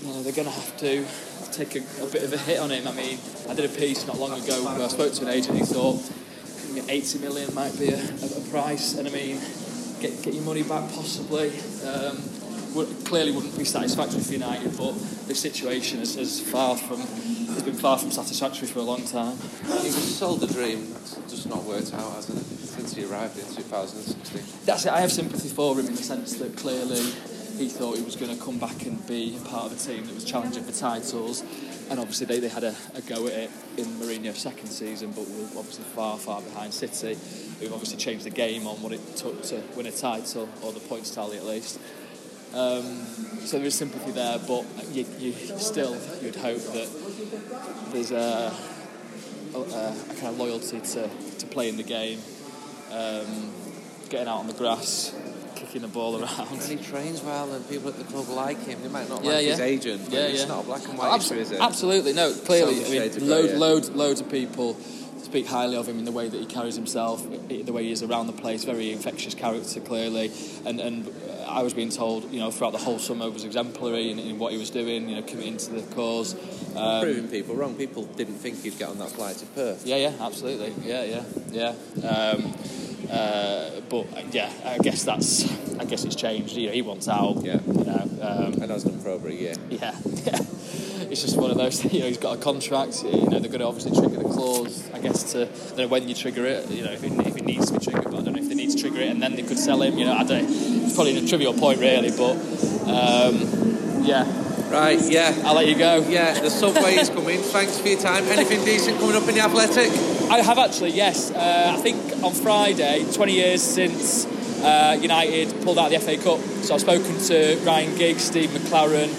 you 0.00 0.08
know, 0.08 0.22
they're 0.22 0.32
going 0.32 0.48
to 0.48 0.54
have 0.54 0.76
to 0.78 1.04
take 1.52 1.76
a, 1.76 1.80
a 2.02 2.06
bit 2.06 2.22
of 2.22 2.32
a 2.32 2.38
hit 2.38 2.58
on 2.58 2.70
him. 2.70 2.88
I 2.88 2.92
mean, 2.92 3.18
I 3.48 3.54
did 3.54 3.64
a 3.64 3.74
piece 3.74 4.06
not 4.06 4.18
long 4.18 4.32
ago 4.32 4.64
where 4.64 4.82
I 4.82 4.88
spoke 4.88 5.12
to 5.14 5.22
an 5.22 5.28
agent 5.28 5.58
who 5.58 5.64
thought 5.64 6.00
you 6.74 6.82
know, 6.82 6.88
80 6.88 7.18
million 7.18 7.54
might 7.54 7.78
be 7.78 7.90
a, 7.90 7.98
a, 7.98 8.38
a 8.38 8.40
price, 8.50 8.96
and 8.96 9.06
I 9.06 9.10
mean, 9.10 9.38
get, 10.00 10.22
get 10.22 10.34
your 10.34 10.44
money 10.44 10.62
back 10.62 10.90
possibly. 10.92 11.52
Um, 11.84 12.22
would, 12.74 13.04
clearly 13.04 13.32
wouldn't 13.32 13.58
be 13.58 13.64
satisfactory 13.64 14.20
for 14.20 14.32
United, 14.32 14.76
but 14.76 14.92
the 15.26 15.34
situation 15.34 16.00
is, 16.00 16.16
is 16.16 16.40
far 16.40 16.76
from 16.76 17.00
has 17.60 17.68
been 17.68 17.78
far 17.78 17.98
from 17.98 18.10
satisfactory 18.10 18.66
for 18.66 18.78
a 18.78 18.82
long 18.82 19.04
time. 19.04 19.36
He 19.82 19.88
was 19.88 20.16
sold 20.16 20.42
a 20.42 20.46
dream. 20.46 20.90
That's 20.94 21.16
just 21.28 21.46
not 21.46 21.62
worked 21.64 21.92
out, 21.92 22.14
hasn't 22.14 22.38
it? 22.38 22.44
Since 22.44 22.94
he 22.94 23.04
arrived 23.04 23.38
in 23.38 23.44
2016. 23.54 24.64
That's 24.64 24.86
it. 24.86 24.92
I 24.92 25.00
have 25.00 25.12
sympathy 25.12 25.50
for 25.50 25.78
him 25.78 25.86
in 25.86 25.94
the 25.94 26.02
sense 26.02 26.36
that 26.36 26.56
clearly 26.56 27.02
he 27.58 27.68
thought 27.68 27.98
he 27.98 28.02
was 28.02 28.16
going 28.16 28.34
to 28.34 28.42
come 28.42 28.58
back 28.58 28.86
and 28.86 29.06
be 29.06 29.36
a 29.36 29.46
part 29.46 29.66
of 29.66 29.72
a 29.72 29.76
team 29.76 30.06
that 30.06 30.14
was 30.14 30.24
challenging 30.24 30.64
for 30.64 30.72
titles. 30.72 31.44
And 31.90 32.00
obviously 32.00 32.24
they, 32.24 32.40
they 32.40 32.48
had 32.48 32.64
a, 32.64 32.74
a 32.94 33.02
go 33.02 33.26
at 33.26 33.34
it 33.34 33.50
in 33.76 33.84
Mourinho's 33.84 34.38
second 34.38 34.68
season, 34.68 35.10
but 35.10 35.28
were 35.28 35.58
obviously 35.58 35.84
far, 35.84 36.16
far 36.16 36.40
behind 36.40 36.72
City, 36.72 37.18
who've 37.58 37.74
obviously 37.74 37.98
changed 37.98 38.24
the 38.24 38.30
game 38.30 38.66
on 38.66 38.80
what 38.80 38.92
it 38.92 39.16
took 39.16 39.42
to 39.42 39.62
win 39.76 39.84
a 39.84 39.92
title, 39.92 40.48
or 40.62 40.72
the 40.72 40.80
points 40.80 41.14
tally 41.14 41.36
at 41.36 41.44
least. 41.44 41.78
Um, 42.54 42.82
so 43.44 43.58
there 43.58 43.66
is 43.66 43.74
sympathy 43.74 44.10
there, 44.12 44.38
but 44.46 44.64
you, 44.92 45.06
you 45.18 45.32
still 45.58 45.96
you'd 46.22 46.36
hope 46.36 46.58
that 46.58 46.88
there's 47.92 48.10
a, 48.10 48.52
a, 49.54 49.58
a 49.58 49.94
kind 50.16 50.26
of 50.28 50.38
loyalty 50.38 50.80
to, 50.80 51.08
to 51.38 51.46
playing 51.46 51.76
the 51.76 51.82
game, 51.84 52.18
um, 52.92 53.52
getting 54.08 54.26
out 54.28 54.38
on 54.38 54.46
the 54.48 54.52
grass, 54.52 55.14
kicking 55.54 55.82
the 55.82 55.88
ball 55.88 56.20
around. 56.20 56.48
And 56.50 56.62
he 56.62 56.76
trains 56.76 57.22
well, 57.22 57.52
and 57.52 57.68
people 57.68 57.88
at 57.88 57.96
the 57.98 58.04
club 58.04 58.28
like 58.28 58.58
him. 58.64 58.82
They 58.82 58.88
might 58.88 59.08
not 59.08 59.22
Yeah, 59.24 59.32
like 59.32 59.44
yeah. 59.44 59.50
his 59.52 59.60
agent, 59.60 60.04
but 60.06 60.14
Yeah, 60.14 60.20
it's 60.26 60.42
yeah. 60.42 60.48
not 60.48 60.64
a 60.64 60.66
black 60.66 60.88
and 60.88 60.98
white 60.98 61.14
Abs- 61.14 61.30
issue, 61.30 61.40
is 61.40 61.52
it? 61.52 61.60
Absolutely, 61.60 62.12
no. 62.14 62.32
Clearly, 62.34 62.84
I 62.84 62.88
mean, 63.08 63.28
load, 63.28 63.50
loads, 63.52 63.90
loads 63.90 64.20
of 64.20 64.28
people 64.30 64.74
speak 65.22 65.46
highly 65.46 65.76
of 65.76 65.86
him 65.88 65.98
in 66.00 66.04
the 66.04 66.10
way 66.12 66.28
that 66.28 66.36
he 66.40 66.46
carries 66.46 66.74
himself, 66.74 67.24
the 67.48 67.72
way 67.72 67.84
he 67.84 67.92
is 67.92 68.02
around 68.02 68.26
the 68.26 68.32
place. 68.32 68.64
Very 68.64 68.90
infectious 68.90 69.34
character, 69.34 69.78
clearly, 69.80 70.32
and 70.66 70.80
and 70.80 71.06
I 71.52 71.62
was 71.62 71.74
being 71.74 71.90
told, 71.90 72.30
you 72.32 72.40
know, 72.40 72.50
throughout 72.50 72.72
the 72.72 72.78
whole 72.78 72.98
summer 72.98 73.28
was 73.30 73.44
exemplary 73.44 74.10
in, 74.10 74.18
in 74.18 74.38
what 74.38 74.52
he 74.52 74.58
was 74.58 74.70
doing. 74.70 75.08
You 75.08 75.16
know, 75.16 75.22
committing 75.22 75.56
to 75.58 75.70
the 75.72 75.94
cause. 75.94 76.34
Um, 76.76 77.02
Proving 77.02 77.28
people 77.28 77.54
wrong. 77.56 77.74
People 77.74 78.04
didn't 78.04 78.36
think 78.36 78.62
he'd 78.62 78.78
get 78.78 78.88
on 78.88 78.98
that 78.98 79.10
flight 79.10 79.36
to 79.36 79.46
Perth. 79.46 79.86
yeah, 79.86 79.96
yeah, 79.96 80.12
absolutely. 80.20 80.72
Yeah, 80.86 81.02
yeah, 81.04 81.24
yeah. 81.50 82.06
Um, 82.06 82.54
uh, 83.10 83.80
but 83.88 84.06
yeah, 84.34 84.50
I 84.64 84.78
guess 84.78 85.04
that's. 85.04 85.50
I 85.78 85.84
guess 85.84 86.04
it's 86.04 86.14
changed. 86.14 86.56
You 86.56 86.68
know, 86.68 86.72
he 86.72 86.82
wants 86.82 87.08
out. 87.08 87.42
Yeah. 87.42 87.58
You 87.66 87.84
know, 87.84 88.08
um, 88.22 88.52
and 88.62 88.70
has 88.70 88.84
done 88.84 89.00
for 89.00 89.08
over 89.08 89.28
a 89.28 89.32
year. 89.32 89.54
Yeah, 89.68 89.96
yeah. 90.24 90.38
It's 91.10 91.22
just 91.22 91.36
one 91.36 91.50
of 91.50 91.56
those. 91.56 91.84
You 91.90 92.00
know, 92.00 92.06
he's 92.06 92.18
got 92.18 92.38
a 92.38 92.40
contract. 92.40 93.02
You 93.02 93.28
know, 93.28 93.40
they're 93.40 93.48
going 93.48 93.60
to 93.60 93.66
obviously 93.66 93.92
trigger 93.98 94.22
the 94.22 94.28
clause. 94.28 94.88
I 94.92 95.00
guess 95.00 95.32
to 95.32 95.46
don't 95.46 95.78
know 95.78 95.88
when 95.88 96.08
you 96.08 96.14
trigger 96.14 96.46
it. 96.46 96.70
You 96.70 96.84
know, 96.84 96.92
if 96.92 97.02
it, 97.02 97.12
if 97.26 97.36
it 97.36 97.44
needs 97.44 97.66
to 97.70 97.78
be 97.78 97.84
triggered, 97.84 98.04
but 98.04 98.14
I 98.14 98.22
don't 98.22 98.34
know 98.34 98.42
if 98.42 98.48
they 98.48 98.54
need 98.54 98.70
to 98.70 98.78
trigger 98.78 99.00
it, 99.00 99.08
and 99.08 99.20
then 99.22 99.34
they 99.34 99.42
could 99.42 99.58
sell 99.58 99.82
him. 99.82 99.98
You 99.98 100.04
know, 100.04 100.14
I 100.14 100.22
don't. 100.24 100.48
It's 100.90 100.96
probably 100.96 101.16
a 101.18 101.24
trivial 101.24 101.54
point, 101.54 101.78
really, 101.78 102.10
but 102.10 102.34
um, 102.90 104.02
yeah. 104.02 104.26
Right, 104.68 105.00
yeah. 105.00 105.40
I'll 105.44 105.54
let 105.54 105.68
you 105.68 105.76
go. 105.78 106.04
Yeah, 106.08 106.40
the 106.40 106.50
subway 106.50 106.96
is 106.96 107.08
coming. 107.08 107.38
Thanks 107.38 107.78
for 107.78 107.86
your 107.86 108.00
time. 108.00 108.24
Anything 108.24 108.64
decent 108.64 108.98
coming 108.98 109.14
up 109.14 109.28
in 109.28 109.36
the 109.36 109.40
Athletic? 109.40 109.88
I 110.28 110.38
have 110.38 110.58
actually, 110.58 110.90
yes. 110.90 111.30
Uh, 111.30 111.74
I 111.76 111.80
think 111.80 112.24
on 112.24 112.32
Friday, 112.32 113.06
20 113.12 113.32
years 113.32 113.62
since 113.62 114.26
uh, 114.64 114.98
United 115.00 115.62
pulled 115.62 115.78
out 115.78 115.92
of 115.94 116.04
the 116.04 116.16
FA 116.16 116.20
Cup. 116.20 116.40
So 116.64 116.74
I've 116.74 116.80
spoken 116.80 117.18
to 117.18 117.60
Ryan 117.64 117.96
Giggs, 117.96 118.24
Steve 118.24 118.50
McClaren, 118.50 119.10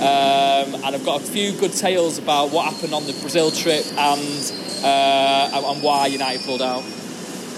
um, 0.00 0.74
and 0.74 0.94
I've 0.94 1.06
got 1.06 1.22
a 1.22 1.24
few 1.24 1.52
good 1.52 1.72
tales 1.72 2.18
about 2.18 2.50
what 2.50 2.70
happened 2.70 2.92
on 2.92 3.06
the 3.06 3.14
Brazil 3.22 3.50
trip 3.50 3.86
and 3.96 4.52
uh, 4.84 5.72
and 5.72 5.82
why 5.82 6.08
United 6.08 6.44
pulled 6.44 6.60
out. 6.60 6.84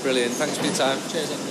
Brilliant. 0.03 0.35
Thanks 0.35 0.57
for 0.57 0.65
your 0.67 0.75
time. 0.75 1.01
Cheers. 1.11 1.46